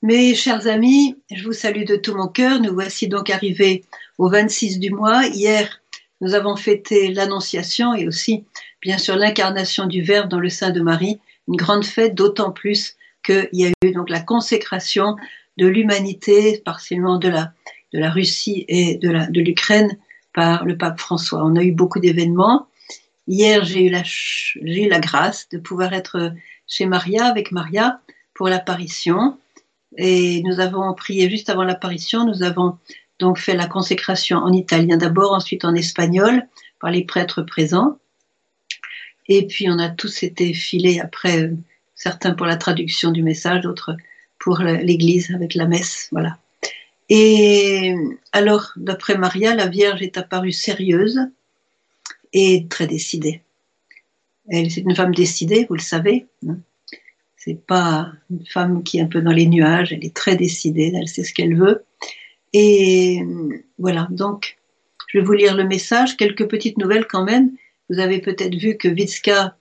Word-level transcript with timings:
Mes 0.00 0.36
chers 0.36 0.68
amis, 0.68 1.16
je 1.28 1.42
vous 1.42 1.52
salue 1.52 1.82
de 1.82 1.96
tout 1.96 2.14
mon 2.14 2.28
cœur. 2.28 2.60
Nous 2.60 2.72
voici 2.72 3.08
donc 3.08 3.30
arrivés 3.30 3.84
au 4.16 4.28
26 4.28 4.78
du 4.78 4.90
mois. 4.90 5.26
Hier, 5.26 5.80
nous 6.20 6.34
avons 6.34 6.54
fêté 6.54 7.08
l'Annonciation 7.08 7.94
et 7.94 8.06
aussi, 8.06 8.44
bien 8.80 8.96
sûr, 8.96 9.16
l'incarnation 9.16 9.86
du 9.86 10.00
Verbe 10.00 10.28
dans 10.28 10.38
le 10.38 10.50
sein 10.50 10.70
de 10.70 10.80
Marie. 10.80 11.18
Une 11.48 11.56
grande 11.56 11.84
fête, 11.84 12.14
d'autant 12.14 12.52
plus 12.52 12.94
qu'il 13.24 13.48
y 13.52 13.66
a 13.66 13.72
eu 13.84 13.90
donc 13.90 14.08
la 14.08 14.20
consécration 14.20 15.16
de 15.56 15.66
l'humanité, 15.66 16.62
partiellement 16.64 17.18
de 17.18 17.28
la, 17.28 18.10
Russie 18.10 18.66
et 18.68 18.98
de 18.98 19.40
l'Ukraine 19.40 19.98
par 20.32 20.64
le 20.64 20.78
pape 20.78 21.00
François. 21.00 21.44
On 21.44 21.56
a 21.56 21.64
eu 21.64 21.72
beaucoup 21.72 21.98
d'événements. 21.98 22.68
Hier, 23.26 23.64
j'ai 23.64 23.82
eu 23.82 23.92
eu 24.54 24.88
la 24.88 25.00
grâce 25.00 25.48
de 25.48 25.58
pouvoir 25.58 25.92
être 25.92 26.32
chez 26.68 26.86
Maria, 26.86 27.26
avec 27.26 27.50
Maria, 27.50 28.00
pour 28.34 28.48
l'apparition. 28.48 29.36
Et 29.96 30.42
nous 30.42 30.60
avons 30.60 30.92
prié 30.94 31.30
juste 31.30 31.50
avant 31.50 31.64
l'apparition. 31.64 32.24
Nous 32.24 32.42
avons 32.42 32.78
donc 33.18 33.38
fait 33.38 33.56
la 33.56 33.66
consécration 33.66 34.38
en 34.38 34.52
italien 34.52 34.96
d'abord, 34.96 35.32
ensuite 35.32 35.64
en 35.64 35.74
espagnol 35.74 36.46
par 36.80 36.90
les 36.90 37.04
prêtres 37.04 37.42
présents. 37.42 37.98
Et 39.28 39.46
puis 39.46 39.68
on 39.68 39.78
a 39.78 39.88
tous 39.88 40.22
été 40.22 40.54
filés 40.54 41.00
après, 41.00 41.42
euh, 41.42 41.54
certains 41.94 42.32
pour 42.32 42.46
la 42.46 42.56
traduction 42.56 43.10
du 43.10 43.22
message, 43.22 43.62
d'autres 43.62 43.96
pour 44.38 44.60
l'église 44.60 45.32
avec 45.34 45.54
la 45.54 45.66
messe, 45.66 46.08
voilà. 46.12 46.38
Et 47.08 47.94
alors, 48.32 48.72
d'après 48.76 49.16
Maria, 49.16 49.54
la 49.54 49.66
Vierge 49.66 50.02
est 50.02 50.16
apparue 50.16 50.52
sérieuse 50.52 51.20
et 52.32 52.66
très 52.68 52.86
décidée. 52.86 53.40
Elle, 54.48 54.70
c'est 54.70 54.82
une 54.82 54.94
femme 54.94 55.14
décidée, 55.14 55.66
vous 55.68 55.74
le 55.74 55.80
savez. 55.80 56.26
Hein. 56.46 56.58
C'est 57.48 57.64
pas 57.66 58.12
une 58.30 58.44
femme 58.44 58.82
qui 58.82 58.98
est 58.98 59.00
un 59.00 59.06
peu 59.06 59.22
dans 59.22 59.32
les 59.32 59.46
nuages. 59.46 59.90
Elle 59.90 60.04
est 60.04 60.14
très 60.14 60.36
décidée. 60.36 60.92
Elle 60.94 61.08
sait 61.08 61.24
ce 61.24 61.32
qu'elle 61.32 61.56
veut. 61.56 61.82
Et 62.52 63.22
voilà. 63.78 64.06
Donc, 64.10 64.58
je 65.06 65.16
vais 65.16 65.24
vous 65.24 65.32
lire 65.32 65.56
le 65.56 65.64
message. 65.64 66.18
Quelques 66.18 66.46
petites 66.46 66.76
nouvelles 66.76 67.06
quand 67.06 67.24
même. 67.24 67.52
Vous 67.88 68.00
avez 68.00 68.18
peut-être 68.20 68.54
vu 68.54 68.76
que 68.76 68.86
Vitska, 68.86 69.56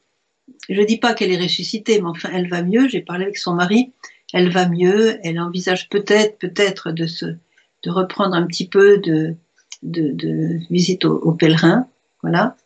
je 0.67 0.81
dis 0.81 0.97
pas 0.97 1.13
qu'elle 1.13 1.31
est 1.31 1.41
ressuscitée, 1.41 2.01
mais 2.01 2.09
enfin, 2.09 2.29
elle 2.33 2.49
va 2.49 2.61
mieux. 2.61 2.89
J'ai 2.89 2.99
parlé 2.99 3.23
avec 3.23 3.37
son 3.37 3.53
mari. 3.53 3.93
Elle 4.33 4.49
va 4.49 4.67
mieux. 4.67 5.17
Elle 5.23 5.39
envisage 5.39 5.87
peut-être, 5.87 6.39
peut-être 6.39 6.91
de 6.91 7.07
se, 7.07 7.25
de 7.25 7.89
reprendre 7.89 8.35
un 8.35 8.45
petit 8.45 8.67
peu 8.67 8.97
de, 8.97 9.35
de, 9.83 10.11
de 10.11 10.59
visite 10.69 11.05
aux 11.05 11.19
au 11.19 11.31
pèlerins. 11.31 11.87
Voilà. 12.21 12.57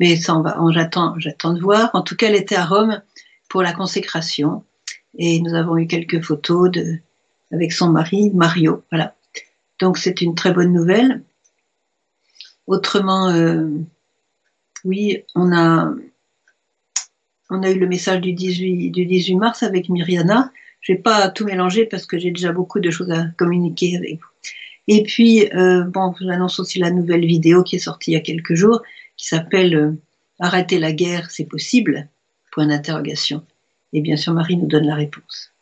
Mais 0.00 0.16
ça, 0.16 0.36
on 0.36 0.40
va, 0.42 0.58
j'attends 0.72 1.14
de 1.54 1.60
voir. 1.60 1.90
En 1.94 2.02
tout 2.02 2.16
cas, 2.16 2.26
elle 2.26 2.34
était 2.34 2.56
à 2.56 2.64
Rome 2.64 3.02
pour 3.48 3.62
la 3.62 3.72
consécration. 3.72 4.64
Et 5.16 5.40
nous 5.40 5.54
avons 5.54 5.76
eu 5.76 5.86
quelques 5.86 6.22
photos 6.22 6.70
avec 7.52 7.72
son 7.72 7.90
mari, 7.90 8.30
Mario. 8.34 8.82
Voilà. 8.90 9.14
Donc 9.80 9.98
c'est 9.98 10.20
une 10.20 10.34
très 10.34 10.52
bonne 10.52 10.72
nouvelle. 10.72 11.22
Autrement, 12.66 13.28
euh, 13.30 13.68
oui, 14.84 15.22
on 15.34 15.52
a, 15.52 15.92
on 17.50 17.62
a 17.62 17.70
eu 17.70 17.78
le 17.78 17.86
message 17.86 18.20
du 18.20 18.32
18, 18.32 18.90
du 18.90 19.06
18 19.06 19.36
mars 19.36 19.62
avec 19.62 19.88
Myriana. 19.88 20.50
Je 20.80 20.92
vais 20.92 20.98
pas 20.98 21.28
tout 21.30 21.44
mélanger 21.44 21.86
parce 21.86 22.06
que 22.06 22.18
j'ai 22.18 22.30
déjà 22.30 22.52
beaucoup 22.52 22.80
de 22.80 22.90
choses 22.90 23.10
à 23.10 23.26
communiquer 23.38 23.96
avec 23.96 24.14
vous. 24.14 24.28
Et 24.86 25.02
puis, 25.02 25.48
euh, 25.54 25.84
bon, 25.84 26.14
j'annonce 26.20 26.60
aussi 26.60 26.78
la 26.78 26.90
nouvelle 26.90 27.24
vidéo 27.24 27.62
qui 27.62 27.76
est 27.76 27.80
sortie 27.80 28.10
il 28.10 28.14
y 28.14 28.18
a 28.18 28.20
quelques 28.20 28.54
jours, 28.54 28.82
qui 29.16 29.26
s'appelle 29.26 29.74
euh, 29.74 29.92
Arrêter 30.40 30.78
la 30.78 30.92
guerre, 30.92 31.30
c'est 31.30 31.44
possible? 31.44 32.08
Point 32.52 32.66
d'interrogation. 32.66 33.44
Et 33.94 34.00
bien 34.00 34.16
sûr, 34.16 34.34
Marie 34.34 34.56
nous 34.56 34.66
donne 34.66 34.86
la 34.86 34.96
réponse. 34.96 35.52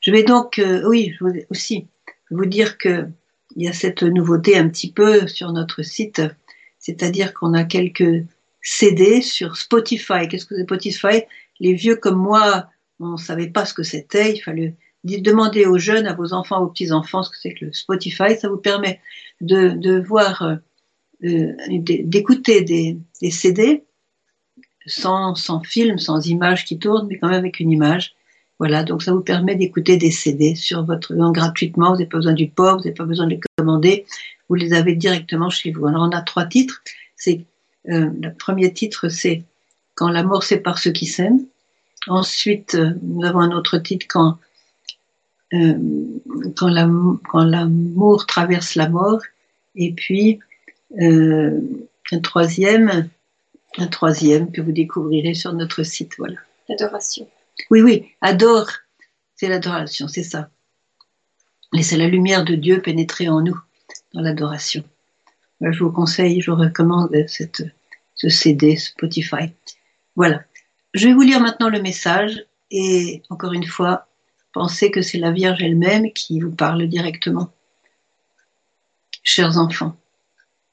Je 0.00 0.10
vais 0.10 0.24
donc, 0.24 0.58
euh, 0.58 0.82
oui, 0.88 1.12
je 1.12 1.24
voulais 1.24 1.46
aussi 1.50 1.86
vous 2.30 2.46
dire 2.46 2.78
que 2.78 3.06
il 3.54 3.64
y 3.64 3.68
a 3.68 3.72
cette 3.72 4.02
nouveauté 4.02 4.58
un 4.58 4.68
petit 4.68 4.90
peu 4.90 5.26
sur 5.28 5.52
notre 5.52 5.82
site, 5.82 6.20
c'est-à-dire 6.78 7.32
qu'on 7.32 7.54
a 7.54 7.64
quelques 7.64 8.24
CD 8.60 9.22
sur 9.22 9.56
Spotify. 9.56 10.26
Qu'est-ce 10.28 10.46
que 10.46 10.56
c'est 10.56 10.64
Spotify? 10.64 11.22
Les 11.60 11.72
vieux 11.72 11.96
comme 11.96 12.18
moi, 12.18 12.68
on 12.98 13.12
ne 13.12 13.16
savait 13.16 13.48
pas 13.48 13.64
ce 13.64 13.72
que 13.72 13.82
c'était. 13.82 14.34
Il 14.34 14.40
fallait 14.40 14.74
demander 15.04 15.64
aux 15.64 15.78
jeunes, 15.78 16.06
à 16.06 16.14
vos 16.14 16.32
enfants, 16.32 16.60
aux 16.60 16.68
petits-enfants 16.68 17.22
ce 17.22 17.30
que 17.30 17.36
c'est 17.40 17.54
que 17.54 17.66
le 17.66 17.72
Spotify. 17.72 18.36
Ça 18.38 18.48
vous 18.48 18.58
permet 18.58 19.00
de, 19.40 20.00
voir, 20.00 20.42
euh, 20.42 20.56
euh 21.24 21.52
d'écouter 21.68 22.62
des 22.62 23.30
CD 23.30 23.84
sans, 24.86 25.34
film, 25.64 25.98
sans 25.98 26.26
image 26.26 26.64
qui 26.64 26.78
tourne, 26.78 27.06
mais 27.08 27.18
quand 27.18 27.28
même 27.28 27.38
avec 27.38 27.60
une 27.60 27.70
image. 27.70 28.14
Voilà, 28.58 28.84
donc 28.84 29.02
ça 29.02 29.12
vous 29.12 29.20
permet 29.20 29.54
d'écouter 29.54 29.96
des 29.96 30.10
CD 30.10 30.54
sur 30.54 30.84
votre 30.84 31.14
gratuitement. 31.32 31.90
Vous 31.90 31.96
n'avez 31.96 32.06
pas 32.06 32.18
besoin 32.18 32.32
du 32.32 32.48
port, 32.48 32.78
vous 32.78 32.84
n'avez 32.84 32.94
pas 32.94 33.04
besoin 33.04 33.26
de 33.26 33.32
les 33.32 33.40
commander. 33.58 34.06
Vous 34.48 34.54
les 34.54 34.72
avez 34.72 34.94
directement 34.94 35.50
chez 35.50 35.72
vous. 35.72 35.86
Alors 35.86 36.02
on 36.02 36.16
a 36.16 36.22
trois 36.22 36.46
titres. 36.46 36.82
C'est 37.16 37.44
euh, 37.88 38.10
le 38.22 38.32
premier 38.32 38.72
titre, 38.72 39.08
c'est 39.08 39.42
Quand 39.94 40.08
la 40.08 40.22
mort 40.22 40.42
sépare 40.42 40.78
ceux 40.78 40.92
qui 40.92 41.06
s'aiment. 41.06 41.44
Ensuite, 42.08 42.76
euh, 42.76 42.92
nous 43.02 43.24
avons 43.24 43.40
un 43.40 43.50
autre 43.50 43.78
titre 43.78 44.06
quand 44.08 44.38
euh, 45.54 45.74
quand 46.56 46.68
l'amour 46.68 48.26
traverse 48.26 48.74
la 48.74 48.88
mort. 48.88 49.20
Et 49.74 49.92
puis 49.92 50.40
euh, 51.00 51.60
un 52.12 52.18
troisième, 52.20 53.08
un 53.78 53.86
troisième 53.86 54.50
que 54.52 54.60
vous 54.60 54.72
découvrirez 54.72 55.34
sur 55.34 55.52
notre 55.52 55.82
site. 55.82 56.14
Voilà. 56.18 56.36
L'adoration. 56.68 57.28
Oui, 57.70 57.82
oui, 57.82 58.08
adore, 58.20 58.70
c'est 59.34 59.48
l'adoration, 59.48 60.08
c'est 60.08 60.22
ça. 60.22 60.50
Laissez 61.72 61.96
la 61.96 62.08
lumière 62.08 62.44
de 62.44 62.54
Dieu 62.54 62.80
pénétrer 62.80 63.28
en 63.28 63.40
nous 63.40 63.58
dans 64.14 64.20
l'adoration. 64.20 64.84
Je 65.60 65.82
vous 65.82 65.90
conseille, 65.90 66.40
je 66.40 66.50
vous 66.50 66.56
recommande 66.56 67.14
cette, 67.28 67.62
ce 68.14 68.28
CD 68.28 68.76
Spotify. 68.76 69.52
Voilà. 70.16 70.42
Je 70.94 71.08
vais 71.08 71.14
vous 71.14 71.22
lire 71.22 71.40
maintenant 71.40 71.68
le 71.68 71.80
message 71.80 72.44
et 72.70 73.22
encore 73.30 73.52
une 73.52 73.66
fois, 73.66 74.06
pensez 74.52 74.90
que 74.90 75.02
c'est 75.02 75.18
la 75.18 75.30
Vierge 75.30 75.62
elle-même 75.62 76.12
qui 76.12 76.40
vous 76.40 76.54
parle 76.54 76.86
directement. 76.86 77.52
Chers 79.22 79.58
enfants, 79.58 79.96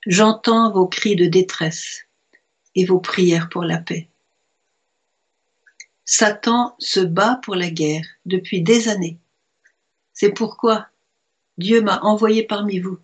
j'entends 0.05 0.71
vos 0.71 0.87
cris 0.87 1.15
de 1.15 1.25
détresse 1.25 2.05
et 2.75 2.85
vos 2.85 2.99
prières 2.99 3.49
pour 3.49 3.63
la 3.63 3.77
paix. 3.77 4.07
Satan 6.05 6.75
se 6.79 6.99
bat 6.99 7.39
pour 7.43 7.55
la 7.55 7.69
guerre 7.69 8.05
depuis 8.25 8.61
des 8.61 8.89
années. 8.89 9.17
C'est 10.13 10.31
pourquoi 10.31 10.87
Dieu 11.57 11.81
m'a 11.81 11.99
envoyé 12.01 12.43
parmi 12.43 12.79
vous, 12.79 12.99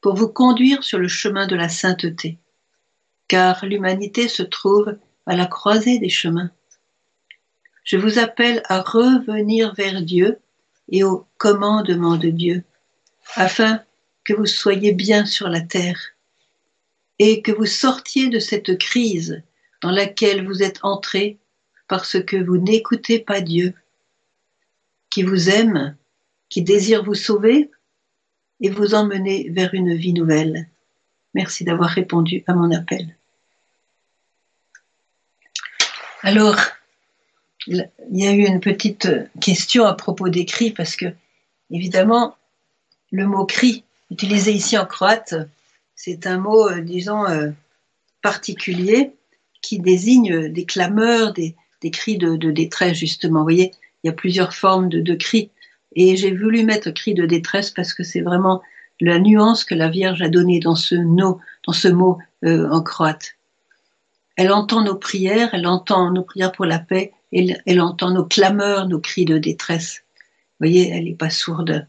pour 0.00 0.14
vous 0.14 0.28
conduire 0.28 0.82
sur 0.82 0.98
le 0.98 1.08
chemin 1.08 1.46
de 1.46 1.56
la 1.56 1.68
sainteté, 1.68 2.38
car 3.28 3.64
l'humanité 3.64 4.28
se 4.28 4.42
trouve 4.42 4.96
à 5.26 5.36
la 5.36 5.46
croisée 5.46 5.98
des 5.98 6.08
chemins. 6.08 6.50
Je 7.84 7.96
vous 7.96 8.18
appelle 8.18 8.62
à 8.66 8.80
revenir 8.80 9.74
vers 9.74 10.02
Dieu 10.02 10.38
et 10.88 11.04
au 11.04 11.26
commandement 11.38 12.16
de 12.16 12.30
Dieu, 12.30 12.64
afin 13.34 13.82
que 14.24 14.34
vous 14.34 14.46
soyez 14.46 14.92
bien 14.92 15.26
sur 15.26 15.48
la 15.48 15.60
terre 15.60 15.98
et 17.22 17.42
que 17.42 17.52
vous 17.52 17.66
sortiez 17.66 18.30
de 18.30 18.38
cette 18.38 18.78
crise 18.78 19.42
dans 19.82 19.90
laquelle 19.90 20.46
vous 20.46 20.62
êtes 20.62 20.80
entrés 20.82 21.38
parce 21.86 22.18
que 22.22 22.36
vous 22.36 22.56
n'écoutez 22.56 23.18
pas 23.18 23.42
Dieu, 23.42 23.74
qui 25.10 25.22
vous 25.22 25.50
aime, 25.50 25.96
qui 26.48 26.62
désire 26.62 27.04
vous 27.04 27.14
sauver 27.14 27.70
et 28.62 28.70
vous 28.70 28.94
emmener 28.94 29.50
vers 29.50 29.74
une 29.74 29.94
vie 29.94 30.14
nouvelle. 30.14 30.70
Merci 31.34 31.62
d'avoir 31.62 31.90
répondu 31.90 32.42
à 32.46 32.54
mon 32.54 32.72
appel. 32.72 33.14
Alors, 36.22 36.56
il 37.66 37.90
y 38.12 38.26
a 38.26 38.32
eu 38.32 38.46
une 38.46 38.60
petite 38.60 39.08
question 39.42 39.84
à 39.84 39.92
propos 39.92 40.30
des 40.30 40.46
cris 40.46 40.70
parce 40.70 40.96
que, 40.96 41.12
évidemment, 41.70 42.36
le 43.12 43.26
mot 43.26 43.44
cri, 43.44 43.84
utilisé 44.10 44.52
ici 44.52 44.78
en 44.78 44.86
croate, 44.86 45.34
c'est 46.02 46.26
un 46.26 46.38
mot, 46.38 46.66
euh, 46.66 46.80
disons, 46.80 47.26
euh, 47.26 47.50
particulier 48.22 49.12
qui 49.60 49.78
désigne 49.78 50.48
des 50.48 50.64
clameurs, 50.64 51.34
des, 51.34 51.54
cris 51.92 52.16
de, 52.16 52.50
détresse, 52.50 52.96
justement. 52.96 53.40
Vous 53.40 53.44
voyez, 53.44 53.72
il 54.02 54.06
y 54.06 54.10
a 54.10 54.14
plusieurs 54.14 54.54
formes 54.54 54.88
de, 54.88 55.14
cris. 55.14 55.50
Et 55.94 56.16
j'ai 56.16 56.34
voulu 56.34 56.64
mettre 56.64 56.90
cri 56.90 57.12
de 57.12 57.26
détresse 57.26 57.70
parce 57.70 57.92
que 57.92 58.02
c'est 58.02 58.22
vraiment 58.22 58.62
la 58.98 59.18
nuance 59.18 59.62
que 59.62 59.74
la 59.74 59.90
Vierge 59.90 60.22
a 60.22 60.30
donnée 60.30 60.58
dans 60.58 60.74
ce, 60.74 60.94
no, 60.94 61.38
dans 61.66 61.74
ce 61.74 61.88
mot 61.88 62.16
euh, 62.44 62.66
en 62.70 62.82
croate. 62.82 63.36
Elle 64.36 64.52
entend 64.52 64.82
nos 64.82 64.96
prières, 64.96 65.50
elle 65.52 65.66
entend 65.66 66.10
nos 66.12 66.22
prières 66.22 66.52
pour 66.52 66.64
la 66.64 66.78
paix, 66.78 67.12
elle, 67.30 67.60
elle 67.66 67.80
entend 67.82 68.10
nos 68.10 68.24
clameurs, 68.24 68.88
nos 68.88 69.00
cris 69.00 69.26
de 69.26 69.36
détresse. 69.36 70.02
Vous 70.16 70.66
voyez, 70.66 70.88
elle 70.88 71.04
n'est 71.04 71.14
pas 71.14 71.28
sourde. 71.28 71.86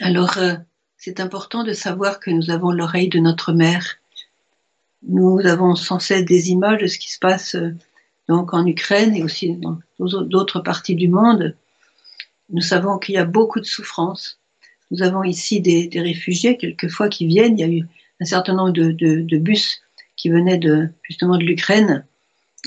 Alors, 0.00 0.38
c'est 0.98 1.20
important 1.20 1.62
de 1.62 1.72
savoir 1.72 2.18
que 2.18 2.30
nous 2.30 2.50
avons 2.50 2.72
l'oreille 2.72 3.08
de 3.08 3.20
notre 3.20 3.52
mère. 3.52 3.98
Nous 5.06 5.38
avons 5.46 5.76
sans 5.76 6.00
cesse 6.00 6.24
des 6.24 6.50
images 6.50 6.82
de 6.82 6.86
ce 6.88 6.98
qui 6.98 7.10
se 7.10 7.20
passe 7.20 7.54
euh, 7.54 7.70
donc 8.28 8.52
en 8.52 8.66
Ukraine 8.66 9.14
et 9.14 9.22
aussi 9.22 9.56
dans 9.56 9.78
d'autres 9.98 10.58
parties 10.58 10.96
du 10.96 11.08
monde. 11.08 11.54
Nous 12.50 12.60
savons 12.60 12.98
qu'il 12.98 13.14
y 13.14 13.18
a 13.18 13.24
beaucoup 13.24 13.60
de 13.60 13.64
souffrances. 13.64 14.38
Nous 14.90 15.02
avons 15.02 15.22
ici 15.22 15.60
des, 15.60 15.88
réfugiés, 15.94 16.56
quelquefois, 16.56 17.08
qui 17.08 17.26
viennent. 17.26 17.56
Il 17.58 17.60
y 17.60 17.64
a 17.64 17.68
eu 17.68 17.84
un 18.20 18.24
certain 18.24 18.54
nombre 18.54 18.72
de, 18.72 19.38
bus 19.38 19.80
qui 20.16 20.30
venaient 20.30 20.58
de, 20.58 20.88
justement 21.04 21.38
de 21.38 21.44
l'Ukraine. 21.44 22.04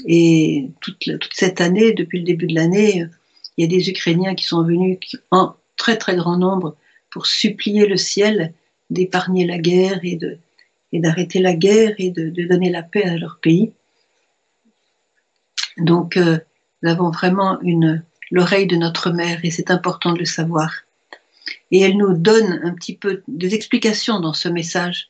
Et 0.06 0.70
toute, 0.80 1.04
cette 1.34 1.60
année, 1.60 1.92
depuis 1.94 2.20
le 2.20 2.26
début 2.26 2.48
de 2.48 2.56
l'année, 2.56 3.06
il 3.58 3.62
y 3.62 3.66
a 3.66 3.68
des 3.68 3.90
Ukrainiens 3.90 4.36
qui 4.36 4.46
sont 4.46 4.64
venus 4.64 5.00
en 5.32 5.54
très 5.76 5.98
très 5.98 6.16
grand 6.16 6.38
nombre 6.38 6.78
pour 7.12 7.28
supplier 7.28 7.86
le 7.86 7.98
ciel 7.98 8.54
d'épargner 8.90 9.46
la 9.46 9.58
guerre 9.58 10.00
et 10.04 10.16
de 10.16 10.38
d'arrêter 10.94 11.40
la 11.40 11.54
guerre 11.54 11.94
et 12.00 12.10
de, 12.10 12.30
donner 12.48 12.70
la 12.70 12.84
paix 12.84 13.06
à 13.06 13.16
leur 13.16 13.40
pays. 13.42 13.72
Donc, 15.78 16.18
euh, 16.18 16.38
nous 16.84 16.90
avons 16.90 17.12
vraiment 17.12 17.62
une 17.62 18.04
l'oreille 18.32 18.68
de 18.68 18.76
notre 18.76 19.12
mère 19.12 19.40
et 19.44 19.52
c'est 19.52 19.72
important 19.72 20.14
de 20.14 20.20
le 20.20 20.26
savoir. 20.26 20.72
Et 21.72 21.82
elle 21.82 21.98
nous 21.98 22.14
donne 22.14 22.62
un 22.64 22.74
petit 22.74 22.96
peu 22.96 23.24
des 23.28 23.54
explications 23.54 24.20
dans 24.20 24.34
ce 24.34 24.50
message. 24.50 25.10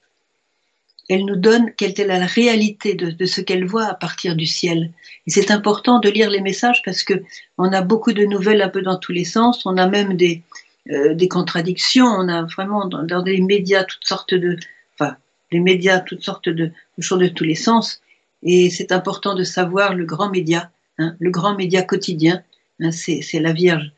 Elle 1.10 1.26
nous 1.26 1.36
donne 1.36 1.72
quelle 1.76 2.00
est 2.00 2.06
la 2.06 2.26
réalité 2.26 2.94
de, 2.94 3.26
ce 3.26 3.42
qu'elle 3.42 3.66
voit 3.66 3.86
à 3.86 3.94
partir 3.94 4.36
du 4.36 4.46
ciel. 4.46 4.92
Et 5.28 5.32
c'est 5.32 5.52
important 5.52 6.00
de 6.00 6.10
lire 6.10 6.30
les 6.30 6.42
messages 6.42 6.82
parce 6.86 7.04
que 7.04 7.22
on 7.58 7.74
a 7.74 7.82
beaucoup 7.82 8.14
de 8.14 8.26
nouvelles 8.26 8.62
un 8.62 8.70
peu 8.70 8.82
dans 8.82 8.98
tous 8.98 9.12
les 9.12 9.26
sens. 9.26 9.66
On 9.66 9.78
a 9.78 9.88
même 9.88 10.16
des, 10.16 10.42
euh, 10.90 11.14
des 11.14 11.28
contradictions. 11.28 12.06
On 12.06 12.28
a 12.28 12.44
vraiment 12.44 12.88
dans, 12.88 13.04
dans 13.04 13.24
les 13.24 13.42
médias 13.42 13.84
toutes 13.84 14.06
sortes 14.06 14.34
de, 14.34 14.58
enfin, 14.98 15.16
les 15.52 15.60
médias, 15.60 16.00
toutes 16.00 16.24
sortes 16.24 16.50
de, 16.50 16.72
choses 17.00 17.20
de 17.20 17.28
tous 17.28 17.44
les 17.44 17.56
sens. 17.56 18.02
Et 18.44 18.70
c'est 18.70 18.92
important 18.92 19.36
de 19.36 19.44
savoir 19.44 19.94
le 19.94 20.06
grand 20.06 20.30
média, 20.30 20.72
hein, 20.98 21.16
le 21.20 21.30
grand 21.30 21.56
média 21.56 21.84
quotidien, 21.84 22.44
hein, 22.80 22.92
c'est 22.92 23.40
la 23.40 23.54
Vierge. 23.54 23.92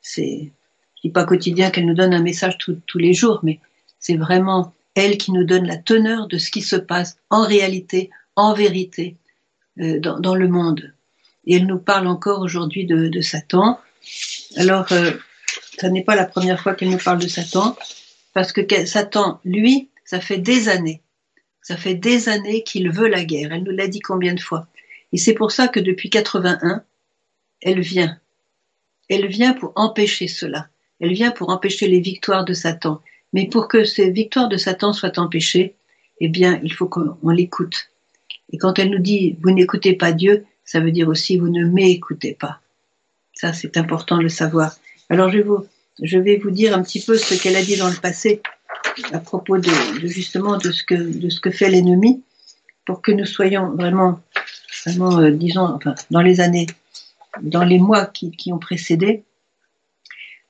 C'est, 0.00 0.50
dis 1.02 1.10
pas 1.10 1.24
quotidien 1.24 1.70
qu'elle 1.70 1.86
nous 1.86 1.94
donne 1.94 2.14
un 2.14 2.22
message 2.22 2.56
tous 2.58 2.98
les 2.98 3.12
jours, 3.12 3.40
mais 3.42 3.60
c'est 3.98 4.16
vraiment 4.16 4.72
elle 4.94 5.18
qui 5.18 5.32
nous 5.32 5.44
donne 5.44 5.66
la 5.66 5.76
teneur 5.76 6.26
de 6.26 6.38
ce 6.38 6.50
qui 6.50 6.62
se 6.62 6.76
passe 6.76 7.16
en 7.28 7.44
réalité, 7.44 8.10
en 8.36 8.54
vérité, 8.54 9.16
euh, 9.80 10.00
dans, 10.00 10.18
dans, 10.18 10.34
le 10.34 10.48
monde. 10.48 10.92
Et 11.46 11.56
elle 11.56 11.66
nous 11.66 11.78
parle 11.78 12.06
encore 12.06 12.40
aujourd'hui 12.40 12.86
de, 12.86 13.08
de, 13.08 13.20
Satan. 13.20 13.78
Alors, 14.56 14.90
euh, 14.92 15.12
ça 15.80 15.88
n'est 15.88 16.04
pas 16.04 16.14
la 16.14 16.26
première 16.26 16.60
fois 16.60 16.74
qu'elle 16.74 16.90
nous 16.90 16.98
parle 16.98 17.20
de 17.20 17.28
Satan, 17.28 17.76
parce 18.34 18.52
que 18.52 18.60
Satan, 18.84 19.40
lui, 19.44 19.88
ça 20.04 20.20
fait 20.20 20.38
des 20.38 20.68
années. 20.68 21.00
Ça 21.62 21.76
fait 21.76 21.94
des 21.94 22.28
années 22.28 22.62
qu'il 22.62 22.90
veut 22.90 23.08
la 23.08 23.24
guerre. 23.24 23.52
Elle 23.52 23.62
nous 23.62 23.72
l'a 23.72 23.88
dit 23.88 24.00
combien 24.00 24.34
de 24.34 24.40
fois? 24.40 24.66
Et 25.12 25.16
c'est 25.16 25.34
pour 25.34 25.52
ça 25.52 25.68
que 25.68 25.80
depuis 25.80 26.10
81, 26.10 26.82
elle 27.62 27.80
vient. 27.80 28.18
Elle 29.08 29.26
vient 29.26 29.54
pour 29.54 29.72
empêcher 29.74 30.28
cela. 30.28 30.68
Elle 31.00 31.12
vient 31.12 31.30
pour 31.30 31.48
empêcher 31.48 31.88
les 31.88 32.00
victoires 32.00 32.44
de 32.44 32.52
Satan. 32.52 33.00
Mais 33.32 33.48
pour 33.48 33.68
que 33.68 33.84
ces 33.84 34.10
victoires 34.10 34.48
de 34.48 34.56
Satan 34.56 34.92
soient 34.92 35.18
empêchées, 35.18 35.74
eh 36.20 36.28
bien, 36.28 36.60
il 36.62 36.72
faut 36.72 36.86
qu'on 36.86 37.30
l'écoute. 37.30 37.90
Et 38.52 38.58
quand 38.58 38.78
elle 38.78 38.90
nous 38.90 38.98
dit 38.98 39.36
vous 39.40 39.50
n'écoutez 39.50 39.94
pas 39.94 40.12
Dieu, 40.12 40.44
ça 40.64 40.80
veut 40.80 40.92
dire 40.92 41.08
aussi 41.08 41.38
vous 41.38 41.48
ne 41.48 41.64
m'écoutez 41.64 42.34
pas. 42.34 42.60
Ça, 43.32 43.52
c'est 43.52 43.76
important 43.76 44.18
de 44.18 44.24
le 44.24 44.28
savoir. 44.28 44.76
Alors, 45.10 45.28
je 45.30 46.18
vais 46.18 46.36
vous 46.36 46.50
dire 46.50 46.74
un 46.74 46.82
petit 46.82 47.02
peu 47.04 47.18
ce 47.18 47.34
qu'elle 47.34 47.56
a 47.56 47.62
dit 47.62 47.76
dans 47.76 47.88
le 47.90 48.00
passé 48.00 48.40
à 49.12 49.18
propos 49.18 49.58
de, 49.58 49.70
justement 50.04 50.56
de 50.56 50.70
ce 50.70 51.40
que 51.40 51.50
fait 51.50 51.68
l'ennemi 51.68 52.22
pour 52.84 53.02
que 53.02 53.12
nous 53.12 53.26
soyons 53.26 53.70
vraiment 53.70 54.20
vraiment 54.86 55.18
euh, 55.18 55.30
disons 55.30 55.62
enfin 55.62 55.94
dans 56.10 56.22
les 56.22 56.40
années 56.40 56.66
dans 57.42 57.64
les 57.64 57.78
mois 57.78 58.06
qui, 58.06 58.52
ont 58.52 58.58
précédé. 58.58 59.24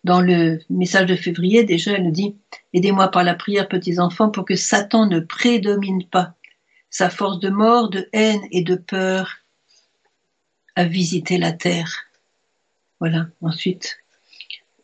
Dans 0.02 0.22
le 0.22 0.60
message 0.70 1.06
de 1.06 1.16
février 1.16 1.64
déjà 1.64 1.92
elle 1.92 2.04
nous 2.04 2.10
dit 2.10 2.36
aidez-moi 2.72 3.08
par 3.08 3.24
la 3.24 3.34
prière 3.34 3.68
petits 3.68 3.98
enfants 3.98 4.30
pour 4.30 4.44
que 4.44 4.56
Satan 4.56 5.06
ne 5.06 5.20
prédomine 5.20 6.06
pas. 6.06 6.34
Sa 6.88 7.10
force 7.10 7.38
de 7.40 7.50
mort 7.50 7.90
de 7.90 8.08
haine 8.12 8.40
et 8.50 8.62
de 8.62 8.76
peur 8.76 9.38
à 10.76 10.84
visiter 10.84 11.38
la 11.38 11.52
terre 11.52 12.04
voilà. 13.00 13.26
Ensuite 13.40 13.98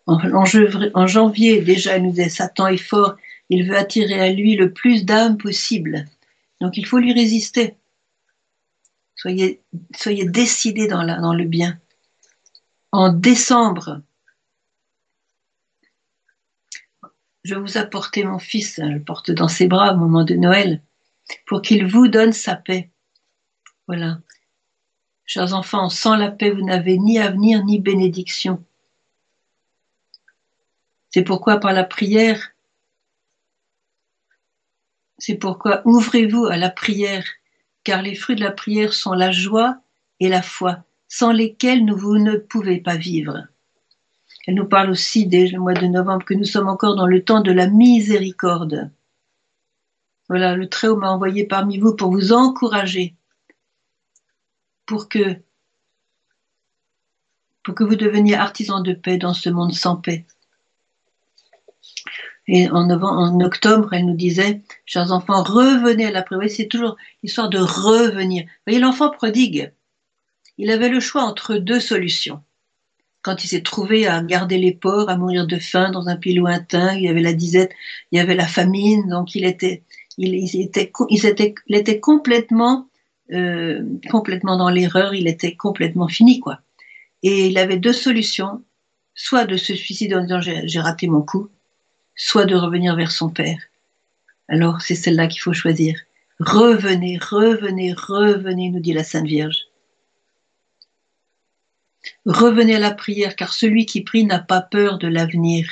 en, 0.07 1.07
janvier 1.07 1.61
déjà 1.63 1.97
elle 1.97 2.05
nous 2.05 2.11
disait 2.11 2.29
Satan 2.29 2.69
est 2.69 2.77
fort 2.77 3.17
il 3.49 3.69
veut 3.69 3.77
attirer 3.77 4.21
à 4.21 4.33
lui 4.33 4.57
le 4.57 4.73
plus 4.73 5.05
d'âmes 5.05 5.39
possible. 5.39 6.05
Donc 6.61 6.77
il 6.77 6.87
faut 6.87 6.99
lui 6.99 7.13
résister. 7.13 7.77
Soyez, 9.15 9.63
soyez 9.95 10.27
décidés 10.27 10.89
dans, 10.89 11.05
dans 11.05 11.35
le 11.35 11.45
bien. 11.45 11.79
En 12.93 13.13
décembre, 13.13 14.03
je 17.45 17.55
vous 17.55 17.79
apporter 17.79 18.25
mon 18.25 18.39
fils, 18.39 18.81
je 18.83 18.89
le 18.89 19.03
porte 19.03 19.31
dans 19.31 19.49
ses 19.49 19.69
bras 19.69 19.95
au 19.95 19.97
moment 19.97 20.25
de 20.25 20.35
Noël, 20.35 20.83
pour 21.47 21.63
qu'il 21.63 21.87
vous 21.87 22.09
donne 22.09 22.33
sa 22.33 22.57
paix. 22.57 22.91
Voilà. 23.87 24.21
Chers 25.25 25.55
enfants, 25.55 25.89
sans 25.89 26.17
la 26.17 26.31
paix, 26.31 26.51
vous 26.51 26.65
n'avez 26.65 26.99
ni 26.99 27.19
avenir 27.19 27.65
ni 27.65 27.79
bénédiction. 27.79 28.65
C'est 31.17 31.25
pourquoi 31.25 31.57
par 31.57 31.73
la 31.73 31.83
prière, 31.83 32.51
c'est 35.17 35.37
pourquoi 35.37 35.81
ouvrez-vous 35.87 36.45
à 36.45 36.59
la 36.59 36.69
prière, 36.69 37.25
car 37.85 38.03
les 38.03 38.15
fruits 38.15 38.37
de 38.37 38.45
la 38.45 38.51
prière 38.51 38.93
sont 38.93 39.15
la 39.15 39.31
joie 39.31 39.79
et 40.21 40.29
la 40.29 40.43
foi, 40.43 40.85
sans 41.09 41.33
lesquels 41.33 41.91
vous 41.91 42.19
ne 42.19 42.37
pouvez 42.37 42.83
pas 42.83 42.97
vivre. 42.97 43.47
Elle 44.47 44.57
nous 44.57 44.69
parle 44.69 44.91
aussi 44.91 45.27
dès 45.27 45.47
le 45.47 45.59
mois 45.59 45.73
de 45.73 45.87
novembre 45.87 46.27
que 46.27 46.35
nous 46.35 46.45
sommes 46.45 46.69
encore 46.69 46.97
dans 46.97 47.07
le 47.07 47.25
temps 47.25 47.41
de 47.41 47.51
la 47.51 47.67
miséricorde. 47.67 48.91
Voilà, 50.29 50.55
le 50.55 50.69
Très-Haut 50.69 50.97
m'a 50.97 51.13
envoyé 51.13 51.47
parmi 51.47 51.79
vous 51.79 51.97
pour 51.97 52.11
vous 52.11 52.35
encourager, 52.35 53.15
pour 54.85 55.09
que, 55.09 55.41
pour 57.63 57.75
que 57.75 57.85
vous 57.85 57.97
deveniez 57.97 58.35
artisans 58.35 58.83
de 58.83 58.93
paix 58.93 59.17
dans 59.17 59.33
ce 59.33 59.49
monde 59.49 59.73
sans 59.73 59.97
paix. 59.97 60.27
Et 62.49 62.69
en, 62.71 63.41
octobre, 63.41 63.93
elle 63.93 64.07
nous 64.07 64.15
disait, 64.15 64.63
chers 64.85 65.11
enfants, 65.13 65.43
revenez 65.43 66.07
à 66.07 66.11
la 66.11 66.23
prière. 66.23 66.49
C'est 66.49 66.67
toujours 66.67 66.97
l'histoire 67.23 67.49
de 67.49 67.59
revenir. 67.59 68.45
Vous 68.45 68.51
voyez, 68.67 68.79
l'enfant 68.79 69.11
prodigue, 69.11 69.73
il 70.59 70.71
avait 70.71 70.89
le 70.89 71.01
choix 71.01 71.23
entre 71.23 71.57
deux 71.57 71.81
solutions. 71.81 72.43
Quand 73.23 73.43
il 73.43 73.49
s'est 73.49 73.63
trouvé 73.63 74.07
à 74.07 74.23
garder 74.23 74.59
les 74.59 74.73
porcs, 74.73 75.11
à 75.11 75.17
mourir 75.17 75.49
de 75.49 75.59
faim 75.59 75.91
dans 75.91 76.07
un 76.07 76.17
pays 76.17 76.35
lointain, 76.35 76.95
il 76.95 77.03
y 77.03 77.09
avait 77.09 77.23
la 77.23 77.33
disette, 77.33 77.73
il 78.13 78.19
y 78.19 78.21
avait 78.21 78.37
la 78.37 78.47
famine, 78.47 79.09
donc 79.09 79.35
il 79.35 79.45
était, 79.45 79.83
il, 80.17 80.35
était, 80.61 80.93
il 81.11 81.27
était, 81.27 81.55
il 81.67 81.75
était 81.75 81.99
complètement, 81.99 82.89
euh, 83.33 83.83
complètement 84.09 84.57
dans 84.57 84.71
l'erreur, 84.71 85.15
il 85.15 85.27
était 85.27 85.57
complètement 85.57 86.07
fini, 86.07 86.39
quoi. 86.39 86.61
Et 87.25 87.49
il 87.49 87.59
avait 87.59 87.79
deux 87.79 87.93
solutions, 87.93 88.63
soit 89.15 89.47
de 89.47 89.57
se 89.57 89.75
suicider 89.75 90.15
en 90.15 90.23
disant 90.23 90.41
j'ai 90.41 90.81
raté 90.81 91.09
mon 91.09 91.23
coup, 91.23 91.49
soit 92.17 92.47
de 92.47 92.57
revenir 92.57 92.97
vers 92.97 93.13
son 93.13 93.31
Père. 93.31 93.59
Alors 94.49 94.81
c'est 94.81 94.95
celle-là 94.95 95.29
qu'il 95.29 95.41
faut 95.41 95.53
choisir. 95.53 96.01
Revenez, 96.41 97.19
revenez, 97.19 97.93
revenez, 97.93 98.71
nous 98.71 98.81
dit 98.81 98.93
la 98.93 99.05
Sainte 99.05 99.27
Vierge. 99.27 99.67
Revenez 102.25 102.77
à 102.77 102.79
la 102.79 102.93
prière, 102.93 103.37
car 103.37 103.53
celui 103.53 103.87
qui 103.87 104.03
prie 104.03 104.25
n'a 104.25 104.39
pas 104.39 104.61
peur 104.61 104.99
de 104.99 105.09
l'avenir. 105.09 105.69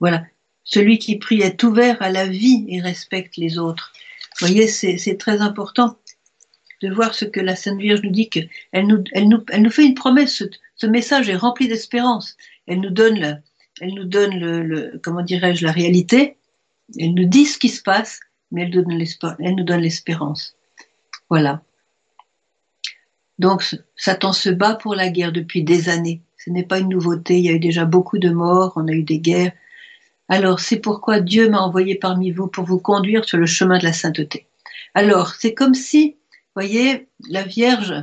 Voilà. 0.00 0.24
Celui 0.64 0.98
qui 0.98 1.16
prie 1.16 1.42
est 1.42 1.62
ouvert 1.62 2.00
à 2.02 2.10
la 2.10 2.26
vie 2.26 2.64
et 2.68 2.80
respecte 2.80 3.36
les 3.36 3.58
autres. 3.58 3.92
Vous 4.38 4.46
voyez, 4.46 4.66
c'est 4.66 5.16
très 5.18 5.40
important 5.40 5.96
de 6.82 6.90
voir 6.90 7.14
ce 7.14 7.24
que 7.24 7.40
la 7.40 7.56
Sainte 7.56 7.80
Vierge 7.80 8.02
nous 8.02 8.10
dit, 8.10 8.28
qu'elle 8.28 8.50
nous, 8.74 9.02
elle 9.12 9.28
nous, 9.28 9.70
fait 9.70 9.86
une 9.86 9.94
promesse. 9.94 10.34
Ce, 10.34 10.44
ce 10.74 10.86
message 10.86 11.30
est 11.30 11.36
rempli 11.36 11.68
d'espérance. 11.68 12.36
Elle 12.66 12.80
nous 12.80 12.90
donne 12.90 13.18
la, 13.18 13.38
elle 13.80 13.94
nous 13.94 14.04
donne 14.04 14.38
le, 14.38 14.98
comment 15.02 15.22
dirais-je 15.22 15.64
la 15.64 15.72
réalité, 15.72 16.36
elle 16.98 17.14
nous 17.14 17.26
dit 17.26 17.46
ce 17.46 17.58
qui 17.58 17.68
se 17.68 17.82
passe, 17.82 18.20
mais 18.50 18.62
elle, 18.62 18.70
elle 19.40 19.54
nous 19.54 19.64
donne 19.64 19.80
l'espérance. 19.80 20.56
Voilà. 21.28 21.62
Donc 23.38 23.76
Satan 23.96 24.32
se 24.32 24.48
bat 24.48 24.74
pour 24.74 24.94
la 24.94 25.08
guerre 25.08 25.32
depuis 25.32 25.62
des 25.62 25.88
années. 25.88 26.22
Ce 26.38 26.50
n'est 26.50 26.64
pas 26.64 26.78
une 26.78 26.88
nouveauté, 26.88 27.38
il 27.38 27.44
y 27.44 27.48
a 27.48 27.52
eu 27.52 27.58
déjà 27.58 27.84
beaucoup 27.84 28.18
de 28.18 28.30
morts, 28.30 28.72
on 28.76 28.88
a 28.88 28.92
eu 28.92 29.02
des 29.02 29.18
guerres. 29.18 29.52
Alors 30.28 30.60
c'est 30.60 30.78
pourquoi 30.78 31.20
Dieu 31.20 31.48
m'a 31.48 31.60
envoyé 31.60 31.96
parmi 31.96 32.30
vous 32.30 32.46
pour 32.46 32.64
vous 32.64 32.78
conduire 32.78 33.24
sur 33.24 33.38
le 33.38 33.46
chemin 33.46 33.78
de 33.78 33.84
la 33.84 33.92
sainteté. 33.92 34.46
Alors 34.94 35.34
c'est 35.34 35.54
comme 35.54 35.74
si, 35.74 36.16
voyez, 36.54 37.08
la 37.28 37.42
Vierge 37.42 37.94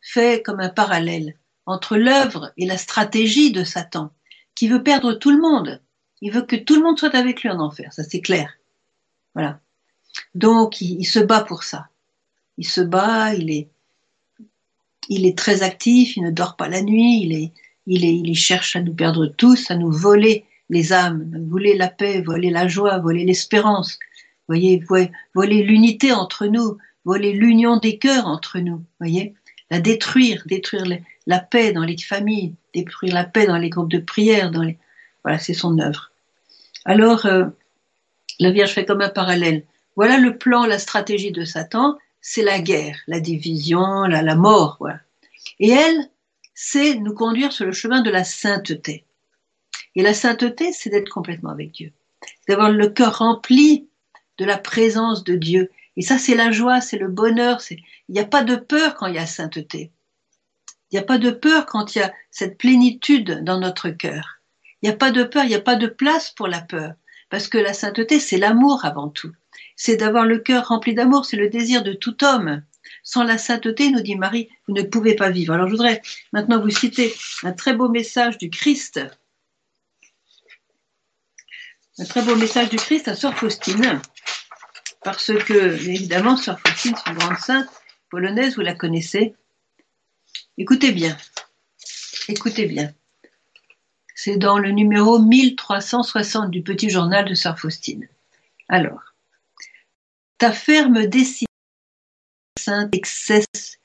fait 0.00 0.42
comme 0.42 0.60
un 0.60 0.68
parallèle 0.68 1.36
entre 1.64 1.96
l'œuvre 1.96 2.52
et 2.56 2.66
la 2.66 2.76
stratégie 2.76 3.52
de 3.52 3.64
Satan 3.64 4.10
qui 4.62 4.68
veut 4.68 4.84
perdre 4.84 5.14
tout 5.14 5.32
le 5.32 5.40
monde. 5.40 5.80
Il 6.20 6.30
veut 6.30 6.42
que 6.42 6.54
tout 6.54 6.76
le 6.76 6.82
monde 6.82 6.96
soit 6.96 7.16
avec 7.16 7.42
lui 7.42 7.50
en 7.50 7.58
enfer, 7.58 7.92
ça 7.92 8.04
c'est 8.04 8.20
clair. 8.20 8.58
Voilà. 9.34 9.58
Donc 10.36 10.80
il, 10.80 11.04
se 11.04 11.18
bat 11.18 11.40
pour 11.40 11.64
ça. 11.64 11.88
Il 12.58 12.68
se 12.68 12.80
bat, 12.80 13.34
il 13.34 13.50
est, 13.50 13.68
il 15.08 15.26
est 15.26 15.36
très 15.36 15.64
actif, 15.64 16.16
il 16.16 16.22
ne 16.22 16.30
dort 16.30 16.54
pas 16.54 16.68
la 16.68 16.80
nuit, 16.80 17.22
il 17.24 17.32
est, 17.32 17.52
il, 17.88 18.04
est, 18.04 18.14
il 18.14 18.36
cherche 18.36 18.76
à 18.76 18.80
nous 18.82 18.94
perdre 18.94 19.26
tous, 19.26 19.68
à 19.68 19.74
nous 19.74 19.90
voler 19.90 20.44
les 20.70 20.92
âmes, 20.92 21.44
voler 21.50 21.76
la 21.76 21.88
paix, 21.88 22.20
voler 22.20 22.50
la 22.50 22.68
joie, 22.68 22.98
voler 22.98 23.24
l'espérance. 23.24 23.98
Voyez, 24.46 24.80
voler 25.34 25.64
l'unité 25.64 26.12
entre 26.12 26.46
nous, 26.46 26.78
voler 27.04 27.32
l'union 27.32 27.78
des 27.78 27.98
cœurs 27.98 28.28
entre 28.28 28.60
nous. 28.60 28.84
Voyez, 29.00 29.34
la 29.72 29.80
détruire, 29.80 30.42
détruire 30.44 30.84
la 31.26 31.38
paix 31.38 31.72
dans 31.72 31.82
les 31.82 31.96
familles, 31.96 32.54
détruire 32.74 33.14
la 33.14 33.24
paix 33.24 33.46
dans 33.46 33.56
les 33.56 33.70
groupes 33.70 33.90
de 33.90 34.00
prière, 34.00 34.52
voilà, 35.24 35.38
c'est 35.38 35.54
son 35.54 35.78
œuvre. 35.78 36.10
Alors, 36.84 37.24
euh, 37.24 37.46
la 38.38 38.50
Vierge 38.50 38.72
fait 38.72 38.84
comme 38.84 39.00
un 39.00 39.08
parallèle. 39.08 39.64
Voilà 39.96 40.18
le 40.18 40.36
plan, 40.36 40.66
la 40.66 40.78
stratégie 40.78 41.32
de 41.32 41.46
Satan, 41.46 41.96
c'est 42.20 42.42
la 42.42 42.60
guerre, 42.60 42.98
la 43.06 43.18
division, 43.18 44.02
la, 44.02 44.20
la 44.20 44.34
mort. 44.34 44.76
Voilà. 44.78 45.00
Et 45.58 45.70
elle, 45.70 46.10
c'est 46.52 46.96
nous 46.96 47.14
conduire 47.14 47.52
sur 47.52 47.64
le 47.64 47.72
chemin 47.72 48.02
de 48.02 48.10
la 48.10 48.24
sainteté. 48.24 49.06
Et 49.96 50.02
la 50.02 50.12
sainteté, 50.12 50.72
c'est 50.74 50.90
d'être 50.90 51.08
complètement 51.08 51.50
avec 51.50 51.72
Dieu. 51.72 51.92
D'avoir 52.46 52.70
le 52.70 52.90
cœur 52.90 53.20
rempli 53.20 53.88
de 54.36 54.44
la 54.44 54.58
présence 54.58 55.24
de 55.24 55.34
Dieu. 55.34 55.70
Et 55.96 56.02
ça, 56.02 56.18
c'est 56.18 56.34
la 56.34 56.50
joie, 56.50 56.80
c'est 56.80 56.98
le 56.98 57.08
bonheur. 57.08 57.60
Il 57.70 57.78
n'y 58.08 58.20
a 58.20 58.24
pas 58.24 58.42
de 58.42 58.56
peur 58.56 58.94
quand 58.94 59.06
il 59.06 59.14
y 59.14 59.18
a 59.18 59.26
sainteté. 59.26 59.92
Il 60.90 60.96
n'y 60.96 60.98
a 60.98 61.04
pas 61.04 61.18
de 61.18 61.30
peur 61.30 61.66
quand 61.66 61.94
il 61.94 62.00
y 62.00 62.02
a 62.02 62.12
cette 62.30 62.58
plénitude 62.58 63.44
dans 63.44 63.58
notre 63.58 63.90
cœur. 63.90 64.40
Il 64.80 64.88
n'y 64.88 64.94
a 64.94 64.96
pas 64.96 65.10
de 65.10 65.22
peur, 65.22 65.44
il 65.44 65.48
n'y 65.48 65.54
a 65.54 65.60
pas 65.60 65.76
de 65.76 65.86
place 65.86 66.30
pour 66.30 66.48
la 66.48 66.60
peur. 66.60 66.92
Parce 67.30 67.48
que 67.48 67.58
la 67.58 67.72
sainteté, 67.72 68.20
c'est 68.20 68.36
l'amour 68.36 68.84
avant 68.84 69.08
tout. 69.08 69.32
C'est 69.76 69.96
d'avoir 69.96 70.26
le 70.26 70.38
cœur 70.38 70.68
rempli 70.68 70.94
d'amour, 70.94 71.24
c'est 71.24 71.36
le 71.36 71.48
désir 71.48 71.82
de 71.82 71.92
tout 71.92 72.22
homme. 72.24 72.62
Sans 73.02 73.24
la 73.24 73.38
sainteté, 73.38 73.90
nous 73.90 74.00
dit 74.00 74.16
Marie, 74.16 74.48
vous 74.68 74.74
ne 74.74 74.82
pouvez 74.82 75.14
pas 75.14 75.30
vivre. 75.30 75.54
Alors 75.54 75.66
je 75.66 75.72
voudrais 75.72 76.02
maintenant 76.32 76.60
vous 76.60 76.70
citer 76.70 77.14
un 77.42 77.52
très 77.52 77.74
beau 77.74 77.88
message 77.88 78.38
du 78.38 78.50
Christ. 78.50 79.00
Un 81.98 82.04
très 82.04 82.22
beau 82.22 82.36
message 82.36 82.68
du 82.68 82.76
Christ 82.76 83.08
à 83.08 83.14
Sœur 83.14 83.34
Faustine. 83.34 84.00
Parce 85.04 85.32
que, 85.44 85.74
évidemment, 85.88 86.36
Sœur 86.36 86.60
Faustine, 86.60 86.94
une 87.06 87.14
grande 87.14 87.38
sainte 87.38 87.68
polonaise, 88.08 88.54
vous 88.54 88.62
la 88.62 88.74
connaissez. 88.74 89.34
Écoutez 90.58 90.92
bien. 90.92 91.16
Écoutez 92.28 92.66
bien. 92.66 92.92
C'est 94.14 94.36
dans 94.36 94.58
le 94.58 94.70
numéro 94.70 95.18
1360 95.18 96.50
du 96.50 96.62
petit 96.62 96.90
journal 96.90 97.28
de 97.28 97.34
Sœur 97.34 97.58
Faustine. 97.58 98.08
Alors, 98.68 99.14
ta 100.38 100.52
ferme 100.52 101.06
décision 101.06 101.46
sainte 102.58 102.94
excesse. 102.94 103.78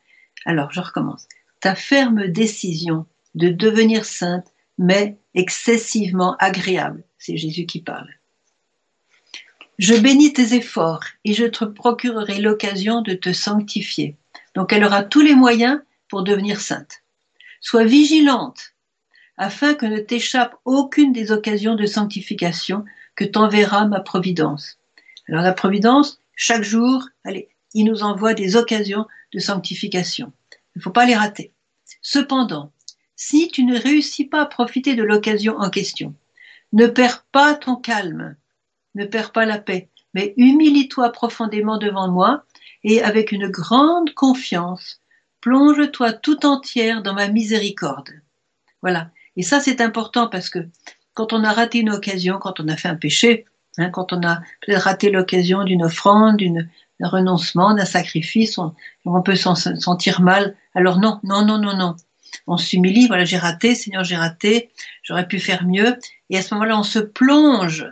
Alors, 0.45 0.71
je 0.71 0.81
recommence. 0.81 1.27
Ta 1.61 1.73
ferme 1.73 2.27
décision 2.27 3.07
de 3.33 3.49
devenir 3.49 4.05
sainte 4.05 4.53
mais 4.77 5.17
excessivement 5.33 6.35
agréable. 6.37 7.03
C'est 7.17 7.37
Jésus 7.37 7.65
qui 7.65 7.81
parle. 7.81 8.16
Je 9.77 9.93
bénis 9.93 10.33
tes 10.33 10.55
efforts 10.55 11.03
et 11.23 11.33
je 11.33 11.45
te 11.45 11.63
procurerai 11.63 12.41
l'occasion 12.41 13.01
de 13.01 13.13
te 13.13 13.31
sanctifier. 13.31 14.15
Donc 14.55 14.73
elle 14.73 14.83
aura 14.83 15.03
tous 15.03 15.21
les 15.21 15.35
moyens 15.35 15.79
pour 16.09 16.23
devenir 16.23 16.61
sainte. 16.61 17.03
Sois 17.61 17.85
vigilante 17.85 18.73
afin 19.37 19.75
que 19.75 19.85
ne 19.85 19.99
t'échappe 19.99 20.55
aucune 20.65 21.13
des 21.13 21.31
occasions 21.31 21.75
de 21.75 21.85
sanctification 21.85 22.85
que 23.15 23.23
t'enverra 23.23 23.85
ma 23.85 23.99
providence. 23.99 24.79
Alors 25.29 25.43
la 25.43 25.53
providence, 25.53 26.19
chaque 26.35 26.63
jour, 26.63 27.07
allez, 27.23 27.49
il 27.75 27.85
nous 27.85 28.01
envoie 28.01 28.33
des 28.33 28.55
occasions 28.55 29.05
de 29.31 29.39
sanctification. 29.39 30.33
Il 30.75 30.79
ne 30.79 30.81
faut 30.81 30.91
pas 30.91 31.05
les 31.05 31.15
rater. 31.15 31.51
Cependant, 32.01 32.71
si 33.15 33.49
tu 33.49 33.63
ne 33.63 33.79
réussis 33.79 34.25
pas 34.25 34.41
à 34.41 34.45
profiter 34.47 34.95
de 34.95 35.03
l'occasion 35.03 35.57
en 35.57 35.69
question, 35.69 36.15
ne 36.73 36.87
perds 36.87 37.25
pas 37.31 37.53
ton 37.53 37.75
calme, 37.75 38.35
ne 38.97 39.05
perds 39.05 39.31
pas 39.31 39.45
la 39.45 39.59
paix, 39.59 39.89
mais 40.13 40.33
humilie-toi 40.35 41.11
profondément 41.11 41.77
devant 41.77 42.09
moi 42.09 42.43
et 42.83 43.01
avec 43.01 43.31
une 43.31 43.47
grande 43.47 44.13
confiance, 44.13 45.01
plonge-toi 45.41 46.13
tout 46.13 46.45
entière 46.45 47.03
dans 47.03 47.13
ma 47.13 47.27
miséricorde. 47.27 48.09
Voilà. 48.81 49.11
Et 49.35 49.43
ça, 49.43 49.59
c'est 49.59 49.81
important 49.81 50.27
parce 50.27 50.49
que 50.49 50.59
quand 51.13 51.33
on 51.33 51.43
a 51.43 51.53
raté 51.53 51.79
une 51.79 51.91
occasion, 51.91 52.37
quand 52.39 52.59
on 52.59 52.67
a 52.67 52.75
fait 52.75 52.89
un 52.89 52.95
péché, 52.95 53.45
hein, 53.77 53.89
quand 53.89 54.13
on 54.13 54.21
a 54.23 54.41
peut-être 54.61 54.81
raté 54.83 55.09
l'occasion 55.09 55.63
d'une 55.63 55.83
offrande, 55.83 56.37
d'un 56.99 57.09
renoncement, 57.09 57.73
d'un 57.73 57.85
sacrifice, 57.85 58.57
on, 58.57 58.73
on 59.05 59.21
peut 59.21 59.35
s'en 59.35 59.55
sentir 59.55 60.21
mal. 60.21 60.55
Alors 60.73 60.99
non, 60.99 61.19
non, 61.23 61.45
non, 61.45 61.57
non, 61.57 61.75
non. 61.75 61.95
On 62.45 62.57
s'humilie, 62.57 63.07
voilà, 63.07 63.25
j'ai 63.25 63.37
raté, 63.37 63.75
Seigneur, 63.75 64.03
j'ai 64.03 64.15
raté, 64.15 64.69
j'aurais 65.03 65.27
pu 65.27 65.39
faire 65.39 65.65
mieux. 65.65 65.97
Et 66.29 66.37
à 66.37 66.41
ce 66.41 66.53
moment-là, 66.53 66.77
on 66.77 66.83
se 66.83 66.99
plonge, 66.99 67.85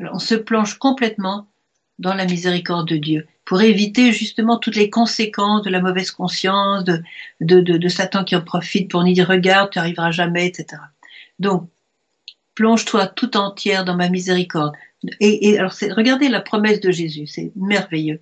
on 0.00 0.18
se 0.18 0.34
plonge 0.34 0.78
complètement 0.78 1.48
dans 1.98 2.14
la 2.14 2.26
miséricorde 2.26 2.88
de 2.88 2.96
Dieu 2.96 3.26
pour 3.44 3.62
éviter 3.62 4.12
justement 4.12 4.58
toutes 4.58 4.76
les 4.76 4.90
conséquences 4.90 5.62
de 5.62 5.70
la 5.70 5.80
mauvaise 5.80 6.10
conscience, 6.10 6.84
de, 6.84 7.02
de, 7.40 7.60
de, 7.60 7.88
Satan 7.88 8.24
qui 8.24 8.36
en 8.36 8.42
profite 8.42 8.90
pour 8.90 9.04
nous 9.04 9.12
dire 9.12 9.28
regarde, 9.28 9.70
tu 9.70 9.78
arriveras 9.78 10.10
jamais, 10.10 10.46
etc. 10.46 10.82
Donc, 11.38 11.70
plonge-toi 12.54 13.06
tout 13.06 13.36
entière 13.36 13.84
dans 13.84 13.96
ma 13.96 14.08
miséricorde. 14.08 14.74
Et, 15.20 15.48
et 15.48 15.58
alors, 15.58 15.72
regardez 15.94 16.28
la 16.28 16.40
promesse 16.40 16.80
de 16.80 16.90
Jésus, 16.90 17.28
c'est 17.28 17.52
merveilleux. 17.54 18.20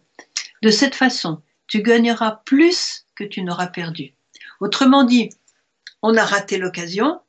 De 0.63 0.71
cette 0.71 0.95
façon, 0.95 1.41
tu 1.67 1.83
gagneras 1.83 2.43
plus 2.45 3.07
que 3.15 3.25
tu 3.25 3.43
n'auras 3.43 3.69
perdu. 3.69 4.13
Autrement 4.61 5.05
dit, 5.05 5.31
on 6.03 6.17
a 6.17 6.25
raté 6.25 6.59
l'occasion, 6.59 7.21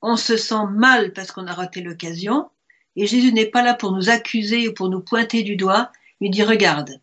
on 0.00 0.16
se 0.16 0.36
sent 0.36 0.66
mal 0.70 1.12
parce 1.12 1.30
qu'on 1.30 1.46
a 1.46 1.52
raté 1.52 1.80
l'occasion, 1.80 2.50
et 2.96 3.06
Jésus 3.06 3.32
n'est 3.32 3.46
pas 3.46 3.62
là 3.62 3.74
pour 3.74 3.92
nous 3.92 4.10
accuser 4.10 4.68
ou 4.68 4.74
pour 4.74 4.88
nous 4.88 5.00
pointer 5.00 5.42
du 5.42 5.56
doigt, 5.56 5.90
il 6.20 6.30
dit 6.30 6.42
regarde, 6.42 7.00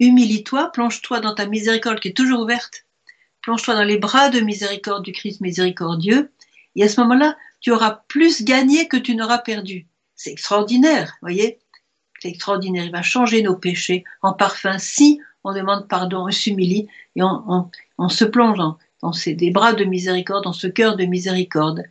humilie-toi, 0.00 0.70
plonge-toi 0.72 1.20
dans 1.20 1.34
ta 1.34 1.46
miséricorde 1.46 2.00
qui 2.00 2.08
est 2.08 2.16
toujours 2.16 2.40
ouverte, 2.40 2.86
plonge-toi 3.42 3.74
dans 3.74 3.84
les 3.84 3.98
bras 3.98 4.30
de 4.30 4.40
miséricorde 4.40 5.04
du 5.04 5.12
Christ 5.12 5.40
miséricordieux, 5.40 6.30
et 6.76 6.84
à 6.84 6.88
ce 6.88 7.00
moment-là, 7.00 7.36
tu 7.60 7.70
auras 7.70 8.02
plus 8.08 8.42
gagné 8.42 8.88
que 8.88 8.96
tu 8.96 9.14
n'auras 9.14 9.38
perdu. 9.38 9.86
C'est 10.16 10.30
extraordinaire, 10.30 11.16
voyez. 11.22 11.58
C'est 12.20 12.28
extraordinaire. 12.28 12.84
Il 12.84 12.92
va 12.92 13.02
changer 13.02 13.42
nos 13.42 13.56
péchés 13.56 14.04
en 14.22 14.32
parfum 14.32 14.78
si 14.78 15.20
on 15.44 15.52
demande 15.52 15.88
pardon, 15.88 16.26
on 16.26 16.30
s'humilie 16.30 16.88
et 17.16 17.22
on, 17.22 18.08
se 18.08 18.24
plonge 18.24 18.58
dans, 19.02 19.12
ces, 19.12 19.34
bras 19.50 19.74
de 19.74 19.84
miséricorde, 19.84 20.44
dans 20.44 20.52
ce 20.52 20.66
cœur 20.66 20.96
de 20.96 21.04
miséricorde 21.04 21.84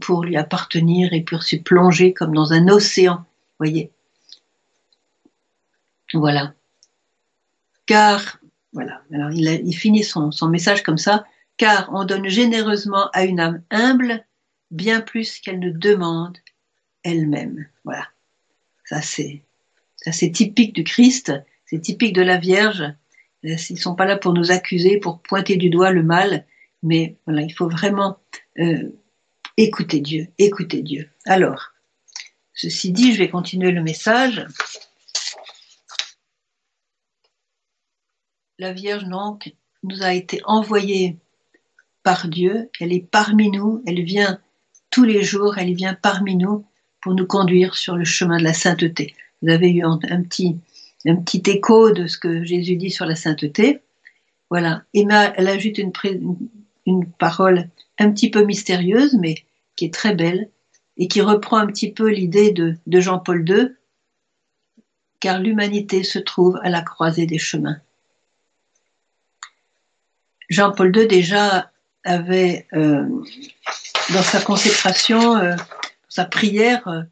pour 0.00 0.24
lui 0.24 0.36
appartenir 0.36 1.12
et 1.12 1.22
pour 1.22 1.42
se 1.42 1.56
plonger 1.56 2.12
comme 2.12 2.34
dans 2.34 2.52
un 2.52 2.68
océan, 2.68 3.24
voyez. 3.58 3.90
Voilà. 6.12 6.54
Car, 7.86 8.40
voilà, 8.72 9.02
alors 9.12 9.30
il, 9.30 9.76
finit 9.76 10.04
son, 10.04 10.30
son 10.30 10.48
message 10.48 10.82
comme 10.82 10.98
ça, 10.98 11.24
car 11.56 11.88
on 11.92 12.04
donne 12.04 12.28
généreusement 12.28 13.08
à 13.12 13.24
une 13.24 13.40
âme 13.40 13.62
humble 13.70 14.24
bien 14.70 15.00
plus 15.00 15.38
qu'elle 15.38 15.60
ne 15.60 15.70
demande 15.70 16.38
elle-même. 17.04 17.66
Voilà. 17.84 18.08
Ça 18.84 19.02
c'est, 19.02 19.42
ça 19.96 20.12
c'est 20.12 20.30
typique 20.30 20.74
du 20.74 20.84
Christ, 20.84 21.32
c'est 21.64 21.80
typique 21.80 22.14
de 22.14 22.22
la 22.22 22.38
Vierge. 22.38 22.84
Ils 23.42 23.78
sont 23.78 23.94
pas 23.94 24.06
là 24.06 24.16
pour 24.16 24.32
nous 24.32 24.50
accuser, 24.50 24.98
pour 24.98 25.20
pointer 25.20 25.56
du 25.56 25.70
doigt 25.70 25.92
le 25.92 26.02
mal, 26.02 26.44
mais 26.82 27.16
voilà, 27.26 27.42
il 27.42 27.52
faut 27.52 27.68
vraiment 27.68 28.18
euh, 28.58 28.90
écouter 29.56 30.00
Dieu, 30.00 30.28
écouter 30.38 30.82
Dieu. 30.82 31.08
Alors, 31.24 31.72
ceci 32.54 32.92
dit, 32.92 33.12
je 33.12 33.18
vais 33.18 33.30
continuer 33.30 33.70
le 33.70 33.82
message. 33.82 34.46
La 38.58 38.72
Vierge, 38.72 39.04
donc, 39.04 39.52
nous 39.82 40.02
a 40.02 40.14
été 40.14 40.40
envoyée 40.44 41.16
par 42.02 42.28
Dieu, 42.28 42.70
elle 42.80 42.92
est 42.92 43.06
parmi 43.06 43.50
nous, 43.50 43.82
elle 43.86 44.02
vient 44.02 44.40
tous 44.90 45.04
les 45.04 45.22
jours, 45.22 45.58
elle 45.58 45.74
vient 45.74 45.94
parmi 45.94 46.36
nous 46.36 46.64
pour 47.00 47.14
nous 47.14 47.26
conduire 47.26 47.74
sur 47.74 47.96
le 47.96 48.04
chemin 48.04 48.38
de 48.38 48.44
la 48.44 48.54
sainteté. 48.54 49.14
Vous 49.42 49.50
avez 49.50 49.70
eu 49.70 49.84
un, 49.84 49.98
petit, 49.98 50.56
un 51.04 51.16
petit 51.16 51.42
écho 51.50 51.90
de 51.90 52.06
ce 52.06 52.16
que 52.16 52.44
Jésus 52.44 52.76
dit 52.76 52.90
sur 52.90 53.04
la 53.04 53.16
sainteté. 53.16 53.80
Voilà. 54.50 54.84
Emma, 54.94 55.32
elle 55.36 55.48
ajoute 55.48 55.78
une 55.78 57.06
parole 57.18 57.68
un 57.98 58.10
petit 58.12 58.30
peu 58.30 58.44
mystérieuse, 58.44 59.16
mais 59.20 59.34
qui 59.76 59.84
est 59.84 59.94
très 59.94 60.14
belle 60.14 60.50
et 60.96 61.08
qui 61.08 61.20
reprend 61.20 61.58
un 61.58 61.66
petit 61.66 61.92
peu 61.92 62.08
l'idée 62.08 62.52
de, 62.52 62.76
Jean-Paul 62.86 63.48
II, 63.48 63.76
car 65.20 65.38
l'humanité 65.38 66.02
se 66.02 66.18
trouve 66.18 66.58
à 66.62 66.70
la 66.70 66.82
croisée 66.82 67.26
des 67.26 67.38
chemins. 67.38 67.80
Jean-Paul 70.48 70.96
II 70.96 71.06
déjà 71.06 71.70
avait 72.04 72.66
euh, 72.72 73.04
dans 74.12 74.22
sa 74.22 74.40
consécration, 74.40 75.36
euh, 75.36 75.56
sa 76.08 76.24
prière, 76.24 76.86
euh, 76.88 77.02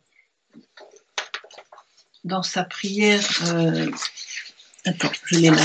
dans 2.23 2.43
sa 2.43 2.65
prière, 2.65 3.23
attends, 4.87 5.11
je 5.27 5.37
l'ai 5.37 5.51
là, 5.51 5.63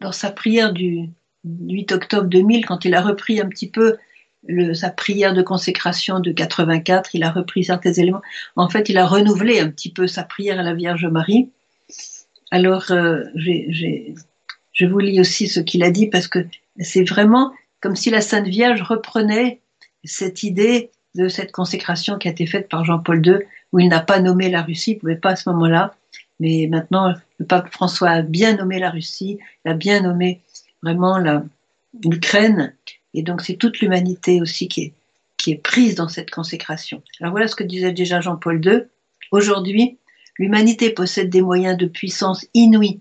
dans 0.00 0.12
sa 0.12 0.30
prière 0.30 0.72
du, 0.72 1.10
8 1.46 1.92
octobre 1.92 2.28
2000, 2.28 2.66
quand 2.66 2.84
il 2.84 2.94
a 2.94 3.00
repris 3.00 3.40
un 3.40 3.48
petit 3.48 3.68
peu 3.68 3.96
sa 4.74 4.90
prière 4.90 5.34
de 5.34 5.42
consécration 5.42 6.20
de 6.20 6.30
84, 6.30 7.14
il 7.14 7.24
a 7.24 7.30
repris 7.30 7.64
certains 7.64 7.92
éléments. 7.92 8.22
En 8.54 8.68
fait, 8.68 8.88
il 8.88 8.98
a 8.98 9.06
renouvelé 9.06 9.60
un 9.60 9.68
petit 9.68 9.90
peu 9.90 10.06
sa 10.06 10.22
prière 10.22 10.60
à 10.60 10.62
la 10.62 10.74
Vierge 10.74 11.06
Marie. 11.06 11.50
Alors, 12.50 12.90
euh, 12.90 13.24
je 13.34 14.86
vous 14.86 14.98
lis 14.98 15.20
aussi 15.20 15.48
ce 15.48 15.60
qu'il 15.60 15.82
a 15.82 15.90
dit 15.90 16.06
parce 16.06 16.28
que 16.28 16.46
c'est 16.78 17.04
vraiment 17.04 17.52
comme 17.80 17.96
si 17.96 18.10
la 18.10 18.20
Sainte 18.20 18.46
Vierge 18.46 18.82
reprenait 18.82 19.60
cette 20.04 20.42
idée 20.42 20.90
de 21.14 21.28
cette 21.28 21.52
consécration 21.52 22.18
qui 22.18 22.28
a 22.28 22.30
été 22.30 22.46
faite 22.46 22.68
par 22.68 22.84
Jean-Paul 22.84 23.26
II, 23.26 23.38
où 23.72 23.78
il 23.78 23.88
n'a 23.88 24.00
pas 24.00 24.20
nommé 24.20 24.50
la 24.50 24.62
Russie, 24.62 24.92
il 24.92 24.94
ne 24.94 25.00
pouvait 25.00 25.16
pas 25.16 25.30
à 25.30 25.36
ce 25.36 25.48
moment-là, 25.50 25.94
mais 26.40 26.68
maintenant 26.70 27.14
le 27.38 27.46
pape 27.46 27.72
François 27.72 28.10
a 28.10 28.22
bien 28.22 28.56
nommé 28.56 28.78
la 28.78 28.90
Russie, 28.90 29.38
il 29.64 29.70
a 29.70 29.74
bien 29.74 30.02
nommé 30.02 30.40
vraiment 30.82 31.18
l'Ukraine, 32.04 32.74
et 33.14 33.22
donc 33.22 33.42
c'est 33.42 33.56
toute 33.56 33.80
l'humanité 33.80 34.40
aussi 34.40 34.68
qui 34.68 34.82
est, 34.82 34.94
qui 35.36 35.52
est 35.52 35.56
prise 35.56 35.94
dans 35.94 36.08
cette 36.08 36.30
consécration. 36.30 37.02
Alors 37.20 37.32
voilà 37.32 37.48
ce 37.48 37.56
que 37.56 37.64
disait 37.64 37.92
déjà 37.92 38.20
Jean-Paul 38.20 38.64
II. 38.64 38.82
Aujourd'hui, 39.30 39.98
l'humanité 40.38 40.90
possède 40.90 41.30
des 41.30 41.42
moyens 41.42 41.76
de 41.76 41.86
puissance 41.86 42.46
inouïs. 42.54 43.00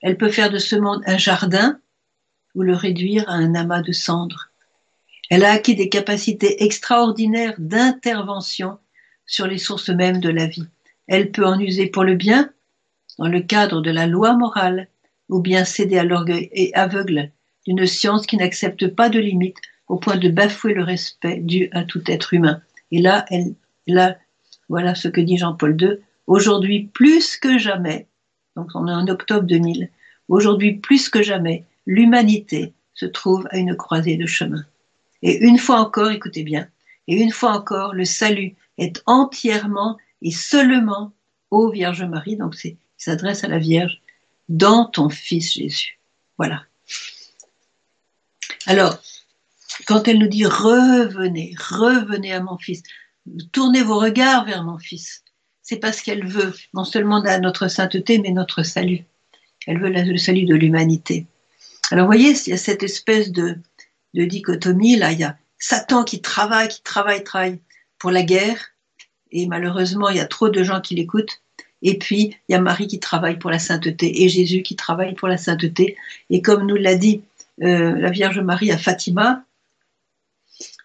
Elle 0.00 0.16
peut 0.16 0.30
faire 0.30 0.50
de 0.50 0.58
ce 0.58 0.76
monde 0.76 1.02
un 1.06 1.18
jardin 1.18 1.78
ou 2.54 2.62
le 2.62 2.74
réduire 2.74 3.28
à 3.28 3.34
un 3.34 3.54
amas 3.54 3.82
de 3.82 3.92
cendres. 3.92 4.48
Elle 5.30 5.44
a 5.44 5.52
acquis 5.52 5.74
des 5.74 5.88
capacités 5.88 6.62
extraordinaires 6.62 7.54
d'intervention 7.58 8.78
sur 9.26 9.46
les 9.46 9.58
sources 9.58 9.88
mêmes 9.88 10.20
de 10.20 10.28
la 10.28 10.46
vie. 10.46 10.66
Elle 11.06 11.30
peut 11.30 11.46
en 11.46 11.58
user 11.58 11.86
pour 11.86 12.04
le 12.04 12.14
bien, 12.14 12.50
dans 13.18 13.28
le 13.28 13.40
cadre 13.40 13.80
de 13.80 13.90
la 13.90 14.06
loi 14.06 14.34
morale, 14.34 14.88
ou 15.32 15.40
bien 15.40 15.64
céder 15.64 15.98
à 15.98 16.04
l'orgueil 16.04 16.50
et 16.52 16.74
aveugle 16.74 17.30
d'une 17.66 17.86
science 17.86 18.26
qui 18.26 18.36
n'accepte 18.36 18.88
pas 18.88 19.08
de 19.08 19.18
limites 19.18 19.60
au 19.88 19.96
point 19.96 20.16
de 20.16 20.28
bafouer 20.28 20.74
le 20.74 20.84
respect 20.84 21.38
dû 21.38 21.70
à 21.72 21.84
tout 21.84 22.02
être 22.06 22.34
humain. 22.34 22.60
Et 22.90 23.00
là, 23.00 24.18
voilà 24.68 24.94
ce 24.94 25.08
que 25.08 25.22
dit 25.22 25.38
Jean-Paul 25.38 25.80
II. 25.80 25.96
Aujourd'hui, 26.26 26.90
plus 26.92 27.38
que 27.38 27.56
jamais, 27.56 28.06
donc 28.56 28.68
on 28.74 28.86
est 28.86 28.92
en 28.92 29.08
octobre 29.08 29.46
2000, 29.46 29.88
aujourd'hui, 30.28 30.74
plus 30.74 31.08
que 31.08 31.22
jamais, 31.22 31.64
l'humanité 31.86 32.74
se 32.92 33.06
trouve 33.06 33.48
à 33.50 33.56
une 33.56 33.74
croisée 33.74 34.16
de 34.18 34.26
chemin. 34.26 34.64
Et 35.22 35.38
une 35.46 35.58
fois 35.58 35.80
encore, 35.80 36.10
écoutez 36.10 36.42
bien, 36.42 36.68
et 37.08 37.20
une 37.20 37.32
fois 37.32 37.52
encore, 37.52 37.94
le 37.94 38.04
salut 38.04 38.54
est 38.76 39.02
entièrement 39.06 39.96
et 40.20 40.30
seulement 40.30 41.12
ô 41.50 41.70
Vierge 41.70 42.04
Marie, 42.04 42.36
donc 42.36 42.54
c'est, 42.54 42.76
s'adresse 42.98 43.44
à 43.44 43.48
la 43.48 43.58
Vierge, 43.58 44.01
dans 44.52 44.84
ton 44.84 45.08
Fils 45.08 45.54
Jésus. 45.54 45.98
Voilà. 46.36 46.64
Alors, 48.66 48.98
quand 49.86 50.06
elle 50.06 50.18
nous 50.18 50.28
dit 50.28 50.44
revenez, 50.44 51.54
revenez 51.58 52.32
à 52.32 52.40
mon 52.40 52.58
Fils, 52.58 52.82
tournez 53.50 53.82
vos 53.82 53.98
regards 53.98 54.44
vers 54.44 54.62
mon 54.62 54.78
Fils, 54.78 55.24
c'est 55.62 55.78
parce 55.78 56.02
qu'elle 56.02 56.26
veut 56.26 56.54
non 56.74 56.84
seulement 56.84 57.22
notre 57.40 57.68
sainteté, 57.68 58.18
mais 58.18 58.30
notre 58.30 58.62
salut. 58.62 59.04
Elle 59.66 59.80
veut 59.80 59.90
le 59.90 60.18
salut 60.18 60.44
de 60.44 60.54
l'humanité. 60.54 61.26
Alors, 61.90 62.04
vous 62.04 62.12
voyez, 62.12 62.32
il 62.46 62.50
y 62.50 62.52
a 62.52 62.58
cette 62.58 62.82
espèce 62.82 63.32
de, 63.32 63.58
dichotomie, 64.12 64.96
là, 64.96 65.12
il 65.12 65.20
y 65.20 65.24
a 65.24 65.36
Satan 65.58 66.04
qui 66.04 66.20
travaille, 66.20 66.68
qui 66.68 66.82
travaille, 66.82 67.24
travaille 67.24 67.60
pour 67.98 68.10
la 68.10 68.22
guerre, 68.22 68.72
et 69.30 69.46
malheureusement, 69.46 70.10
il 70.10 70.16
y 70.16 70.20
a 70.20 70.26
trop 70.26 70.50
de 70.50 70.62
gens 70.62 70.80
qui 70.80 70.94
l'écoutent. 70.94 71.41
Et 71.82 71.98
puis, 71.98 72.36
il 72.48 72.52
y 72.52 72.54
a 72.54 72.60
Marie 72.60 72.86
qui 72.86 73.00
travaille 73.00 73.38
pour 73.38 73.50
la 73.50 73.58
sainteté 73.58 74.22
et 74.22 74.28
Jésus 74.28 74.62
qui 74.62 74.76
travaille 74.76 75.14
pour 75.14 75.28
la 75.28 75.36
sainteté. 75.36 75.96
Et 76.30 76.42
comme 76.42 76.66
nous 76.66 76.76
l'a 76.76 76.94
dit 76.94 77.22
euh, 77.62 77.96
la 77.98 78.10
Vierge 78.10 78.40
Marie 78.40 78.70
à 78.72 78.78
Fatima, 78.78 79.44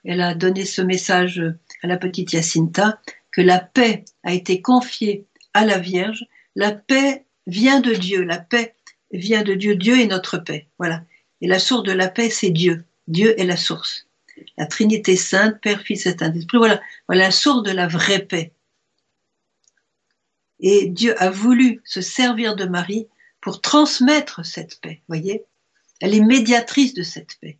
elle 0.04 0.22
a 0.22 0.34
donné 0.34 0.66
ce 0.66 0.82
message 0.82 1.42
à 1.84 1.88
la 1.88 1.98
petite 1.98 2.30
Jacinta, 2.30 3.00
que 3.32 3.41
la 3.41 3.60
paix 3.60 4.06
a 4.24 4.34
été 4.34 4.62
confiée 4.62 5.26
à 5.54 5.65
la 5.65 5.78
Vierge. 5.78 6.26
La 6.56 6.71
paix 6.71 7.26
vient 7.45 7.80
de 7.80 7.93
Dieu. 7.93 8.24
La 8.24 8.38
paix 8.38 8.74
vient 9.12 9.43
de 9.43 9.54
Dieu. 9.54 9.76
Dieu 9.76 10.00
est 10.00 10.08
notre 10.08 10.38
paix. 10.38 10.67
Voilà. 10.80 11.04
Et 11.41 11.48
la 11.48 11.60
source 11.60 11.84
de 11.84 11.91
la 11.91 12.08
paix, 12.08 12.30
c'est 12.30 12.50
Dieu. 12.50 12.84
Dieu 13.08 13.39
est 13.39 13.45
la 13.45 13.58
source 13.58 14.08
la 14.58 14.65
Trinité 14.65 15.15
sainte, 15.15 15.60
Père, 15.62 15.82
Fils 15.82 16.06
et 16.06 16.17
Saint-Esprit. 16.17 16.58
Voilà, 16.58 16.82
voilà 17.08 17.26
la 17.26 17.32
source 17.32 17.63
de 17.63 17.71
la 17.71 17.88
vraie 17.88 18.19
paix. 18.19 18.52
Et 20.60 20.88
Dieu 20.88 21.22
a 21.22 21.30
voulu 21.30 21.82
se 21.86 22.02
servir 22.02 22.56
de 22.56 22.65
Marie 22.65 23.08
pour 23.41 23.62
transmettre 23.62 24.46
cette 24.46 24.80
paix. 24.82 25.02
Voyez, 25.08 25.43
elle 26.02 26.15
est 26.15 26.22
médiatrice 26.22 26.93
de 26.93 27.04
cette 27.04 27.38
paix. 27.39 27.58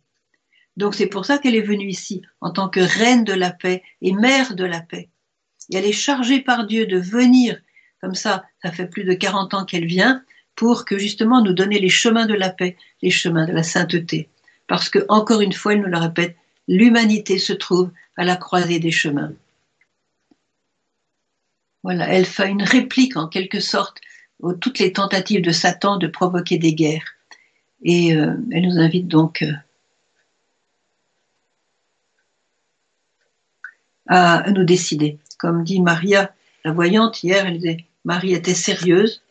Donc 0.76 0.94
c'est 0.94 1.06
pour 1.06 1.24
ça 1.24 1.38
qu'elle 1.38 1.56
est 1.56 1.60
venue 1.60 1.88
ici 1.88 2.22
en 2.40 2.50
tant 2.50 2.68
que 2.68 2.80
reine 2.80 3.24
de 3.24 3.32
la 3.32 3.50
paix 3.50 3.82
et 4.00 4.12
mère 4.12 4.54
de 4.54 4.64
la 4.64 4.80
paix. 4.80 5.08
Et 5.70 5.76
elle 5.76 5.86
est 5.86 5.92
chargée 5.92 6.40
par 6.40 6.66
Dieu 6.66 6.86
de 6.86 6.98
venir, 6.98 7.60
comme 8.00 8.14
ça, 8.14 8.44
ça 8.62 8.72
fait 8.72 8.86
plus 8.86 9.04
de 9.04 9.12
40 9.12 9.54
ans 9.54 9.64
qu'elle 9.64 9.86
vient, 9.86 10.22
pour 10.54 10.84
que 10.84 10.98
justement 10.98 11.42
nous 11.42 11.52
donner 11.52 11.78
les 11.78 11.88
chemins 11.88 12.26
de 12.26 12.34
la 12.34 12.50
paix, 12.50 12.76
les 13.02 13.10
chemins 13.10 13.46
de 13.46 13.52
la 13.52 13.62
sainteté. 13.62 14.28
Parce 14.66 14.88
que, 14.88 15.04
encore 15.08 15.40
une 15.40 15.52
fois, 15.52 15.72
elle 15.72 15.82
nous 15.82 15.88
le 15.88 15.98
répète, 15.98 16.36
l'humanité 16.66 17.38
se 17.38 17.52
trouve 17.52 17.90
à 18.16 18.24
la 18.24 18.36
croisée 18.36 18.78
des 18.78 18.90
chemins. 18.90 19.32
Voilà, 21.82 22.08
elle 22.08 22.26
fait 22.26 22.48
une 22.48 22.62
réplique 22.62 23.16
en 23.16 23.28
quelque 23.28 23.60
sorte 23.60 24.00
aux 24.40 24.52
toutes 24.52 24.78
les 24.78 24.92
tentatives 24.92 25.42
de 25.42 25.50
Satan 25.50 25.96
de 25.96 26.06
provoquer 26.06 26.58
des 26.58 26.74
guerres. 26.74 27.14
Et 27.82 28.14
euh, 28.14 28.34
elle 28.52 28.64
nous 28.64 28.78
invite 28.78 29.06
donc 29.06 29.42
euh, 29.42 29.52
à 34.08 34.50
nous 34.50 34.64
décider. 34.64 35.18
Comme 35.38 35.62
dit 35.62 35.80
Maria, 35.80 36.34
la 36.64 36.72
voyante, 36.72 37.22
hier, 37.22 37.46
elle 37.46 37.58
disait, 37.58 37.84
Marie 38.04 38.32
était 38.32 38.54
sérieuse, 38.54 39.22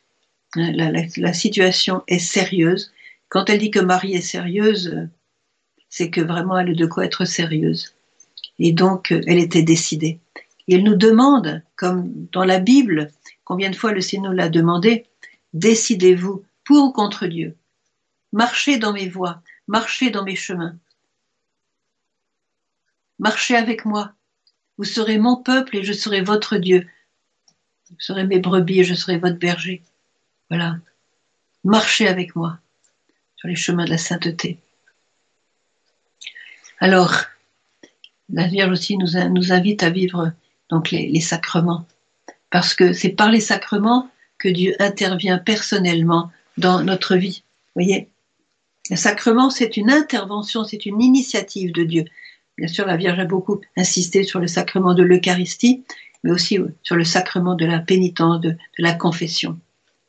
la, 0.56 0.92
la, 0.92 1.34
situation 1.34 2.04
est 2.08 2.20
sérieuse. 2.20 2.94
Quand 3.30 3.50
elle 3.50 3.60
dit 3.60 3.72
que 3.72 3.80
Marie 3.80 4.14
est 4.16 4.22
sérieuse, 4.22 4.88
euh, 4.96 5.10
c'est 5.90 6.10
que 6.10 6.22
vraiment 6.22 6.58
elle 6.58 6.70
est 6.70 6.76
de 6.76 6.86
quoi 6.86 7.06
être 7.06 7.26
sérieuse. 7.26 7.94
Et 8.60 8.72
donc, 8.72 9.12
euh, 9.12 9.22
elle 9.28 9.40
était 9.40 9.64
décidée. 9.64 10.20
Et 10.68 10.76
elle 10.76 10.84
nous 10.84 10.96
demande, 10.96 11.64
comme 11.76 12.28
dans 12.32 12.44
la 12.44 12.60
Bible, 12.60 13.12
combien 13.44 13.70
de 13.70 13.76
fois 13.76 13.94
le 13.94 14.02
Seigneur 14.02 14.34
l'a 14.34 14.50
demandé, 14.50 15.06
décidez-vous 15.54 16.44
pour 16.64 16.86
ou 16.86 16.92
contre 16.92 17.28
Dieu? 17.28 17.56
Marchez 18.34 18.78
dans 18.78 18.94
mes 18.94 19.08
voies, 19.08 19.42
marchez 19.68 20.10
dans 20.10 20.24
mes 20.24 20.36
chemins. 20.36 20.76
Marchez 23.20 23.56
avec 23.56 23.86
moi. 23.86 24.14
Vous 24.78 24.84
serez 24.84 25.18
mon 25.18 25.38
peuple 25.38 25.78
et 25.78 25.84
je 25.84 25.94
serai 25.94 26.22
votre 26.22 26.58
Dieu. 26.58 26.88
Vous 27.90 28.00
serez 28.00 28.26
mes 28.26 28.40
brebis 28.40 28.82
et 28.82 28.84
je 28.84 28.94
serai 28.94 29.18
votre 29.18 29.38
berger. 29.38 29.82
Voilà. 30.50 30.78
Marchez 31.64 32.08
avec 32.08 32.36
moi 32.36 32.60
sur 33.38 33.48
les 33.48 33.56
chemins 33.56 33.86
de 33.86 33.90
la 33.90 33.98
sainteté. 33.98 34.60
Alors, 36.80 37.24
la 38.30 38.48
Vierge 38.48 38.72
aussi 38.72 38.98
nous, 38.98 39.14
nous 39.30 39.52
invite 39.52 39.82
à 39.84 39.90
vivre 39.90 40.34
donc 40.70 40.92
les, 40.92 41.22
sacrements, 41.22 41.86
parce 42.50 42.74
que 42.74 42.94
c'est 42.94 43.10
par 43.10 43.32
les 43.32 43.40
sacrements 43.40 44.10
que 44.38 44.50
Dieu 44.50 44.76
intervient 44.80 45.38
personnellement 45.38 46.32
dans 46.58 46.84
notre 46.84 47.16
vie. 47.16 47.44
Voyez, 47.76 48.10
le 48.90 48.96
sacrement, 48.96 49.50
c'est 49.50 49.78
une 49.78 49.92
intervention, 49.92 50.64
c'est 50.64 50.86
une 50.86 51.02
initiative 51.02 51.72
de 51.72 51.84
Dieu. 51.84 52.06
Bien 52.58 52.68
sûr, 52.68 52.86
la 52.86 52.98
Vierge 52.98 53.20
a 53.20 53.26
beaucoup 53.26 53.62
insisté 53.76 54.24
sur 54.24 54.40
le 54.40 54.48
sacrement 54.48 54.94
de 54.94 55.04
l'Eucharistie, 55.04 55.84
mais 56.24 56.32
aussi 56.32 56.58
sur 56.84 56.96
le 56.96 57.04
sacrement 57.04 57.56
de 57.56 57.66
la 57.66 57.80
pénitence, 57.80 58.42
de, 58.42 58.50
de 58.50 58.58
la 58.80 58.94
confession. 58.94 59.60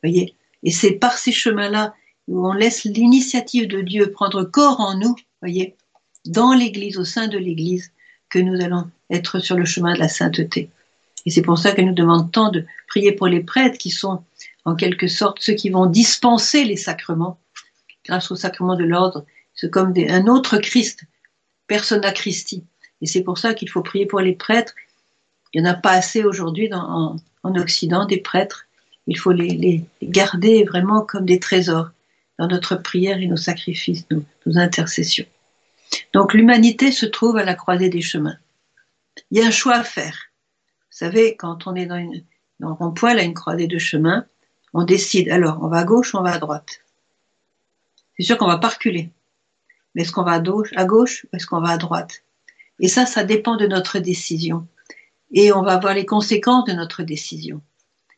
Voyez, 0.03 0.35
et 0.63 0.71
c'est 0.71 0.91
par 0.91 1.17
ces 1.17 1.31
chemins-là 1.31 1.93
où 2.27 2.47
on 2.47 2.53
laisse 2.53 2.83
l'initiative 2.83 3.67
de 3.67 3.81
Dieu 3.81 4.11
prendre 4.11 4.43
corps 4.43 4.79
en 4.79 4.95
nous. 4.97 5.15
Voyez, 5.41 5.75
dans 6.25 6.53
l'Église, 6.53 6.97
au 6.97 7.05
sein 7.05 7.27
de 7.27 7.37
l'Église, 7.37 7.91
que 8.29 8.39
nous 8.39 8.61
allons 8.61 8.89
être 9.09 9.39
sur 9.39 9.57
le 9.57 9.65
chemin 9.65 9.93
de 9.93 9.99
la 9.99 10.09
sainteté. 10.09 10.69
Et 11.25 11.31
c'est 11.31 11.41
pour 11.41 11.57
ça 11.57 11.71
qu'elle 11.71 11.87
nous 11.87 11.93
demande 11.93 12.31
tant 12.31 12.49
de 12.49 12.65
prier 12.87 13.11
pour 13.11 13.27
les 13.27 13.41
prêtres 13.41 13.77
qui 13.77 13.89
sont 13.89 14.23
en 14.65 14.75
quelque 14.75 15.07
sorte 15.07 15.39
ceux 15.41 15.53
qui 15.53 15.69
vont 15.69 15.85
dispenser 15.85 16.63
les 16.63 16.77
sacrements 16.77 17.39
grâce 18.05 18.31
au 18.31 18.35
sacrement 18.35 18.75
de 18.75 18.83
l'ordre. 18.83 19.25
C'est 19.53 19.69
comme 19.69 19.93
un 19.97 20.27
autre 20.27 20.57
Christ, 20.57 21.03
persona 21.67 22.11
Christi. 22.11 22.63
Et 23.01 23.05
c'est 23.05 23.23
pour 23.23 23.37
ça 23.37 23.53
qu'il 23.53 23.69
faut 23.69 23.81
prier 23.81 24.05
pour 24.05 24.19
les 24.19 24.33
prêtres. 24.33 24.73
Il 25.53 25.61
n'y 25.61 25.67
en 25.67 25.71
a 25.71 25.75
pas 25.75 25.91
assez 25.91 26.23
aujourd'hui 26.23 26.69
en, 26.73 27.17
Occident 27.43 28.05
des 28.05 28.19
prêtres. 28.19 28.65
Il 29.07 29.17
faut 29.17 29.31
les, 29.31 29.83
garder 30.03 30.63
vraiment 30.65 31.01
comme 31.01 31.25
des 31.25 31.39
trésors 31.39 31.89
dans 32.37 32.47
notre 32.47 32.75
prière 32.75 33.19
et 33.19 33.27
nos 33.27 33.37
sacrifices, 33.37 34.05
nos 34.11 34.57
intercessions. 34.57 35.25
Donc 36.13 36.33
l'humanité 36.33 36.91
se 36.91 37.05
trouve 37.05 37.37
à 37.37 37.43
la 37.43 37.55
croisée 37.55 37.89
des 37.89 38.01
chemins. 38.01 38.37
Il 39.31 39.39
y 39.39 39.41
a 39.41 39.47
un 39.47 39.51
choix 39.51 39.75
à 39.75 39.83
faire. 39.83 40.17
Vous 40.91 40.97
savez, 40.97 41.35
quand 41.35 41.67
on 41.67 41.75
est 41.75 41.85
dans, 41.85 41.97
une, 41.97 42.23
rond-point, 42.61 43.17
à 43.17 43.23
une 43.23 43.33
croisée 43.33 43.67
de 43.67 43.77
chemins, 43.77 44.25
on 44.73 44.83
décide, 44.83 45.29
alors 45.29 45.59
on 45.61 45.67
va 45.67 45.79
à 45.79 45.83
gauche, 45.83 46.13
on 46.15 46.21
va 46.21 46.33
à 46.33 46.39
droite? 46.39 46.81
C'est 48.17 48.23
sûr 48.23 48.37
qu'on 48.37 48.47
va 48.47 48.57
pas 48.57 48.69
reculer. 48.69 49.11
Mais 49.95 50.01
est-ce 50.03 50.11
qu'on 50.11 50.23
va 50.23 50.33
à 50.33 50.39
gauche, 50.39 50.71
à 50.75 50.85
gauche 50.85 51.25
ou 51.25 51.35
est-ce 51.35 51.47
qu'on 51.47 51.61
va 51.61 51.69
à 51.69 51.77
droite? 51.77 52.23
Et 52.79 52.87
ça, 52.87 53.05
ça 53.05 53.23
dépend 53.23 53.55
de 53.55 53.67
notre 53.67 53.99
décision. 53.99 54.67
Et 55.31 55.51
on 55.51 55.61
va 55.61 55.77
voir 55.77 55.93
les 55.93 56.05
conséquences 56.05 56.65
de 56.65 56.73
notre 56.73 57.03
décision. 57.03 57.61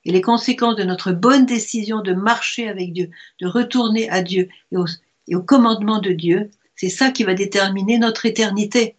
Et 0.06 0.12
les 0.12 0.22
conséquences 0.22 0.76
de 0.76 0.84
notre 0.84 1.12
bonne 1.12 1.46
décision 1.46 2.02
de 2.02 2.14
marcher 2.14 2.68
avec 2.68 2.94
Dieu, 2.94 3.10
de 3.40 3.48
retourner 3.48 4.10
à 4.10 4.22
Dieu 4.22 4.50
et 4.72 5.36
au 5.36 5.44
commandement 5.44 6.00
de 6.00 6.12
Dieu, 6.12 6.50
c'est 6.76 6.90
ça 6.90 7.12
qui 7.12 7.24
va 7.24 7.36
déterminer 7.36 8.00
notre 8.00 8.26
éternité. 8.26 8.96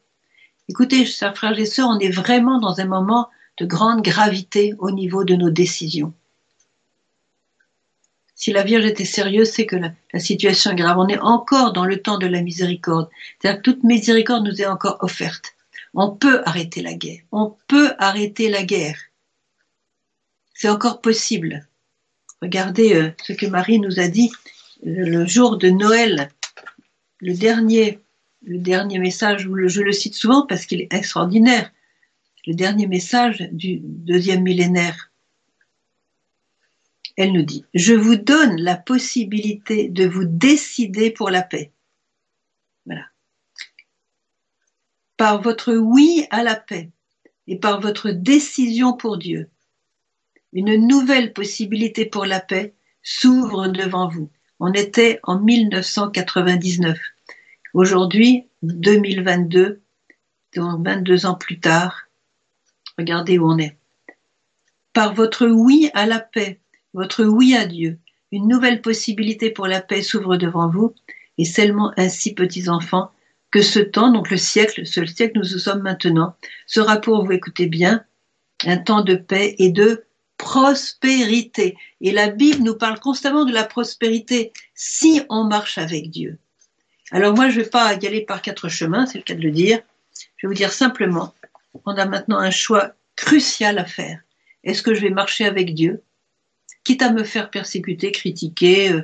Écoutez, 0.73 1.05
chers 1.05 1.37
frères 1.37 1.59
et 1.59 1.67
sœurs, 1.67 1.91
on 1.91 1.99
est 1.99 2.09
vraiment 2.09 2.59
dans 2.59 2.81
un 2.81 2.87
moment 2.87 3.29
de 3.59 3.67
grande 3.67 4.01
gravité 4.01 4.73
au 4.79 4.91
niveau 4.91 5.23
de 5.23 5.35
nos 5.35 5.51
décisions. 5.51 6.15
Si 8.35 8.53
la 8.53 8.63
Vierge 8.63 8.87
était 8.87 9.05
sérieuse, 9.05 9.51
c'est 9.51 9.67
que 9.67 9.77
la, 9.77 9.93
situation 10.19 10.71
est 10.71 10.77
grave. 10.77 10.97
On 10.97 11.09
est 11.09 11.19
encore 11.19 11.75
dans 11.75 11.85
le 11.85 12.01
temps 12.01 12.17
de 12.17 12.27
la 12.27 12.41
miséricorde. 12.41 13.11
C'est-à-dire 13.39 13.61
que 13.61 13.71
toute 13.71 13.85
miséricorde 13.85 14.47
nous 14.47 14.63
est 14.63 14.67
encore 14.67 14.97
offerte. 15.01 15.53
On 15.93 16.11
peut 16.11 16.41
arrêter 16.47 16.81
la 16.81 16.95
guerre. 16.95 17.21
On 17.33 17.55
peut 17.69 17.93
arrêter 17.99 18.49
la 18.49 18.63
guerre. 18.63 18.97
C'est 20.55 20.71
encore 20.71 21.03
possible. 21.03 21.69
Regardez 22.41 22.95
euh, 22.95 23.11
ce 23.23 23.35
que 23.35 23.45
Marie 23.45 23.79
nous 23.79 24.01
a 24.01 24.09
dit 24.09 24.33
le 24.83 25.27
jour 25.27 25.59
de 25.59 25.69
Noël. 25.69 26.31
Le 27.21 27.35
dernier, 27.35 28.02
le 28.45 28.59
dernier 28.59 28.99
message, 28.99 29.49
je 29.67 29.81
le 29.81 29.93
cite 29.93 30.15
souvent 30.15 30.47
parce 30.47 30.67
qu'il 30.67 30.81
est 30.81 30.93
extraordinaire. 30.93 31.73
Le 32.47 32.55
dernier 32.55 32.87
message 32.87 33.49
du 33.53 33.79
deuxième 33.83 34.43
millénaire 34.43 35.13
elle 37.17 37.33
nous 37.33 37.43
dit, 37.43 37.65
je 37.75 37.95
vous 37.95 38.17
donne 38.17 38.61
la 38.61 38.77
possibilité 38.77 39.89
de 39.89 40.07
vous 40.07 40.25
décider 40.25 41.11
pour 41.11 41.31
la 41.31 41.43
paix. 41.43 41.73
Voilà. 42.87 43.05
Par 45.17 45.43
votre 45.43 45.75
oui 45.75 46.27
à 46.31 46.43
la 46.43 46.57
paix 46.57 46.91
et 47.47 47.59
par 47.59 47.81
votre 47.81 48.11
décision 48.11 48.95
pour 48.95 49.19
Dieu, 49.19 49.51
une 50.53 50.87
nouvelle 50.87 51.33
possibilité 51.33 52.07
pour 52.07 52.25
la 52.25 52.41
paix 52.41 52.75
s'ouvre 53.03 53.69
devant 53.69 54.09
vous. 54.09 54.31
On 54.59 54.73
était 54.73 55.21
en 55.23 55.39
1999. 55.41 56.99
Aujourd'hui, 57.75 58.47
2022, 58.63 59.81
donc 60.57 60.85
22 60.87 61.27
ans 61.27 61.35
plus 61.35 61.59
tard, 61.59 62.03
regardez 62.99 63.39
où 63.39 63.51
on 63.51 63.59
est. 63.59 63.77
Par 64.93 65.15
votre 65.15 65.47
oui 65.47 65.91
à 65.95 66.07
la 66.07 66.21
paix 66.21 66.61
votre 66.95 67.25
oui 67.25 67.57
à 67.57 67.65
Dieu, 67.65 67.99
une 68.31 68.49
nouvelle 68.49 68.83
possibilité 68.83 69.51
pour 69.51 69.67
la 69.67 69.81
paix 69.81 70.03
s'ouvre 70.03 70.37
devant 70.37 70.69
vous, 70.69 70.95
et 71.39 71.45
seulement 71.45 71.93
ainsi, 71.97 72.35
petits 72.35 72.69
enfants, 72.69 73.11
que 73.51 73.63
ce 73.63 73.79
temps, 73.79 74.13
donc 74.13 74.31
le 74.31 74.37
siècle, 74.37 74.87
ce 74.87 75.05
siècle 75.07 75.39
nous 75.39 75.45
sommes 75.45 75.83
maintenant, 75.83 76.37
sera 76.67 76.99
pour 76.99 77.25
vous, 77.25 77.33
écoutez 77.33 77.67
bien, 77.67 78.05
un 78.67 78.77
temps 78.77 79.03
de 79.03 79.15
paix 79.15 79.55
et 79.59 79.71
de 79.71 80.05
prospérité. 80.37 81.77
Et 82.01 82.13
la 82.13 82.29
Bible 82.29 82.63
nous 82.63 82.75
parle 82.75 83.01
constamment 83.01 83.45
de 83.45 83.53
la 83.53 83.65
prospérité 83.65 84.53
si 84.75 85.23
on 85.29 85.45
marche 85.45 85.79
avec 85.79 86.11
Dieu. 86.11 86.39
Alors 87.13 87.35
moi, 87.35 87.51
je 87.51 87.59
ne 87.59 87.65
vais 87.65 87.71
pas 87.71 87.95
y 87.95 88.07
aller 88.07 88.23
par 88.23 88.43
quatre 88.43 88.69
chemins, 88.69 89.07
c'est 89.07 89.19
le 89.19 89.25
cas 89.25 89.35
de 89.35 89.43
le 89.43 89.51
dire. 89.51 89.81
Je 90.37 90.47
vais 90.47 90.49
vous 90.49 90.57
dire 90.57 90.73
simplement, 90.73 91.35
on 91.85 91.93
a 91.93 92.07
maintenant 92.07 92.39
un 92.39 92.51
choix 92.51 92.93
crucial 93.17 93.79
à 93.79 93.85
faire. 93.85 94.21
Est-ce 94.65 94.83
que 94.83 94.95
je 94.95 95.03
vais 95.03 95.11
marcher 95.11 95.45
avec 95.45 95.75
Dieu 95.75 96.03
quitte 96.85 97.03
à 97.03 97.13
me 97.13 97.25
faire 97.25 97.51
persécuter, 97.51 98.13
critiquer. 98.13 98.93
Euh, 98.93 99.03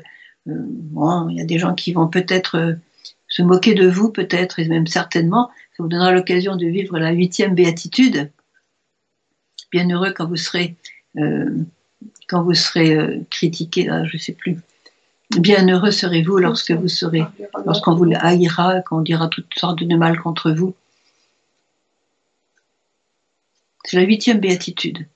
euh, 0.48 0.54
bon, 0.66 1.28
il 1.28 1.36
y 1.36 1.40
a 1.40 1.44
des 1.44 1.58
gens 1.58 1.74
qui 1.74 1.92
vont 1.92 2.08
peut-être 2.08 2.56
euh, 2.56 2.74
se 3.28 3.42
moquer 3.42 3.74
de 3.74 3.86
vous, 3.86 4.10
peut-être, 4.10 4.58
et 4.58 4.66
même 4.68 4.86
certainement. 4.86 5.50
Ça 5.76 5.82
vous 5.82 5.88
donnera 5.88 6.12
l'occasion 6.12 6.56
de 6.56 6.66
vivre 6.66 6.98
la 6.98 7.12
huitième 7.12 7.54
béatitude. 7.54 8.30
Bien 9.70 9.88
heureux 9.90 10.12
quand 10.12 10.26
vous 10.26 10.36
serez, 10.36 10.76
quand 12.26 12.42
vous 12.42 12.54
serez 12.54 13.20
critiqué, 13.28 13.86
ah, 13.90 14.02
je 14.06 14.16
sais 14.16 14.32
plus. 14.32 14.56
Bien 15.36 15.68
heureux 15.68 15.90
serez-vous 15.90 16.38
lorsque 16.38 16.70
vous 16.70 16.88
serez, 16.88 17.22
lorsqu'on 17.66 17.94
vous 17.94 18.10
haïra, 18.14 18.80
qu'on 18.80 19.02
dira 19.02 19.28
toutes 19.28 19.52
sortes 19.56 19.82
de 19.82 19.96
mal 19.96 20.18
contre 20.20 20.50
vous. 20.50 20.74
C'est 23.84 23.96
la 23.96 24.04
huitième 24.04 24.40
béatitude. 24.40 25.06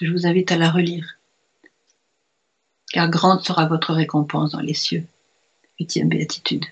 Je 0.00 0.10
vous 0.10 0.26
invite 0.26 0.50
à 0.50 0.56
la 0.56 0.70
relire 0.70 1.20
car 2.90 3.08
grande 3.08 3.44
sera 3.44 3.66
votre 3.66 3.94
récompense 3.94 4.52
dans 4.52 4.60
les 4.60 4.74
cieux. 4.74 5.04
Huitième 5.78 6.08
béatitude. 6.08 6.66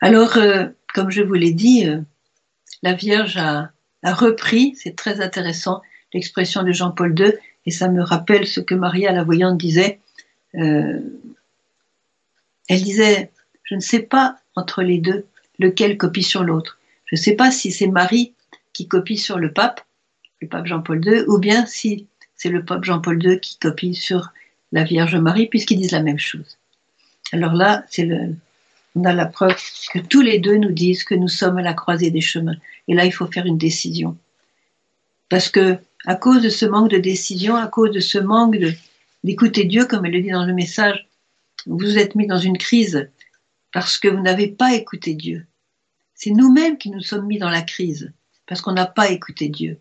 Alors, 0.00 0.36
euh, 0.36 0.68
comme 0.94 1.10
je 1.10 1.22
vous 1.22 1.34
l'ai 1.34 1.52
dit, 1.52 1.88
euh, 1.88 2.00
la 2.82 2.92
Vierge 2.92 3.36
a, 3.36 3.70
repris, 4.04 4.76
c'est 4.76 4.94
très 4.94 5.20
intéressant, 5.20 5.82
l'expression 6.12 6.62
de 6.62 6.72
Jean-Paul 6.72 7.18
II, 7.18 7.32
et 7.68 7.70
ça 7.70 7.90
me 7.90 8.02
rappelle 8.02 8.46
ce 8.46 8.60
que 8.60 8.74
Maria 8.74 9.12
la 9.12 9.24
voyante 9.24 9.58
disait. 9.58 10.00
Euh, 10.54 11.00
elle 12.66 12.82
disait, 12.82 13.30
je 13.64 13.74
ne 13.74 13.80
sais 13.80 14.00
pas 14.00 14.38
entre 14.56 14.82
les 14.82 14.96
deux 14.96 15.26
lequel 15.58 15.98
copie 15.98 16.22
sur 16.22 16.44
l'autre. 16.44 16.78
Je 17.04 17.16
ne 17.16 17.20
sais 17.20 17.34
pas 17.34 17.50
si 17.50 17.70
c'est 17.70 17.86
Marie 17.86 18.32
qui 18.72 18.88
copie 18.88 19.18
sur 19.18 19.38
le 19.38 19.52
pape 19.52 19.82
le 20.40 20.48
pape 20.48 20.66
Jean-Paul 20.66 21.04
II, 21.04 21.24
ou 21.26 21.38
bien 21.38 21.66
si 21.66 22.06
c'est 22.36 22.48
le 22.48 22.64
pape 22.64 22.84
Jean-Paul 22.84 23.22
II 23.22 23.38
qui 23.38 23.58
copie 23.58 23.94
sur 23.94 24.32
la 24.72 24.84
Vierge 24.84 25.16
Marie, 25.16 25.46
puisqu'ils 25.46 25.76
disent 25.76 25.92
la 25.92 26.02
même 26.02 26.18
chose. 26.18 26.56
Alors 27.32 27.52
là, 27.52 27.84
on 28.94 29.04
a 29.04 29.12
la 29.12 29.26
preuve 29.26 29.56
que 29.92 29.98
tous 29.98 30.22
les 30.22 30.38
deux 30.38 30.56
nous 30.56 30.72
disent 30.72 31.04
que 31.04 31.14
nous 31.14 31.28
sommes 31.28 31.58
à 31.58 31.62
la 31.62 31.74
croisée 31.74 32.10
des 32.10 32.22
chemins. 32.22 32.56
Et 32.86 32.94
là, 32.94 33.04
il 33.04 33.12
faut 33.12 33.26
faire 33.26 33.44
une 33.44 33.58
décision. 33.58 34.16
Parce 35.28 35.50
que, 35.50 35.76
à 36.06 36.14
cause 36.14 36.42
de 36.42 36.48
ce 36.48 36.66
manque 36.66 36.90
de 36.90 36.98
décision, 36.98 37.56
à 37.56 37.66
cause 37.66 37.90
de 37.90 38.00
ce 38.00 38.18
manque 38.18 38.56
d'écouter 39.24 39.64
Dieu, 39.64 39.84
comme 39.86 40.06
elle 40.06 40.12
le 40.12 40.22
dit 40.22 40.30
dans 40.30 40.46
le 40.46 40.54
message, 40.54 41.08
vous 41.66 41.98
êtes 41.98 42.14
mis 42.14 42.26
dans 42.26 42.38
une 42.38 42.58
crise 42.58 43.10
parce 43.72 43.98
que 43.98 44.08
vous 44.08 44.22
n'avez 44.22 44.48
pas 44.48 44.74
écouté 44.74 45.14
Dieu. 45.14 45.46
C'est 46.14 46.30
nous-mêmes 46.30 46.78
qui 46.78 46.90
nous 46.90 47.02
sommes 47.02 47.26
mis 47.26 47.38
dans 47.38 47.50
la 47.50 47.62
crise 47.62 48.12
parce 48.46 48.60
qu'on 48.60 48.72
n'a 48.72 48.86
pas 48.86 49.10
écouté 49.10 49.48
Dieu. 49.48 49.78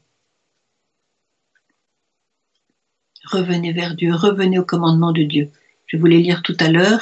revenez 3.27 3.73
vers 3.73 3.95
Dieu, 3.95 4.13
revenez 4.13 4.59
au 4.59 4.65
commandement 4.65 5.11
de 5.11 5.23
Dieu. 5.23 5.49
Je 5.85 5.97
voulais 5.97 6.19
lire 6.19 6.41
tout 6.41 6.57
à 6.59 6.69
l'heure. 6.69 7.01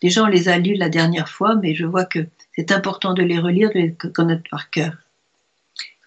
Déjà, 0.00 0.22
on 0.22 0.26
les 0.26 0.48
a 0.48 0.58
lus 0.58 0.74
la 0.74 0.88
dernière 0.88 1.28
fois, 1.28 1.56
mais 1.56 1.74
je 1.74 1.84
vois 1.84 2.04
que 2.04 2.26
c'est 2.54 2.72
important 2.72 3.14
de 3.14 3.22
les 3.22 3.38
relire, 3.38 3.70
de 3.70 3.78
les 3.78 3.94
connaître 3.94 4.48
par 4.50 4.70
cœur. 4.70 4.94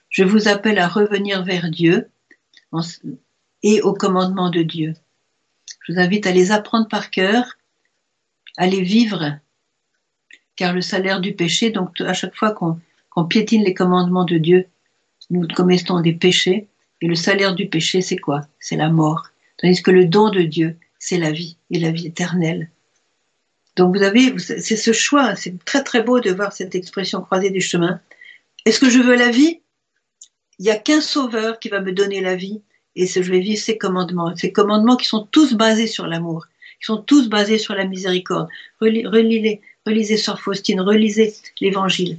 Je 0.09 0.23
vous 0.23 0.47
appelle 0.47 0.79
à 0.79 0.87
revenir 0.87 1.43
vers 1.43 1.69
Dieu 1.69 2.09
et 3.63 3.81
au 3.81 3.93
commandement 3.93 4.49
de 4.49 4.61
Dieu. 4.61 4.93
Je 5.81 5.93
vous 5.93 5.99
invite 5.99 6.27
à 6.27 6.31
les 6.31 6.51
apprendre 6.51 6.87
par 6.87 7.09
cœur, 7.09 7.57
à 8.57 8.67
les 8.67 8.81
vivre, 8.81 9.37
car 10.55 10.73
le 10.73 10.81
salaire 10.81 11.21
du 11.21 11.33
péché, 11.33 11.69
donc 11.71 12.01
à 12.01 12.13
chaque 12.13 12.35
fois 12.35 12.51
qu'on 12.51 13.25
piétine 13.25 13.63
les 13.63 13.73
commandements 13.73 14.25
de 14.25 14.37
Dieu, 14.37 14.67
nous 15.29 15.47
commettons 15.47 16.01
des 16.01 16.13
péchés, 16.13 16.67
et 17.01 17.07
le 17.07 17.15
salaire 17.15 17.53
du 17.53 17.67
péché, 17.67 18.01
c'est 18.01 18.17
quoi? 18.17 18.41
C'est 18.59 18.75
la 18.75 18.89
mort. 18.89 19.27
Tandis 19.57 19.81
que 19.83 19.91
le 19.91 20.05
don 20.05 20.29
de 20.29 20.41
Dieu, 20.41 20.77
c'est 20.99 21.17
la 21.17 21.31
vie 21.31 21.57
et 21.69 21.79
la 21.79 21.91
vie 21.91 22.07
éternelle. 22.07 22.69
Donc 23.75 23.95
vous 23.95 24.01
avez, 24.01 24.37
c'est 24.39 24.59
ce 24.59 24.91
choix, 24.91 25.35
c'est 25.35 25.63
très 25.63 25.83
très 25.83 26.01
beau 26.01 26.19
de 26.19 26.31
voir 26.31 26.51
cette 26.53 26.73
expression 26.73 27.21
croisée 27.21 27.51
des 27.51 27.59
chemins. 27.59 28.01
Est-ce 28.65 28.79
que 28.79 28.89
je 28.89 28.99
veux 28.99 29.15
la 29.15 29.29
vie? 29.29 29.61
Il 30.59 30.63
n'y 30.63 30.71
a 30.71 30.77
qu'un 30.77 31.01
sauveur 31.01 31.59
qui 31.59 31.69
va 31.69 31.81
me 31.81 31.91
donner 31.91 32.21
la 32.21 32.35
vie 32.35 32.61
et 32.95 33.05
je 33.05 33.19
vais 33.21 33.39
vivre 33.39 33.61
ses 33.61 33.77
commandements. 33.77 34.35
Ces 34.35 34.51
commandements 34.51 34.95
qui 34.95 35.05
sont 35.05 35.27
tous 35.31 35.53
basés 35.53 35.87
sur 35.87 36.07
l'amour, 36.07 36.47
qui 36.79 36.85
sont 36.85 36.97
tous 36.97 37.29
basés 37.29 37.59
sur 37.59 37.75
la 37.75 37.85
miséricorde. 37.85 38.49
Relisez, 38.81 39.61
relisez 39.85 40.17
Sœur 40.17 40.41
Faustine, 40.41 40.81
relisez 40.81 41.33
l'Évangile. 41.61 42.17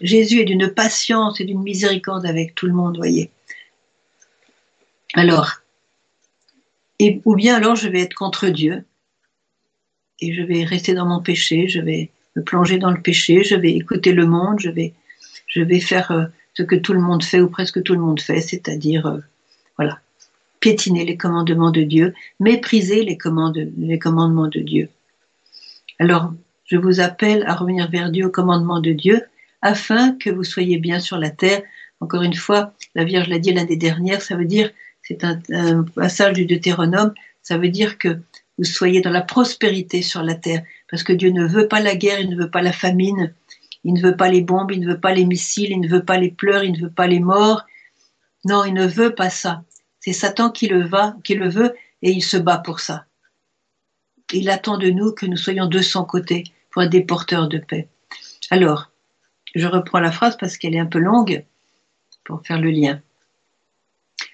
Jésus 0.00 0.40
est 0.40 0.44
d'une 0.44 0.68
patience 0.68 1.40
et 1.40 1.44
d'une 1.44 1.62
miséricorde 1.62 2.26
avec 2.26 2.54
tout 2.54 2.66
le 2.66 2.72
monde, 2.72 2.96
voyez. 2.96 3.30
Alors, 5.12 5.60
et, 6.98 7.20
ou 7.24 7.36
bien 7.36 7.54
alors 7.54 7.76
je 7.76 7.88
vais 7.88 8.00
être 8.00 8.14
contre 8.14 8.48
Dieu 8.48 8.84
et 10.20 10.32
je 10.32 10.42
vais 10.42 10.64
rester 10.64 10.94
dans 10.94 11.06
mon 11.06 11.20
péché, 11.20 11.68
je 11.68 11.80
vais 11.80 12.10
me 12.34 12.42
plonger 12.42 12.78
dans 12.78 12.90
le 12.90 13.00
péché, 13.00 13.44
je 13.44 13.54
vais 13.54 13.72
écouter 13.72 14.12
le 14.12 14.26
monde, 14.26 14.58
je 14.58 14.70
vais, 14.70 14.94
je 15.46 15.60
vais 15.60 15.80
faire 15.80 16.10
euh, 16.10 16.24
ce 16.54 16.62
que 16.62 16.76
tout 16.76 16.92
le 16.92 17.00
monde 17.00 17.22
fait 17.22 17.40
ou 17.40 17.48
presque 17.48 17.82
tout 17.82 17.94
le 17.94 18.00
monde 18.00 18.20
fait, 18.20 18.40
c'est-à-dire, 18.40 19.06
euh, 19.06 19.18
voilà, 19.76 19.98
piétiner 20.60 21.04
les 21.04 21.16
commandements 21.16 21.70
de 21.70 21.82
Dieu, 21.82 22.14
mépriser 22.40 23.04
les, 23.04 23.18
commandes, 23.18 23.68
les 23.76 23.98
commandements 23.98 24.48
de 24.48 24.60
Dieu. 24.60 24.88
Alors, 25.98 26.32
je 26.64 26.76
vous 26.76 27.00
appelle 27.00 27.44
à 27.46 27.54
revenir 27.54 27.90
vers 27.90 28.10
Dieu, 28.10 28.26
au 28.26 28.30
commandement 28.30 28.80
de 28.80 28.92
Dieu, 28.92 29.22
afin 29.60 30.12
que 30.12 30.30
vous 30.30 30.44
soyez 30.44 30.78
bien 30.78 31.00
sur 31.00 31.18
la 31.18 31.30
terre. 31.30 31.62
Encore 32.00 32.22
une 32.22 32.34
fois, 32.34 32.72
la 32.94 33.04
Vierge 33.04 33.28
l'a 33.28 33.38
dit 33.38 33.52
l'année 33.52 33.76
dernière, 33.76 34.22
ça 34.22 34.36
veut 34.36 34.44
dire 34.44 34.70
c'est 35.02 35.22
un, 35.22 35.84
passage 35.94 36.32
du 36.32 36.46
Deutéronome, 36.46 37.12
ça 37.42 37.58
veut 37.58 37.68
dire 37.68 37.98
que 37.98 38.20
vous 38.56 38.64
soyez 38.64 39.00
dans 39.00 39.10
la 39.10 39.20
prospérité 39.20 40.00
sur 40.00 40.22
la 40.22 40.34
terre, 40.34 40.62
parce 40.90 41.02
que 41.02 41.12
Dieu 41.12 41.30
ne 41.30 41.46
veut 41.46 41.68
pas 41.68 41.80
la 41.80 41.94
guerre, 41.94 42.20
il 42.20 42.30
ne 42.30 42.36
veut 42.36 42.50
pas 42.50 42.62
la 42.62 42.72
famine, 42.72 43.34
il 43.84 43.94
ne 43.94 44.00
veut 44.00 44.16
pas 44.16 44.28
les 44.28 44.40
bombes, 44.40 44.72
il 44.72 44.80
ne 44.80 44.88
veut 44.92 45.00
pas 45.00 45.12
les 45.12 45.26
missiles, 45.26 45.70
il 45.70 45.80
ne 45.80 45.88
veut 45.88 46.04
pas 46.04 46.16
les 46.16 46.30
pleurs, 46.30 46.64
il 46.64 46.72
ne 46.72 46.80
veut 46.80 46.90
pas 46.90 47.06
les 47.06 47.20
morts. 47.20 47.64
Non, 48.44 48.64
il 48.64 48.74
ne 48.74 48.86
veut 48.86 49.14
pas 49.14 49.30
ça. 49.30 49.62
C'est 50.00 50.12
Satan 50.12 50.50
qui 50.50 50.66
le, 50.68 50.84
va, 50.84 51.16
qui 51.22 51.34
le 51.34 51.48
veut 51.48 51.74
et 52.02 52.10
il 52.10 52.22
se 52.22 52.36
bat 52.36 52.58
pour 52.58 52.80
ça. 52.80 53.04
Il 54.32 54.50
attend 54.50 54.78
de 54.78 54.90
nous 54.90 55.12
que 55.12 55.26
nous 55.26 55.36
soyons 55.36 55.66
de 55.66 55.80
son 55.80 56.04
côté 56.04 56.44
pour 56.70 56.82
être 56.82 56.90
des 56.90 57.04
porteurs 57.04 57.48
de 57.48 57.58
paix. 57.58 57.88
Alors, 58.50 58.90
je 59.54 59.66
reprends 59.66 60.00
la 60.00 60.12
phrase 60.12 60.36
parce 60.36 60.56
qu'elle 60.56 60.74
est 60.74 60.80
un 60.80 60.86
peu 60.86 60.98
longue 60.98 61.44
pour 62.24 62.42
faire 62.44 62.60
le 62.60 62.70
lien. 62.70 63.00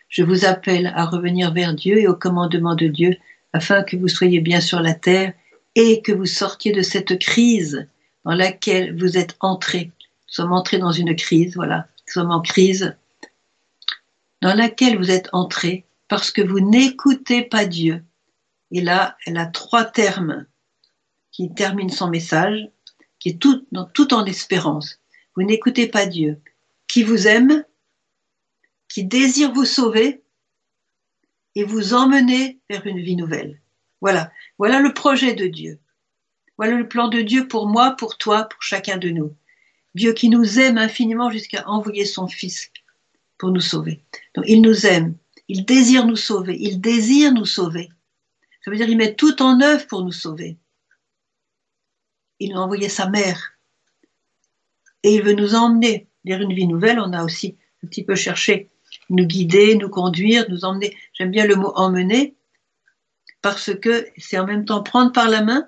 Je 0.08 0.22
vous 0.22 0.44
appelle 0.44 0.92
à 0.94 1.04
revenir 1.04 1.52
vers 1.52 1.74
Dieu 1.74 1.98
et 1.98 2.08
au 2.08 2.14
commandement 2.14 2.74
de 2.74 2.86
Dieu 2.86 3.16
afin 3.52 3.82
que 3.82 3.96
vous 3.96 4.08
soyez 4.08 4.40
bien 4.40 4.60
sur 4.60 4.80
la 4.80 4.94
terre 4.94 5.32
et 5.74 6.02
que 6.02 6.12
vous 6.12 6.26
sortiez 6.26 6.72
de 6.72 6.82
cette 6.82 7.18
crise 7.18 7.88
dans 8.24 8.34
laquelle 8.34 8.98
vous 8.98 9.16
êtes 9.16 9.36
entrés. 9.40 9.92
Nous 10.28 10.34
sommes 10.34 10.52
entrés 10.52 10.78
dans 10.78 10.92
une 10.92 11.16
crise, 11.16 11.54
voilà, 11.56 11.88
nous 12.06 12.12
sommes 12.12 12.30
en 12.30 12.40
crise, 12.40 12.96
dans 14.42 14.54
laquelle 14.54 14.96
vous 14.96 15.10
êtes 15.10 15.28
entrés 15.32 15.84
parce 16.08 16.30
que 16.30 16.42
vous 16.42 16.60
n'écoutez 16.60 17.42
pas 17.42 17.66
Dieu. 17.66 18.02
Et 18.70 18.80
là, 18.80 19.16
elle 19.26 19.36
a 19.36 19.46
trois 19.46 19.84
termes 19.84 20.46
qui 21.30 21.52
terminent 21.52 21.92
son 21.92 22.08
message, 22.08 22.68
qui 23.18 23.30
est 23.30 23.38
tout, 23.38 23.66
tout 23.94 24.14
en 24.14 24.24
espérance. 24.24 25.00
Vous 25.36 25.42
n'écoutez 25.42 25.86
pas 25.86 26.06
Dieu, 26.06 26.40
qui 26.88 27.02
vous 27.02 27.26
aime, 27.26 27.64
qui 28.88 29.04
désire 29.04 29.52
vous 29.52 29.64
sauver 29.64 30.22
et 31.54 31.64
vous 31.64 31.94
emmener 31.94 32.58
vers 32.68 32.86
une 32.86 33.00
vie 33.00 33.16
nouvelle. 33.16 33.60
Voilà, 34.00 34.32
voilà 34.58 34.80
le 34.80 34.92
projet 34.92 35.34
de 35.34 35.46
Dieu. 35.46 35.78
Voilà 36.60 36.76
le 36.76 36.86
plan 36.86 37.08
de 37.08 37.22
Dieu 37.22 37.48
pour 37.48 37.66
moi, 37.68 37.92
pour 37.92 38.18
toi, 38.18 38.44
pour 38.44 38.62
chacun 38.62 38.98
de 38.98 39.08
nous. 39.08 39.34
Dieu 39.94 40.12
qui 40.12 40.28
nous 40.28 40.58
aime 40.58 40.76
infiniment 40.76 41.30
jusqu'à 41.30 41.66
envoyer 41.66 42.04
son 42.04 42.28
Fils 42.28 42.70
pour 43.38 43.50
nous 43.50 43.62
sauver. 43.62 44.02
Donc 44.34 44.44
il 44.46 44.60
nous 44.60 44.84
aime, 44.84 45.16
il 45.48 45.64
désire 45.64 46.04
nous 46.04 46.16
sauver, 46.16 46.58
il 46.60 46.78
désire 46.78 47.32
nous 47.32 47.46
sauver. 47.46 47.88
Ça 48.62 48.70
veut 48.70 48.76
dire 48.76 48.84
qu'il 48.84 48.98
met 48.98 49.14
tout 49.14 49.40
en 49.40 49.62
œuvre 49.62 49.86
pour 49.86 50.04
nous 50.04 50.12
sauver. 50.12 50.58
Il 52.40 52.52
nous 52.52 52.58
a 52.58 52.64
envoyé 52.64 52.90
sa 52.90 53.08
mère 53.08 53.52
et 55.02 55.14
il 55.14 55.22
veut 55.22 55.32
nous 55.32 55.54
emmener 55.54 56.08
vers 56.26 56.42
une 56.42 56.52
vie 56.52 56.66
nouvelle. 56.66 57.00
On 57.00 57.14
a 57.14 57.24
aussi 57.24 57.56
un 57.82 57.86
petit 57.86 58.04
peu 58.04 58.14
cherché 58.14 58.68
nous 59.08 59.24
guider, 59.24 59.76
nous 59.76 59.88
conduire, 59.88 60.44
nous 60.50 60.66
emmener. 60.66 60.94
J'aime 61.14 61.30
bien 61.30 61.46
le 61.46 61.56
mot 61.56 61.72
emmener 61.74 62.34
parce 63.40 63.74
que 63.74 64.06
c'est 64.18 64.38
en 64.38 64.44
même 64.44 64.66
temps 64.66 64.82
prendre 64.82 65.10
par 65.10 65.30
la 65.30 65.42
main, 65.42 65.66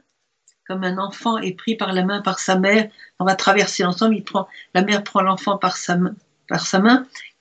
comme 0.66 0.84
un 0.84 0.98
enfant 0.98 1.38
est 1.38 1.52
pris 1.52 1.76
par 1.76 1.92
la 1.92 2.04
main 2.04 2.20
par 2.20 2.38
sa 2.38 2.58
mère. 2.58 2.88
On 3.18 3.24
va 3.24 3.34
traverser 3.34 3.84
ensemble. 3.84 4.16
Il 4.16 4.24
prend, 4.24 4.48
la 4.74 4.82
mère 4.82 5.02
prend 5.02 5.22
l'enfant 5.22 5.58
par 5.58 5.76
sa 5.76 5.96
main, 5.96 6.14
par 6.48 6.66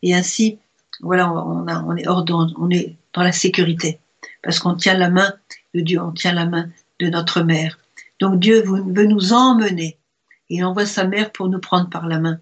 et 0.03 0.15
ainsi, 0.15 0.57
voilà, 1.01 1.31
on, 1.31 1.95
est 1.95 2.07
hors 2.07 2.25
on 2.29 2.69
est 2.69 2.95
dans 3.13 3.23
la 3.23 3.31
sécurité 3.31 3.99
parce 4.43 4.60
qu'on 4.60 4.75
tient 4.75 4.97
la 4.97 5.10
main 5.10 5.34
de 5.73 5.81
Dieu, 5.81 6.01
on 6.01 6.12
tient 6.12 6.34
la 6.34 6.45
main 6.45 6.69
de 6.99 7.07
notre 7.07 7.41
mère. 7.41 7.77
Donc 8.19 8.39
Dieu 8.39 8.63
veut 8.63 9.05
nous 9.05 9.34
emmener. 9.34 9.97
Il 10.49 10.65
envoie 10.65 10.86
sa 10.86 11.05
mère 11.05 11.31
pour 11.31 11.47
nous 11.47 11.60
prendre 11.60 11.89
par 11.89 12.07
la 12.07 12.19
main 12.19 12.39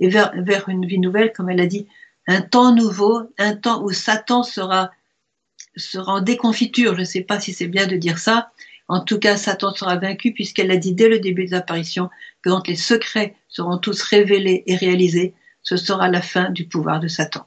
et 0.00 0.08
vers, 0.08 0.68
une 0.68 0.86
vie 0.86 0.98
nouvelle, 0.98 1.32
comme 1.32 1.50
elle 1.50 1.60
a 1.60 1.66
dit, 1.66 1.86
un 2.26 2.40
temps 2.40 2.74
nouveau, 2.74 3.30
un 3.38 3.54
temps 3.54 3.82
où 3.82 3.90
Satan 3.90 4.42
sera 4.42 4.90
en 6.06 6.20
déconfiture. 6.20 6.94
Je 6.94 7.00
ne 7.00 7.04
sais 7.04 7.20
pas 7.20 7.38
si 7.38 7.52
c'est 7.52 7.66
bien 7.66 7.86
de 7.86 7.96
dire 7.96 8.18
ça. 8.18 8.50
En 8.90 8.98
tout 8.98 9.20
cas, 9.20 9.36
Satan 9.36 9.72
sera 9.72 9.94
vaincu 9.94 10.32
puisqu'elle 10.32 10.72
a 10.72 10.76
dit 10.76 10.94
dès 10.94 11.08
le 11.08 11.20
début 11.20 11.44
des 11.44 11.54
apparitions 11.54 12.10
que 12.42 12.50
quand 12.50 12.66
les 12.66 12.74
secrets 12.74 13.36
seront 13.46 13.78
tous 13.78 14.02
révélés 14.02 14.64
et 14.66 14.74
réalisés, 14.74 15.32
ce 15.62 15.76
sera 15.76 16.08
la 16.08 16.20
fin 16.20 16.50
du 16.50 16.66
pouvoir 16.66 16.98
de 16.98 17.06
Satan. 17.06 17.46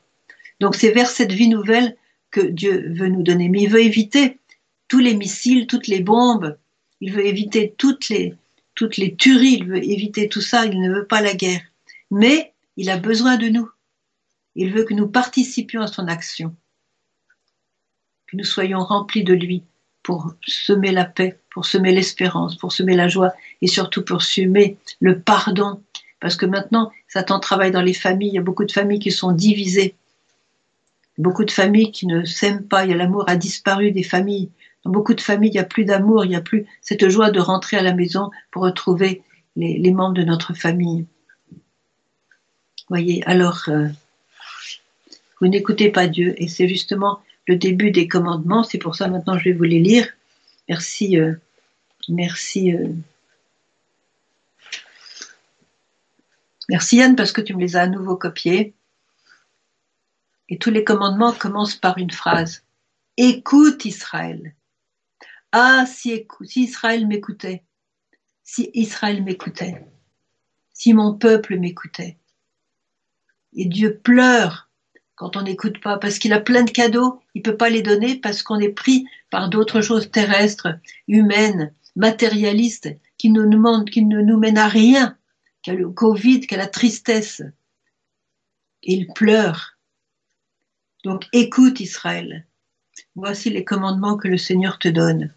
Donc 0.61 0.77
c'est 0.77 0.93
vers 0.93 1.09
cette 1.09 1.33
vie 1.33 1.49
nouvelle 1.49 1.97
que 2.31 2.39
Dieu 2.39 2.89
veut 2.95 3.09
nous 3.09 3.23
donner. 3.23 3.49
Mais 3.49 3.63
il 3.63 3.69
veut 3.69 3.83
éviter 3.83 4.39
tous 4.87 4.99
les 4.99 5.15
missiles, 5.15 5.67
toutes 5.67 5.87
les 5.87 5.99
bombes. 5.99 6.57
Il 7.01 7.11
veut 7.11 7.25
éviter 7.25 7.75
toutes 7.77 8.07
les, 8.07 8.35
toutes 8.73 8.95
les 8.95 9.13
tueries. 9.13 9.55
Il 9.55 9.65
veut 9.65 9.83
éviter 9.83 10.29
tout 10.29 10.39
ça. 10.39 10.65
Il 10.65 10.79
ne 10.79 10.93
veut 10.93 11.07
pas 11.07 11.19
la 11.19 11.33
guerre. 11.33 11.59
Mais 12.09 12.53
il 12.77 12.89
a 12.89 12.95
besoin 12.95 13.35
de 13.35 13.49
nous. 13.49 13.69
Il 14.55 14.71
veut 14.71 14.85
que 14.85 14.93
nous 14.93 15.09
participions 15.09 15.81
à 15.81 15.87
son 15.87 16.07
action, 16.07 16.55
que 18.27 18.37
nous 18.37 18.45
soyons 18.45 18.79
remplis 18.79 19.25
de 19.25 19.33
lui 19.33 19.63
pour 20.03 20.33
semer 20.45 20.91
la 20.91 21.05
paix, 21.05 21.39
pour 21.49 21.65
semer 21.65 21.93
l'espérance, 21.93 22.55
pour 22.55 22.71
semer 22.71 22.95
la 22.95 23.07
joie 23.07 23.33
et 23.61 23.67
surtout 23.67 24.03
pour 24.03 24.21
semer 24.21 24.77
le 24.99 25.19
pardon. 25.19 25.81
Parce 26.19 26.35
que 26.35 26.45
maintenant, 26.45 26.91
Satan 27.07 27.39
travaille 27.39 27.71
dans 27.71 27.81
les 27.81 27.93
familles, 27.93 28.29
il 28.29 28.35
y 28.35 28.39
a 28.39 28.43
beaucoup 28.43 28.65
de 28.65 28.71
familles 28.71 28.99
qui 28.99 29.11
sont 29.11 29.31
divisées, 29.31 29.95
beaucoup 31.17 31.45
de 31.45 31.51
familles 31.51 31.91
qui 31.91 32.07
ne 32.07 32.23
s'aiment 32.23 32.63
pas, 32.63 32.85
l'amour 32.85 33.25
a 33.27 33.35
disparu 33.35 33.91
des 33.91 34.03
familles. 34.03 34.49
Dans 34.83 34.91
beaucoup 34.91 35.13
de 35.13 35.21
familles, 35.21 35.49
il 35.49 35.53
n'y 35.53 35.59
a 35.59 35.65
plus 35.65 35.85
d'amour, 35.85 36.25
il 36.25 36.29
n'y 36.29 36.35
a 36.35 36.41
plus 36.41 36.65
cette 36.81 37.07
joie 37.07 37.31
de 37.31 37.39
rentrer 37.39 37.77
à 37.77 37.81
la 37.81 37.93
maison 37.93 38.31
pour 38.51 38.63
retrouver 38.63 39.21
les, 39.55 39.91
membres 39.91 40.15
de 40.15 40.23
notre 40.23 40.53
famille. 40.53 41.05
Voyez, 42.89 43.23
alors, 43.25 43.63
euh, 43.69 43.87
vous 45.39 45.47
n'écoutez 45.47 45.89
pas 45.89 46.07
Dieu. 46.07 46.33
Et 46.37 46.47
c'est 46.47 46.67
justement 46.67 47.19
le 47.47 47.55
début 47.55 47.91
des 47.91 48.07
commandements. 48.07 48.63
C'est 48.63 48.77
pour 48.77 48.95
ça 48.95 49.07
maintenant 49.07 49.37
je 49.37 49.45
vais 49.45 49.53
vous 49.53 49.63
les 49.63 49.79
lire. 49.79 50.07
Merci, 50.69 51.19
euh, 51.19 51.33
merci, 52.07 52.73
euh, 52.73 52.89
merci 56.69 56.97
Yann 56.97 57.15
parce 57.15 57.31
que 57.31 57.41
tu 57.41 57.53
me 57.55 57.61
les 57.61 57.75
as 57.75 57.81
à 57.81 57.87
nouveau 57.87 58.15
copiés. 58.15 58.73
Et 60.49 60.57
tous 60.57 60.69
les 60.69 60.83
commandements 60.83 61.33
commencent 61.33 61.75
par 61.75 61.97
une 61.97 62.11
phrase. 62.11 62.63
Écoute 63.17 63.85
Israël. 63.85 64.53
Ah, 65.51 65.85
si, 65.85 66.25
si 66.45 66.63
Israël 66.63 67.07
m'écoutait, 67.07 67.63
si 68.43 68.71
Israël 68.73 69.23
m'écoutait, 69.23 69.85
si 70.73 70.93
mon 70.93 71.13
peuple 71.13 71.57
m'écoutait. 71.59 72.17
Et 73.55 73.65
Dieu 73.65 73.99
pleure 73.99 74.62
quand 75.23 75.37
on 75.37 75.43
n'écoute 75.43 75.79
pas, 75.79 75.97
parce 75.97 76.19
qu'il 76.19 76.33
a 76.33 76.41
plein 76.41 76.63
de 76.63 76.71
cadeaux, 76.71 77.21
il 77.33 77.41
peut 77.41 77.55
pas 77.55 77.69
les 77.69 77.81
donner 77.81 78.19
parce 78.19 78.43
qu'on 78.43 78.59
est 78.59 78.73
pris 78.73 79.07
par 79.29 79.47
d'autres 79.47 79.79
choses 79.79 80.11
terrestres, 80.11 80.77
humaines, 81.07 81.73
matérialistes, 81.95 82.89
qui 83.17 83.29
ne 83.29 83.43
nous, 83.43 83.85
qui 83.85 84.03
ne 84.03 84.21
nous 84.21 84.37
mènent 84.37 84.57
à 84.57 84.67
rien, 84.67 85.17
qu'à 85.61 85.75
le 85.75 85.89
Covid, 85.89 86.41
qu'à 86.41 86.57
la 86.57 86.67
tristesse. 86.67 87.41
Et 88.83 88.95
il 88.95 89.07
pleure. 89.13 89.77
Donc 91.05 91.23
écoute 91.31 91.79
Israël. 91.79 92.45
Voici 93.15 93.49
les 93.49 93.63
commandements 93.63 94.17
que 94.17 94.27
le 94.27 94.37
Seigneur 94.37 94.77
te 94.77 94.89
donne. 94.89 95.33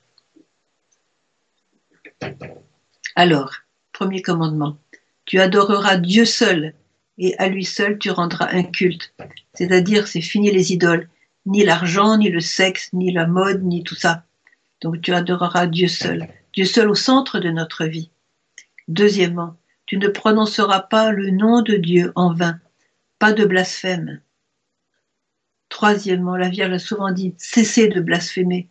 Alors, 3.15 3.55
premier 3.93 4.21
commandement, 4.21 4.79
tu 5.27 5.39
adoreras 5.39 5.97
Dieu 5.97 6.25
seul 6.25 6.75
et 7.19 7.37
à 7.39 7.49
lui 7.49 7.65
seul 7.65 7.99
tu 7.99 8.11
rendras 8.11 8.49
un 8.51 8.63
culte. 8.63 9.15
C'est-à-dire, 9.55 10.07
c'est 10.07 10.21
fini 10.21 10.51
les 10.51 10.73
idoles, 10.73 11.09
ni 11.47 11.65
l'argent, 11.65 12.17
ni 12.19 12.29
le 12.29 12.41
sexe, 12.41 12.93
ni 12.93 13.13
la 13.13 13.27
mode, 13.27 13.63
ni 13.63 13.83
tout 13.83 13.95
ça. 13.95 14.25
Donc 14.83 15.01
tu 15.01 15.13
adoreras 15.13 15.67
Dieu 15.67 15.89
seul, 15.89 16.29
Dieu 16.53 16.65
seul 16.65 16.91
au 16.91 16.95
centre 16.95 17.39
de 17.39 17.51
notre 17.51 17.85
vie. 17.85 18.11
Deuxièmement, 18.89 19.57
tu 19.87 19.97
ne 19.99 20.09
prononceras 20.09 20.81
pas 20.81 21.13
le 21.13 21.31
nom 21.31 21.63
de 21.63 21.77
Dieu 21.77 22.13
en 22.15 22.35
vain, 22.35 22.61
pas 23.19 23.33
de 23.33 23.45
blasphème. 23.45 24.21
Troisièmement, 25.69 26.37
la 26.37 26.49
Vierge 26.49 26.73
a 26.73 26.79
souvent 26.79 27.13
dit, 27.13 27.35
cessez 27.39 27.89
de 27.89 28.01
blasphémer, 28.01 28.69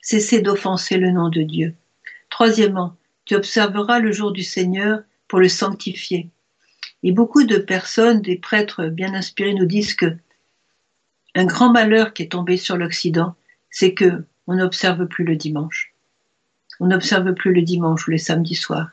cessez 0.00 0.40
d'offenser 0.40 0.96
le 0.96 1.10
nom 1.10 1.28
de 1.28 1.42
Dieu. 1.42 1.74
Troisièmement, 2.30 2.96
tu 3.24 3.34
observeras 3.34 4.00
le 4.00 4.12
jour 4.12 4.32
du 4.32 4.42
Seigneur 4.42 5.00
pour 5.28 5.38
le 5.38 5.48
sanctifier. 5.48 6.30
Et 7.04 7.12
beaucoup 7.12 7.44
de 7.44 7.58
personnes, 7.58 8.22
des 8.22 8.36
prêtres 8.36 8.86
bien 8.86 9.14
inspirés, 9.14 9.52
nous 9.52 9.66
disent 9.66 9.94
que 9.94 10.16
un 11.34 11.44
grand 11.44 11.70
malheur 11.70 12.14
qui 12.14 12.22
est 12.22 12.32
tombé 12.32 12.56
sur 12.56 12.78
l'Occident, 12.78 13.34
c'est 13.70 13.92
que 13.92 14.24
on 14.46 14.56
n'observe 14.56 15.06
plus 15.06 15.24
le 15.24 15.36
dimanche. 15.36 15.92
On 16.80 16.86
n'observe 16.86 17.34
plus 17.34 17.52
le 17.52 17.60
dimanche 17.60 18.08
ou 18.08 18.10
les 18.10 18.18
samedis 18.18 18.54
soirs. 18.54 18.90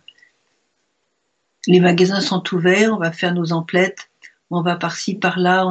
Les 1.68 1.80
magasins 1.80 2.20
sont 2.20 2.44
ouverts, 2.54 2.94
on 2.94 2.98
va 2.98 3.14
faire 3.14 3.34
nos 3.34 3.54
emplettes, 3.54 4.10
on 4.50 4.62
va 4.62 4.76
par-ci, 4.76 5.16
par-là, 5.16 5.66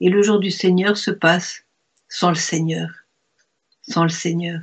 et 0.00 0.10
le 0.10 0.22
jour 0.22 0.38
du 0.38 0.52
Seigneur 0.52 0.96
se 0.96 1.10
passe 1.10 1.64
sans 2.08 2.28
le 2.28 2.36
Seigneur. 2.36 2.88
Sans 3.82 4.04
le 4.04 4.10
Seigneur. 4.10 4.60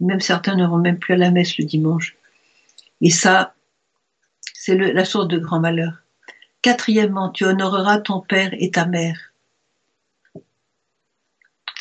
Même 0.00 0.20
certains 0.20 0.56
ne 0.56 0.66
vont 0.66 0.78
même 0.78 0.98
plus 0.98 1.14
à 1.14 1.18
la 1.18 1.30
messe 1.30 1.56
le 1.56 1.64
dimanche. 1.64 2.16
Et 3.00 3.10
ça, 3.10 3.54
c'est 4.54 4.76
la 4.76 5.04
source 5.04 5.28
de 5.28 5.38
grand 5.38 5.60
malheur. 5.60 6.02
Quatrièmement, 6.62 7.30
tu 7.30 7.44
honoreras 7.44 7.98
ton 8.00 8.20
père 8.20 8.50
et 8.52 8.70
ta 8.70 8.84
mère. 8.84 9.32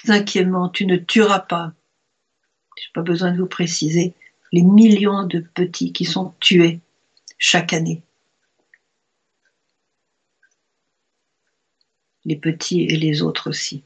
Cinquièmement, 0.05 0.69
tu 0.69 0.85
ne 0.85 0.97
tueras 0.97 1.39
pas. 1.39 1.73
Je 2.77 2.83
n'ai 2.83 2.91
pas 2.93 3.01
besoin 3.01 3.31
de 3.31 3.37
vous 3.37 3.47
préciser 3.47 4.13
les 4.51 4.61
millions 4.61 5.23
de 5.23 5.39
petits 5.39 5.91
qui 5.91 6.05
sont 6.05 6.33
tués 6.39 6.79
chaque 7.37 7.73
année. 7.73 8.01
Les 12.25 12.35
petits 12.35 12.83
et 12.83 12.97
les 12.97 13.21
autres 13.21 13.49
aussi. 13.49 13.83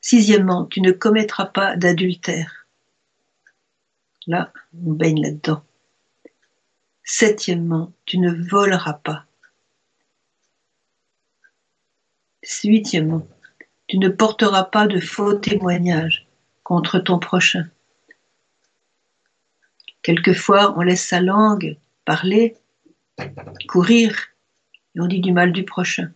Sixièmement, 0.00 0.66
tu 0.66 0.80
ne 0.80 0.92
commettras 0.92 1.46
pas 1.46 1.76
d'adultère. 1.76 2.66
Là, 4.26 4.52
on 4.86 4.92
baigne 4.92 5.22
là-dedans. 5.22 5.62
Septièmement, 7.10 7.94
tu 8.04 8.18
ne 8.18 8.30
voleras 8.30 8.92
pas. 8.92 9.24
Huitièmement, 12.62 13.26
tu 13.86 13.96
ne 13.96 14.10
porteras 14.10 14.64
pas 14.64 14.86
de 14.86 15.00
faux 15.00 15.32
témoignages 15.32 16.26
contre 16.64 16.98
ton 16.98 17.18
prochain. 17.18 17.66
Quelquefois, 20.02 20.78
on 20.78 20.82
laisse 20.82 21.02
sa 21.02 21.22
langue 21.22 21.78
parler, 22.04 22.58
courir, 23.68 24.14
et 24.94 25.00
on 25.00 25.06
dit 25.06 25.20
du 25.20 25.32
mal 25.32 25.52
du 25.52 25.64
prochain. 25.64 26.12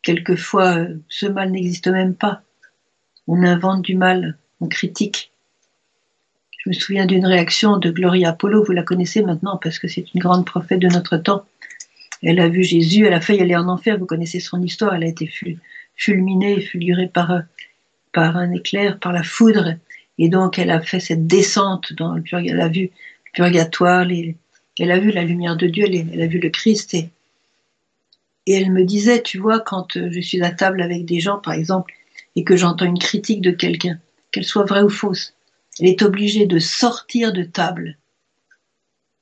Quelquefois, 0.00 0.86
ce 1.10 1.26
mal 1.26 1.50
n'existe 1.50 1.88
même 1.88 2.14
pas. 2.14 2.42
On 3.26 3.42
invente 3.42 3.82
du 3.82 3.94
mal, 3.94 4.38
on 4.60 4.68
critique. 4.68 5.30
Je 6.66 6.70
me 6.70 6.74
souviens 6.74 7.06
d'une 7.06 7.24
réaction 7.24 7.76
de 7.76 7.92
Gloria 7.92 8.30
Apollo, 8.30 8.64
vous 8.64 8.72
la 8.72 8.82
connaissez 8.82 9.22
maintenant 9.22 9.56
parce 9.56 9.78
que 9.78 9.86
c'est 9.86 10.12
une 10.12 10.20
grande 10.20 10.44
prophète 10.44 10.80
de 10.80 10.88
notre 10.88 11.16
temps. 11.16 11.44
Elle 12.24 12.40
a 12.40 12.48
vu 12.48 12.64
Jésus, 12.64 13.06
elle 13.06 13.12
a 13.12 13.20
failli 13.20 13.40
aller 13.40 13.54
en 13.54 13.68
enfer, 13.68 13.96
vous 13.96 14.04
connaissez 14.04 14.40
son 14.40 14.60
histoire, 14.60 14.92
elle 14.92 15.04
a 15.04 15.06
été 15.06 15.30
fulminée, 15.94 16.60
fulgurée 16.60 17.06
par, 17.06 17.42
par 18.12 18.36
un 18.36 18.50
éclair, 18.50 18.98
par 18.98 19.12
la 19.12 19.22
foudre, 19.22 19.76
et 20.18 20.28
donc 20.28 20.58
elle 20.58 20.72
a 20.72 20.80
fait 20.80 20.98
cette 20.98 21.28
descente 21.28 21.92
dans 21.92 22.16
le 22.16 22.22
purgatoire, 22.22 22.56
elle 22.56 22.60
a 22.60 22.68
vu 22.68 22.90
le 23.26 23.30
purgatoire, 23.32 24.04
elle 24.80 24.90
a 24.90 24.98
vu 24.98 25.12
la 25.12 25.22
lumière 25.22 25.56
de 25.56 25.68
Dieu, 25.68 25.86
elle, 25.88 26.20
a 26.20 26.26
vu 26.26 26.40
le 26.40 26.50
Christ, 26.50 26.94
et, 26.94 27.10
et 28.46 28.54
elle 28.54 28.72
me 28.72 28.82
disait, 28.82 29.22
tu 29.22 29.38
vois, 29.38 29.60
quand 29.60 29.96
je 30.10 30.20
suis 30.20 30.42
à 30.42 30.50
table 30.50 30.82
avec 30.82 31.04
des 31.04 31.20
gens, 31.20 31.38
par 31.38 31.54
exemple, 31.54 31.94
et 32.34 32.42
que 32.42 32.56
j'entends 32.56 32.86
une 32.86 32.98
critique 32.98 33.40
de 33.40 33.52
quelqu'un, 33.52 34.00
qu'elle 34.32 34.44
soit 34.44 34.64
vraie 34.64 34.82
ou 34.82 34.90
fausse, 34.90 35.35
elle 35.78 35.88
est 35.88 36.02
obligée 36.02 36.46
de 36.46 36.58
sortir 36.58 37.32
de 37.32 37.42
table, 37.42 37.98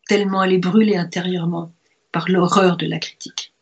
tellement 0.07 0.43
elle 0.43 0.53
est 0.53 0.59
brûlée 0.59 0.97
intérieurement 0.97 1.73
par 2.13 2.29
l'horreur 2.29 2.77
de 2.77 2.87
la 2.87 2.99
critique. 2.99 3.53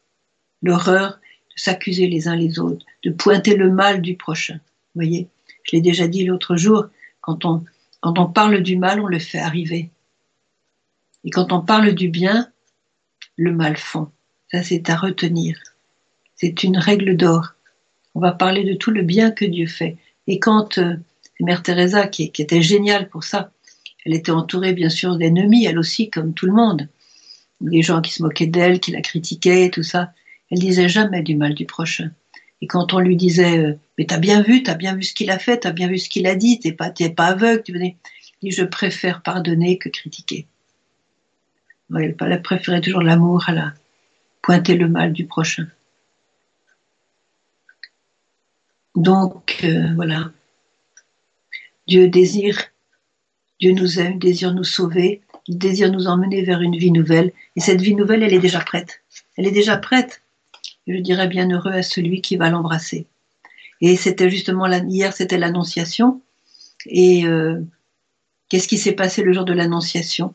L'horreur 0.63 1.19
de 1.55 1.61
s'accuser 1.61 2.07
les 2.07 2.29
uns 2.29 2.37
les 2.37 2.59
autres, 2.59 2.85
de 3.03 3.11
pointer 3.11 3.57
le 3.57 3.71
mal 3.71 4.03
du 4.03 4.17
prochain. 4.17 4.55
Vous 4.55 5.01
voyez, 5.03 5.29
je 5.65 5.77
l'ai 5.77 5.83
déjà 5.83 6.07
dit 6.07 6.25
l'autre 6.25 6.57
jour, 6.57 6.87
quand 7.21 7.45
on, 7.45 8.27
parle 8.27 8.63
du 8.63 8.77
mal, 8.77 9.01
on 9.01 9.07
le 9.07 9.19
fait 9.19 9.39
arriver. 9.39 9.91
Et 11.25 11.31
quand 11.31 11.53
on 11.53 11.61
parle 11.61 11.93
du 11.95 12.09
bien, 12.09 12.51
le 13.37 13.53
mal 13.53 13.77
fond. 13.77 14.11
Ça, 14.51 14.63
c'est 14.63 14.91
à 14.91 14.97
retenir. 14.97 15.59
C'est 16.35 16.63
une 16.65 16.77
règle 16.77 17.17
d'or. 17.17 17.55
On 18.15 18.21
va 18.21 18.33
parler 18.33 18.65
de 18.65 18.75
tout 18.75 18.91
le 18.91 19.03
bien 19.03 19.31
que 19.31 19.45
Dieu 19.45 19.67
fait. 19.67 19.97
Et 20.27 20.39
quand 20.39 20.79
euh, 20.79 20.97
Mère 21.43 21.63
Teresa, 21.63 22.07
qui, 22.07 22.25
était 22.39 22.63
géniale 22.63 23.09
pour 23.09 23.25
ça, 23.25 23.51
elle 24.05 24.15
était 24.15 24.33
entourée 24.33 24.73
bien 24.73 24.89
sûr 24.89 25.17
d'ennemis, 25.17 25.65
elle 25.67 25.79
aussi, 25.79 26.11
comme 26.11 26.35
tout 26.35 26.47
le 26.47 26.53
monde 26.53 26.89
des 27.61 27.83
gens 27.83 28.01
qui 28.01 28.13
se 28.13 28.23
moquaient 28.23 28.47
d'elle, 28.47 28.81
qui 28.81 28.91
la 28.91 29.01
critiquaient, 29.01 29.71
tout 29.71 29.83
ça. 29.83 30.13
Elle 30.51 30.59
disait 30.59 30.89
jamais 30.89 31.23
du 31.23 31.37
mal 31.37 31.55
du 31.55 31.65
prochain. 31.65 32.11
Et 32.61 32.67
quand 32.67 32.93
on 32.93 32.99
lui 32.99 33.17
disait, 33.17 33.59
euh, 33.59 33.79
mais 33.97 34.07
t'as 34.07 34.19
bien 34.19 34.43
vu, 34.43 34.63
t'as 34.63 34.75
bien 34.75 34.95
vu 34.95 35.03
ce 35.03 35.15
qu'il 35.15 35.31
a 35.31 35.39
fait, 35.39 35.59
t'as 35.59 35.73
bien 35.73 35.89
vu 35.89 35.99
ce 35.99 36.09
qu'il 36.09 36.27
a 36.27 36.35
dit, 36.35 36.59
t'es 36.59 36.73
pas, 36.73 36.91
pas 36.91 37.27
aveugle, 37.27 37.63
tu 37.63 37.73
venais. 37.73 37.97
dit, 38.43 38.51
je 38.51 38.65
préfère 38.65 39.23
pardonner 39.23 39.79
que 39.79 39.89
critiquer. 39.89 40.47
elle, 41.97 42.17
elle 42.21 42.43
préférait 42.43 42.81
toujours 42.81 43.03
l'amour 43.03 43.49
à 43.49 43.53
la 43.53 43.73
pointer 44.43 44.77
le 44.77 44.89
mal 44.89 45.13
du 45.13 45.25
prochain. 45.27 45.67
Donc 48.95 49.61
euh, 49.65 49.95
voilà, 49.95 50.31
Dieu 51.87 52.09
désire, 52.09 52.59
Dieu 53.61 53.73
nous 53.73 53.99
aime, 53.99 54.19
désire 54.19 54.55
nous 54.55 54.65
sauver, 54.65 55.23
il 55.49 55.59
désire 55.59 55.91
nous 55.91 56.07
emmener 56.07 56.43
vers 56.43 56.61
une 56.61 56.77
vie 56.77 56.93
nouvelle. 56.93 57.33
Et 57.57 57.61
cette 57.61 57.81
vie 57.81 57.95
nouvelle, 57.95 58.23
elle 58.23 58.35
est 58.35 58.39
déjà 58.39 58.61
prête. 58.61 59.03
Elle 59.37 59.47
est 59.47 59.53
déjà 59.53 59.77
prête. 59.77 60.23
je 60.87 60.97
dirais 60.97 61.29
bien 61.29 61.51
heureux 61.51 61.73
à 61.73 61.83
celui 61.83 62.21
qui 62.21 62.37
va 62.37 62.51
l'embrasser. 62.51 63.07
Et 63.81 63.97
c'était 63.97 64.31
justement 64.31 64.67
hier, 64.69 65.13
c'était 65.13 65.39
l'annonciation. 65.39 66.21
Et 66.87 67.27
euh, 67.27 67.61
qu'est-ce 68.49 68.69
qui 68.69 68.79
s'est 68.79 68.93
passé 68.93 69.23
le 69.23 69.33
jour 69.33 69.45
de 69.45 69.53
l'annonciation? 69.53 70.35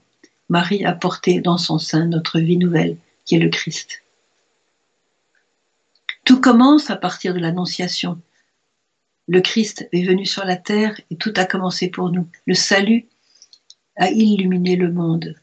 Marie 0.50 0.86
a 0.86 0.94
porté 0.94 1.40
dans 1.40 1.58
son 1.58 1.80
sein 1.80 2.06
notre 2.06 2.40
vie 2.40 2.58
nouvelle, 2.58 2.98
qui 3.26 3.36
est 3.36 3.40
le 3.40 3.50
Christ. 3.50 4.04
Tout 6.26 6.42
commence 6.42 6.90
à 6.90 6.98
partir 6.98 7.34
de 7.34 7.40
l'annonciation. 7.40 8.20
Le 9.28 9.42
Christ 9.42 9.90
est 9.92 10.04
venu 10.04 10.26
sur 10.26 10.46
la 10.46 10.56
terre 10.56 11.00
et 11.12 11.18
tout 11.18 11.34
a 11.36 11.46
commencé 11.46 11.90
pour 11.90 12.12
nous. 12.12 12.28
Le 12.46 12.54
salut 12.54 13.08
à 13.98 14.10
illuminer 14.10 14.76
le 14.76 14.92
monde. 14.92 15.36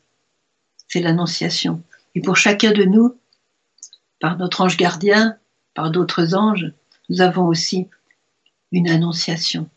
C'est 0.88 1.01
l'annonciation. 1.01 1.83
Et 2.14 2.20
pour 2.20 2.37
chacun 2.37 2.73
de 2.73 2.85
nous, 2.85 3.16
par 4.20 4.38
notre 4.38 4.62
ange 4.62 4.77
gardien, 4.77 5.37
par 5.75 5.90
d'autres 5.90 6.35
anges, 6.35 6.73
nous 7.11 7.20
avons 7.20 7.47
aussi 7.47 7.88
une 8.73 8.88
annonciation. 8.88 9.68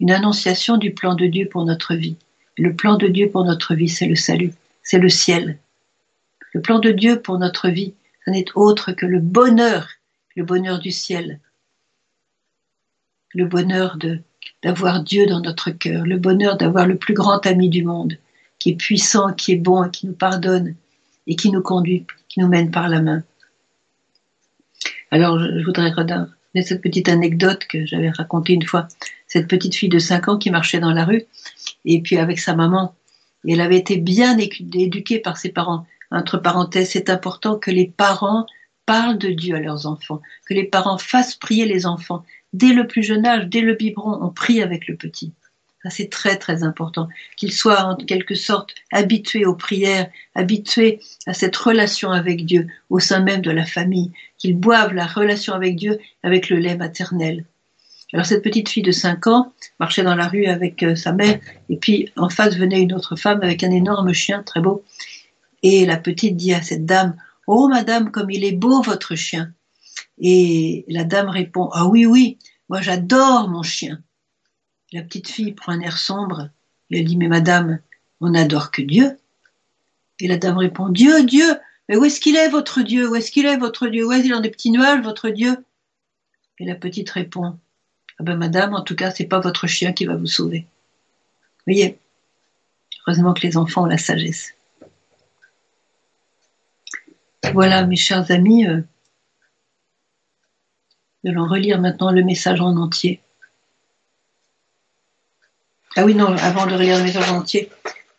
Une 0.00 0.10
annonciation 0.10 0.76
du 0.76 0.92
plan 0.92 1.14
de 1.14 1.26
Dieu 1.26 1.48
pour 1.48 1.64
notre 1.64 1.94
vie. 1.94 2.16
le 2.56 2.74
plan 2.74 2.96
de 2.96 3.06
Dieu 3.06 3.30
pour 3.30 3.44
notre 3.44 3.74
vie, 3.74 3.88
c'est 3.88 4.06
le 4.06 4.16
salut, 4.16 4.52
c'est 4.82 4.98
le 4.98 5.08
ciel. 5.08 5.58
Le 6.52 6.60
plan 6.60 6.80
de 6.80 6.90
Dieu 6.90 7.20
pour 7.20 7.38
notre 7.38 7.68
vie, 7.68 7.94
ce 8.24 8.30
n'est 8.30 8.46
autre 8.56 8.90
que 8.90 9.06
le 9.06 9.20
bonheur, 9.20 9.88
le 10.34 10.42
bonheur 10.42 10.80
du 10.80 10.90
ciel. 10.90 11.38
Le 13.38 13.44
bonheur 13.44 13.98
de 13.98 14.18
d'avoir 14.64 15.04
Dieu 15.04 15.26
dans 15.26 15.38
notre 15.40 15.70
cœur, 15.70 16.04
le 16.04 16.16
bonheur 16.16 16.56
d'avoir 16.56 16.88
le 16.88 16.96
plus 16.96 17.14
grand 17.14 17.46
ami 17.46 17.68
du 17.68 17.84
monde, 17.84 18.18
qui 18.58 18.70
est 18.70 18.74
puissant, 18.74 19.32
qui 19.32 19.52
est 19.52 19.62
bon, 19.68 19.88
qui 19.90 20.08
nous 20.08 20.12
pardonne 20.12 20.74
et 21.28 21.36
qui 21.36 21.52
nous 21.52 21.62
conduit, 21.62 22.04
qui 22.28 22.40
nous 22.40 22.48
mène 22.48 22.72
par 22.72 22.88
la 22.88 23.00
main. 23.00 23.22
Alors, 25.12 25.38
je 25.38 25.64
voudrais 25.64 25.90
redonner 25.90 26.26
cette 26.64 26.82
petite 26.82 27.08
anecdote 27.08 27.64
que 27.68 27.86
j'avais 27.86 28.10
racontée 28.10 28.54
une 28.54 28.66
fois. 28.66 28.88
Cette 29.28 29.46
petite 29.46 29.76
fille 29.76 29.88
de 29.88 30.00
5 30.00 30.26
ans 30.26 30.38
qui 30.38 30.50
marchait 30.50 30.80
dans 30.80 30.92
la 30.92 31.04
rue, 31.04 31.22
et 31.84 32.00
puis 32.02 32.16
avec 32.16 32.40
sa 32.40 32.56
maman, 32.56 32.92
elle 33.46 33.60
avait 33.60 33.78
été 33.78 33.98
bien 33.98 34.36
éduquée 34.36 35.20
par 35.20 35.36
ses 35.36 35.50
parents. 35.50 35.86
Entre 36.10 36.38
parenthèses, 36.38 36.90
c'est 36.90 37.08
important 37.08 37.56
que 37.56 37.70
les 37.70 37.86
parents 37.86 38.46
parlent 38.84 39.18
de 39.18 39.28
Dieu 39.28 39.54
à 39.54 39.60
leurs 39.60 39.86
enfants, 39.86 40.22
que 40.46 40.54
les 40.54 40.64
parents 40.64 40.98
fassent 40.98 41.36
prier 41.36 41.66
les 41.66 41.86
enfants, 41.86 42.24
dès 42.52 42.72
le 42.72 42.86
plus 42.86 43.02
jeune 43.02 43.26
âge, 43.26 43.46
dès 43.46 43.60
le 43.60 43.74
biberon, 43.74 44.18
on 44.22 44.30
prie 44.30 44.62
avec 44.62 44.88
le 44.88 44.96
petit. 44.96 45.32
Ça, 45.82 45.90
c'est 45.90 46.10
très, 46.10 46.36
très 46.36 46.64
important. 46.64 47.08
Qu'il 47.36 47.52
soit 47.52 47.84
en 47.84 47.94
quelque 47.94 48.34
sorte 48.34 48.74
habitué 48.92 49.46
aux 49.46 49.54
prières, 49.54 50.10
habitué 50.34 51.00
à 51.26 51.34
cette 51.34 51.56
relation 51.56 52.10
avec 52.10 52.44
Dieu 52.44 52.66
au 52.90 52.98
sein 52.98 53.20
même 53.20 53.42
de 53.42 53.50
la 53.52 53.64
famille, 53.64 54.10
qu'il 54.38 54.56
boive 54.56 54.92
la 54.92 55.06
relation 55.06 55.54
avec 55.54 55.76
Dieu 55.76 55.98
avec 56.24 56.50
le 56.50 56.58
lait 56.58 56.76
maternel. 56.76 57.44
Alors 58.12 58.24
cette 58.24 58.42
petite 58.42 58.70
fille 58.70 58.82
de 58.82 58.90
5 58.90 59.26
ans 59.26 59.52
marchait 59.78 60.02
dans 60.02 60.14
la 60.14 60.28
rue 60.28 60.46
avec 60.46 60.82
euh, 60.82 60.96
sa 60.96 61.12
mère 61.12 61.38
et 61.68 61.76
puis 61.76 62.10
en 62.16 62.30
face 62.30 62.56
venait 62.56 62.80
une 62.80 62.94
autre 62.94 63.16
femme 63.16 63.40
avec 63.42 63.62
un 63.62 63.70
énorme 63.70 64.14
chien 64.14 64.42
très 64.42 64.60
beau 64.60 64.82
et 65.62 65.84
la 65.84 65.98
petite 65.98 66.34
dit 66.34 66.54
à 66.54 66.62
cette 66.62 66.86
dame 66.86 67.16
Oh 67.46 67.68
madame 67.68 68.10
comme 68.10 68.30
il 68.30 68.44
est 68.44 68.52
beau 68.52 68.80
votre 68.80 69.14
chien 69.14 69.52
et 70.20 70.84
la 70.88 71.04
dame 71.04 71.28
répond 71.28 71.68
Ah 71.72 71.86
oui, 71.86 72.06
oui, 72.06 72.38
moi 72.68 72.80
j'adore 72.80 73.48
mon 73.48 73.62
chien. 73.62 74.02
La 74.92 75.02
petite 75.02 75.28
fille 75.28 75.52
prend 75.52 75.72
un 75.72 75.80
air 75.80 75.98
sombre 75.98 76.50
et 76.90 77.00
elle 77.00 77.04
dit 77.04 77.16
Mais 77.16 77.28
madame, 77.28 77.80
on 78.20 78.30
n'adore 78.30 78.70
que 78.70 78.82
Dieu. 78.82 79.18
Et 80.20 80.26
la 80.26 80.36
dame 80.36 80.58
répond 80.58 80.88
Dieu, 80.88 81.24
Dieu, 81.24 81.56
mais 81.88 81.96
où 81.96 82.04
est-ce 82.04 82.20
qu'il 82.20 82.36
est 82.36 82.48
votre 82.48 82.82
Dieu? 82.82 83.08
Où 83.08 83.14
est-ce 83.14 83.30
qu'il 83.30 83.46
est 83.46 83.56
votre 83.56 83.88
Dieu? 83.88 84.06
Où 84.06 84.12
est-ce 84.12 84.22
qu'il 84.22 84.32
est 84.32 84.34
dans 84.34 84.40
des 84.40 84.50
petits 84.50 84.70
nuages, 84.70 85.02
votre 85.02 85.30
Dieu? 85.30 85.64
Et 86.58 86.64
la 86.64 86.74
petite 86.74 87.10
répond 87.10 87.58
Ah 88.18 88.24
ben 88.24 88.36
madame, 88.36 88.74
en 88.74 88.82
tout 88.82 88.96
cas, 88.96 89.10
c'est 89.10 89.26
pas 89.26 89.40
votre 89.40 89.66
chien 89.66 89.92
qui 89.92 90.04
va 90.04 90.16
vous 90.16 90.26
sauver. 90.26 90.60
Vous 90.60 91.72
voyez 91.72 91.98
Heureusement 93.06 93.32
que 93.32 93.46
les 93.46 93.56
enfants 93.56 93.82
ont 93.82 93.86
la 93.86 93.96
sagesse. 93.96 94.54
Voilà, 97.54 97.86
mes 97.86 97.96
chers 97.96 98.30
amis. 98.30 98.66
Euh, 98.66 98.82
nous 101.24 101.30
allons 101.30 101.46
relire 101.46 101.80
maintenant 101.80 102.10
le 102.10 102.22
message 102.22 102.60
en 102.60 102.76
entier. 102.76 103.20
Ah 105.96 106.04
oui, 106.04 106.14
non, 106.14 106.26
avant 106.26 106.66
de 106.66 106.74
relire 106.74 106.98
le 106.98 107.04
message 107.04 107.30
en 107.30 107.38
entier, 107.38 107.70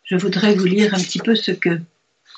je 0.04 0.16
voudrais 0.16 0.54
vous 0.54 0.66
lire 0.66 0.94
un 0.94 0.98
petit 0.98 1.18
peu 1.18 1.34
ce 1.34 1.50
que. 1.52 1.70
Je 1.70 1.74
ne 1.76 1.84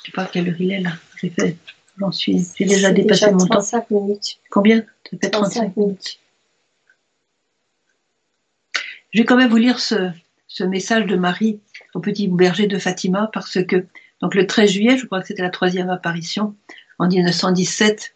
sais 0.06 0.12
pas 0.12 0.26
quelle 0.26 0.48
heure 0.48 0.60
il 0.60 0.72
est 0.72 0.80
là. 0.80 0.92
J'ai 1.20 1.30
fait. 1.30 1.56
J'en 1.98 2.12
suis. 2.12 2.40
J'ai 2.56 2.64
déjà 2.64 2.92
dépassé 2.92 3.30
mon 3.30 3.38
temps. 3.38 3.60
35 3.60 3.90
minutes. 3.90 4.38
Combien? 4.50 4.84
Ça 5.10 5.18
fait 5.20 5.30
35 5.30 5.76
minutes. 5.76 6.18
Je 9.12 9.20
vais 9.20 9.24
quand 9.24 9.36
même 9.36 9.50
vous 9.50 9.56
lire 9.56 9.78
ce, 9.78 10.10
ce 10.48 10.64
message 10.64 11.06
de 11.06 11.16
Marie 11.16 11.60
au 11.94 12.00
petit 12.00 12.28
berger 12.28 12.66
de 12.66 12.78
Fatima 12.78 13.30
parce 13.32 13.62
que 13.64 13.86
donc 14.20 14.34
le 14.34 14.46
13 14.46 14.70
juillet, 14.70 14.96
je 14.96 15.06
crois 15.06 15.20
que 15.20 15.26
c'était 15.26 15.42
la 15.42 15.50
troisième 15.50 15.90
apparition 15.90 16.54
en 16.98 17.08
1917, 17.08 18.14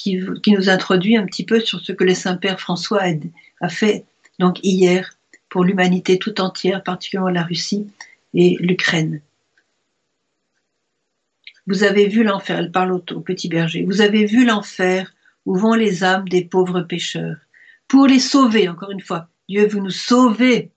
qui, 0.00 0.52
nous 0.52 0.70
introduit 0.70 1.16
un 1.16 1.26
petit 1.26 1.44
peu 1.44 1.60
sur 1.60 1.80
ce 1.80 1.92
que 1.92 2.04
le 2.04 2.14
Saint-Père 2.14 2.58
François 2.58 3.02
a, 3.02 3.12
a, 3.60 3.68
fait 3.68 4.04
donc 4.38 4.58
hier 4.62 5.12
pour 5.50 5.62
l'humanité 5.62 6.18
tout 6.18 6.40
entière, 6.40 6.82
particulièrement 6.82 7.28
la 7.28 7.42
Russie 7.42 7.86
et 8.32 8.56
l'Ukraine. 8.60 9.20
Vous 11.66 11.84
avez 11.84 12.08
vu 12.08 12.24
l'enfer, 12.24 12.58
elle 12.58 12.72
parle 12.72 12.92
au, 12.92 13.04
au 13.12 13.20
petit 13.20 13.48
berger, 13.48 13.84
vous 13.84 14.00
avez 14.00 14.24
vu 14.24 14.46
l'enfer 14.46 15.12
où 15.44 15.56
vont 15.56 15.74
les 15.74 16.02
âmes 16.02 16.28
des 16.28 16.44
pauvres 16.44 16.80
pécheurs. 16.80 17.36
Pour 17.86 18.06
les 18.06 18.20
sauver, 18.20 18.68
encore 18.68 18.90
une 18.90 19.00
fois, 19.00 19.28
Dieu 19.48 19.66
veut 19.66 19.80
nous 19.80 19.90
sauver. 19.90 20.70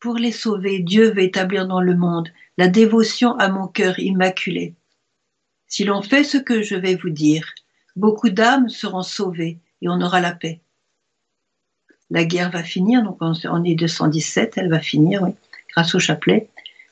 Pour 0.00 0.16
les 0.16 0.32
sauver, 0.32 0.80
Dieu 0.80 1.12
veut 1.12 1.22
établir 1.22 1.68
dans 1.68 1.80
le 1.80 1.96
monde 1.96 2.30
la 2.58 2.66
dévotion 2.68 3.38
à 3.38 3.48
mon 3.48 3.68
cœur 3.68 3.98
immaculé. 3.98 4.74
Si 5.68 5.84
l'on 5.84 6.02
fait 6.02 6.24
ce 6.24 6.38
que 6.38 6.62
je 6.62 6.76
vais 6.76 6.96
vous 6.96 7.10
dire, 7.10 7.54
beaucoup 7.96 8.30
d'âmes 8.30 8.68
seront 8.68 9.02
sauvées 9.02 9.58
et 9.82 9.88
on 9.88 10.00
aura 10.00 10.20
la 10.20 10.32
paix. 10.32 10.60
La 12.10 12.24
guerre 12.24 12.50
va 12.50 12.62
finir, 12.62 13.02
donc 13.02 13.18
on 13.20 13.64
est 13.64 13.74
217, 13.74 14.54
elle 14.56 14.70
va 14.70 14.80
finir, 14.80 15.22
oui, 15.22 15.30
grâce 15.72 15.94
au 15.94 15.98
chapelet. 15.98 16.48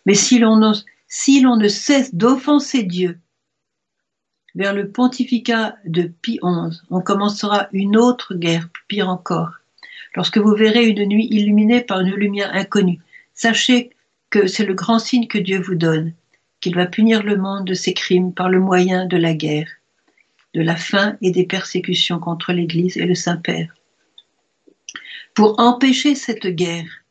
Mais 0.07 0.14
si 0.14 0.38
l'on 0.38 0.57
ne 0.57 1.68
cesse 1.68 2.14
d'offenser 2.14 2.82
Dieu, 2.82 3.18
vers 4.55 4.74
le 4.74 4.90
pontificat 4.90 5.76
de 5.84 6.03
Pie 6.03 6.38
XI, 6.42 6.80
on 6.90 7.00
commencera 7.00 7.68
une 7.72 7.96
autre 7.96 8.34
guerre, 8.34 8.68
pire 8.88 9.09
encore. 9.09 9.53
Lorsque 10.14 10.38
vous 10.38 10.55
verrez 10.55 10.86
une 10.86 11.07
nuit 11.07 11.28
illuminée 11.30 11.80
par 11.80 12.00
une 12.00 12.14
lumière 12.14 12.55
inconnue, 12.55 13.00
sachez 13.34 13.90
que 14.28 14.46
c'est 14.46 14.66
le 14.66 14.74
grand 14.74 14.98
signe 14.98 15.26
que 15.26 15.38
Dieu 15.38 15.61
vous 15.61 15.74
donne, 15.74 16.12
qu'il 16.61 16.74
va 16.74 16.86
punir 16.86 17.22
le 17.22 17.36
monde 17.36 17.66
de 17.66 17.74
ses 17.74 17.94
crimes 17.94 18.34
par 18.34 18.48
le 18.48 18.61
moyen 18.61 19.07
de 19.07 19.16
la 19.16 19.34
guerre, 19.34 19.68
de 20.55 20.62
la 20.62 20.76
faim 20.76 21.16
et 21.22 21.30
des 21.30 21.46
persécutions 21.46 22.18
contre 22.18 22.53
l'Église 22.53 22.96
et 22.96 23.07
le 23.07 23.14
Saint-Père. 23.14 23.74
Pour 25.34 25.59
empêcher 25.61 26.14
cette 26.14 26.46
guerre, 26.46 27.05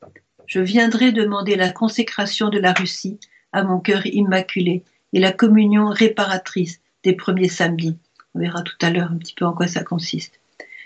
je 0.45 0.59
viendrai 0.59 1.11
demander 1.11 1.55
la 1.55 1.71
consécration 1.71 2.49
de 2.49 2.59
la 2.59 2.73
Russie 2.73 3.19
à 3.51 3.63
mon 3.63 3.79
cœur 3.79 4.05
immaculé 4.05 4.83
et 5.13 5.19
la 5.19 5.31
communion 5.31 5.89
réparatrice 5.89 6.81
des 7.03 7.13
premiers 7.13 7.49
samedis. 7.49 7.97
On 8.35 8.39
verra 8.39 8.61
tout 8.61 8.75
à 8.81 8.89
l'heure 8.89 9.11
un 9.11 9.17
petit 9.17 9.33
peu 9.33 9.45
en 9.45 9.53
quoi 9.53 9.67
ça 9.67 9.83
consiste. 9.83 10.39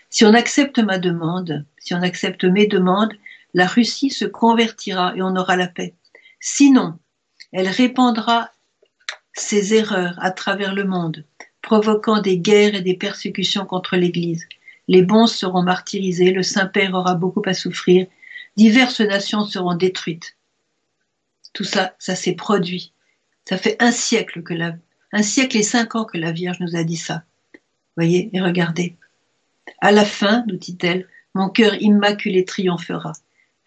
Si 0.09 0.23
on 0.25 0.33
accepte 0.33 0.79
ma 0.79 0.97
demande, 0.97 1.65
si 1.77 1.93
on 1.93 2.01
accepte 2.01 2.45
mes 2.45 2.67
demandes, 2.67 3.13
la 3.53 3.67
Russie 3.67 4.09
se 4.09 4.25
convertira 4.25 5.13
et 5.15 5.21
on 5.21 5.35
aura 5.35 5.55
la 5.55 5.67
paix. 5.67 5.93
Sinon, 6.39 6.97
elle 7.51 7.67
répandra 7.67 8.51
ses 9.33 9.73
erreurs 9.73 10.17
à 10.21 10.31
travers 10.31 10.73
le 10.73 10.85
monde, 10.85 11.25
provoquant 11.65 12.21
des 12.21 12.37
guerres 12.37 12.75
et 12.75 12.81
des 12.81 12.95
persécutions 12.95 13.65
contre 13.65 13.97
l'Église. 13.97 14.47
Les 14.87 15.01
bons 15.01 15.25
seront 15.25 15.63
martyrisés, 15.63 16.31
le 16.31 16.43
Saint-Père 16.43 16.93
aura 16.93 17.15
beaucoup 17.15 17.41
à 17.45 17.55
souffrir, 17.55 18.05
diverses 18.55 19.01
nations 19.01 19.45
seront 19.45 19.73
détruites. 19.73 20.37
Tout 21.53 21.63
ça, 21.63 21.95
ça 21.97 22.15
s'est 22.15 22.35
produit. 22.35 22.93
Ça 23.49 23.57
fait 23.57 23.77
un 23.79 23.91
siècle 23.91 24.37
et 25.57 25.63
cinq 25.63 25.95
ans 25.95 26.05
que 26.05 26.19
la 26.19 26.31
Vierge 26.31 26.59
nous 26.59 26.75
a 26.75 26.83
dit 26.83 26.97
ça. 26.97 27.23
Voyez, 27.97 28.29
et 28.31 28.41
regardez. 28.41 28.95
À 29.81 29.91
la 29.91 30.05
fin, 30.05 30.43
nous 30.47 30.57
dit-elle, 30.57 31.07
mon 31.33 31.49
cœur 31.49 31.73
immaculé 31.81 32.45
triomphera. 32.45 33.13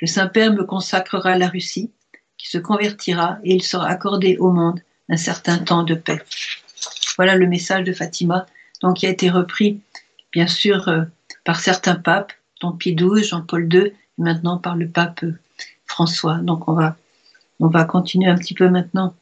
Le 0.00 0.06
Saint-Père 0.06 0.52
me 0.52 0.62
consacrera 0.62 1.36
la 1.36 1.48
Russie, 1.48 1.90
qui 2.36 2.48
se 2.48 2.58
convertira, 2.58 3.38
et 3.42 3.56
il 3.56 3.62
sera 3.64 3.88
accordé 3.88 4.36
au 4.36 4.52
monde 4.52 4.80
un 5.08 5.16
certain 5.16 5.58
temps 5.58 5.82
de 5.82 5.94
paix. 5.94 6.22
Voilà 7.18 7.36
le 7.36 7.46
message 7.46 7.84
de 7.84 7.92
Fatima, 7.92 8.46
donc 8.80 8.96
qui 8.96 9.06
a 9.06 9.10
été 9.10 9.28
repris, 9.28 9.80
bien 10.32 10.46
sûr, 10.46 10.88
euh, 10.88 11.02
par 11.44 11.60
certains 11.60 11.96
papes, 11.96 12.32
dont 12.62 12.72
Pie 12.72 12.94
XII, 12.94 13.24
Jean-Paul 13.24 13.68
II, 13.72 13.80
et 13.86 13.94
maintenant 14.16 14.56
par 14.56 14.76
le 14.76 14.88
pape 14.88 15.24
François. 15.84 16.36
Donc 16.36 16.68
on 16.68 16.72
va, 16.72 16.96
on 17.60 17.66
va 17.66 17.84
continuer 17.84 18.30
un 18.30 18.36
petit 18.36 18.54
peu 18.54 18.68
maintenant 18.68 19.14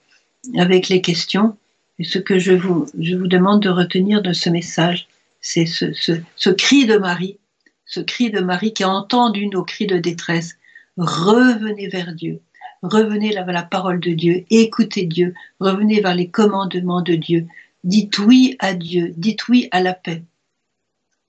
avec 0.59 0.89
les 0.89 1.01
questions. 1.01 1.57
Et 1.99 2.05
ce 2.05 2.19
que 2.19 2.39
je 2.39 2.53
vous, 2.53 2.87
je 3.01 3.17
vous 3.17 3.27
demande 3.27 3.63
de 3.63 3.71
retenir 3.71 4.21
de 4.21 4.33
ce 4.33 4.51
message, 4.51 5.09
c'est 5.41 5.67
ce, 5.67 5.93
ce, 5.95 6.51
cri 6.51 6.87
de 6.87 6.99
Marie, 6.99 7.39
ce 7.87 8.01
cri 8.01 8.31
de 8.31 8.41
Marie 8.41 8.75
qui 8.75 8.85
a 8.85 8.91
entendu 8.91 9.47
nos 9.47 9.65
cris 9.65 9.87
de 9.87 9.97
détresse. 9.97 10.57
Revenez 10.99 11.89
vers 11.89 12.13
Dieu, 12.13 12.41
revenez 12.83 13.31
vers 13.31 13.47
la 13.47 13.63
parole 13.63 14.01
de 14.01 14.11
Dieu, 14.11 14.45
écoutez 14.51 15.05
Dieu, 15.05 15.35
revenez 15.61 16.01
vers 16.01 16.15
les 16.15 16.29
commandements 16.29 17.03
de 17.03 17.15
Dieu. 17.15 17.47
Dites 17.87 18.19
oui 18.19 18.57
à 18.59 18.75
Dieu, 18.75 19.15
dites 19.17 19.47
oui 19.47 19.69
à 19.71 19.81
la 19.81 19.95
paix. 19.95 20.25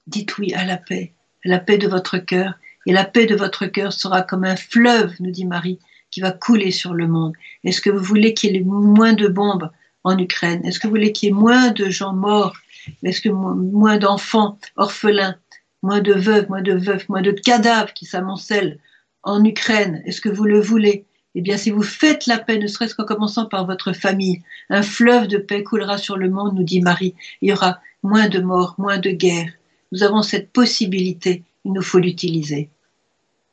Dites 0.07 0.39
oui 0.39 0.55
à 0.55 0.65
la 0.65 0.77
paix, 0.77 1.13
à 1.45 1.49
la 1.49 1.59
paix 1.59 1.77
de 1.77 1.87
votre 1.87 2.17
cœur. 2.17 2.55
Et 2.87 2.93
la 2.93 3.05
paix 3.05 3.27
de 3.27 3.35
votre 3.35 3.67
cœur 3.67 3.93
sera 3.93 4.23
comme 4.23 4.43
un 4.43 4.55
fleuve, 4.55 5.13
nous 5.19 5.29
dit 5.29 5.45
Marie, 5.45 5.77
qui 6.09 6.19
va 6.19 6.31
couler 6.31 6.71
sur 6.71 6.95
le 6.95 7.07
monde. 7.07 7.33
Est-ce 7.63 7.79
que 7.79 7.91
vous 7.91 8.03
voulez 8.03 8.33
qu'il 8.33 8.53
y 8.53 8.57
ait 8.57 8.63
moins 8.63 9.13
de 9.13 9.27
bombes 9.27 9.69
en 10.03 10.17
Ukraine? 10.17 10.65
Est-ce 10.65 10.79
que 10.79 10.87
vous 10.87 10.95
voulez 10.95 11.11
qu'il 11.11 11.27
y 11.27 11.29
ait 11.29 11.35
moins 11.35 11.69
de 11.69 11.91
gens 11.91 12.13
morts? 12.13 12.57
Est-ce 13.03 13.21
que 13.21 13.29
moins 13.29 13.99
d'enfants 13.99 14.57
orphelins, 14.77 15.35
moins 15.83 16.01
de 16.01 16.13
veuves, 16.13 16.49
moins 16.49 16.63
de 16.63 16.73
veufs, 16.73 17.07
moins 17.07 17.21
de 17.21 17.33
cadavres 17.33 17.93
qui 17.93 18.07
s'amoncellent 18.07 18.79
en 19.21 19.45
Ukraine? 19.45 20.01
Est-ce 20.07 20.21
que 20.21 20.29
vous 20.29 20.45
le 20.45 20.59
voulez? 20.59 21.05
Eh 21.37 21.41
bien, 21.41 21.55
si 21.55 21.69
vous 21.69 21.83
faites 21.83 22.25
la 22.25 22.39
paix, 22.39 22.57
ne 22.57 22.65
serait-ce 22.65 22.95
qu'en 22.95 23.05
commençant 23.05 23.45
par 23.45 23.67
votre 23.67 23.93
famille, 23.93 24.41
un 24.71 24.81
fleuve 24.81 25.27
de 25.27 25.37
paix 25.37 25.61
coulera 25.61 25.99
sur 25.99 26.17
le 26.17 26.31
monde, 26.31 26.55
nous 26.55 26.63
dit 26.63 26.81
Marie. 26.81 27.13
Il 27.43 27.49
y 27.49 27.53
aura 27.53 27.79
moins 28.01 28.27
de 28.27 28.39
morts, 28.39 28.73
moins 28.79 28.97
de 28.97 29.11
guerres. 29.11 29.53
Nous 29.91 30.01
avons 30.01 30.23
cette 30.23 30.51
possibilité. 30.51 31.43
Il 31.63 31.73
nous 31.73 31.83
faut 31.83 31.99
l'utiliser. 31.99 32.69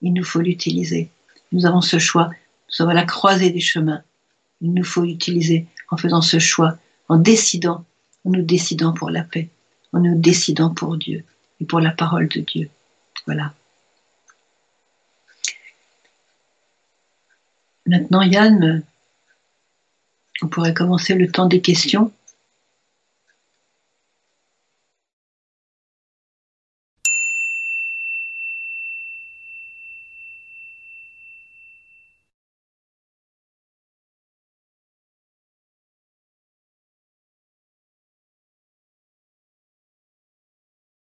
Il 0.00 0.14
nous 0.14 0.24
faut 0.24 0.40
l'utiliser. 0.40 1.10
Nous 1.52 1.66
avons 1.66 1.82
ce 1.82 1.98
choix. 1.98 2.28
Nous 2.28 2.74
sommes 2.74 2.88
à 2.88 2.94
la 2.94 3.04
croisée 3.04 3.50
des 3.50 3.60
chemins. 3.60 4.00
Il 4.62 4.72
nous 4.72 4.82
faut 4.82 5.02
l'utiliser 5.02 5.66
en 5.90 5.98
faisant 5.98 6.22
ce 6.22 6.38
choix, 6.38 6.78
en 7.10 7.18
décidant 7.18 7.84
en 8.24 8.30
nous 8.30 8.42
décidant 8.42 8.94
pour 8.94 9.10
la 9.10 9.24
paix, 9.24 9.50
en 9.92 10.00
nous 10.00 10.18
décidant 10.18 10.70
pour 10.70 10.96
Dieu 10.96 11.22
et 11.60 11.66
pour 11.66 11.80
la 11.80 11.90
parole 11.90 12.28
de 12.28 12.40
Dieu. 12.40 12.70
Voilà. 13.26 13.52
Maintenant, 17.86 18.22
Yann, 18.22 18.82
on 20.42 20.48
pourrait 20.48 20.74
commencer 20.74 21.14
le 21.14 21.30
temps 21.30 21.46
des 21.46 21.60
questions. 21.60 22.12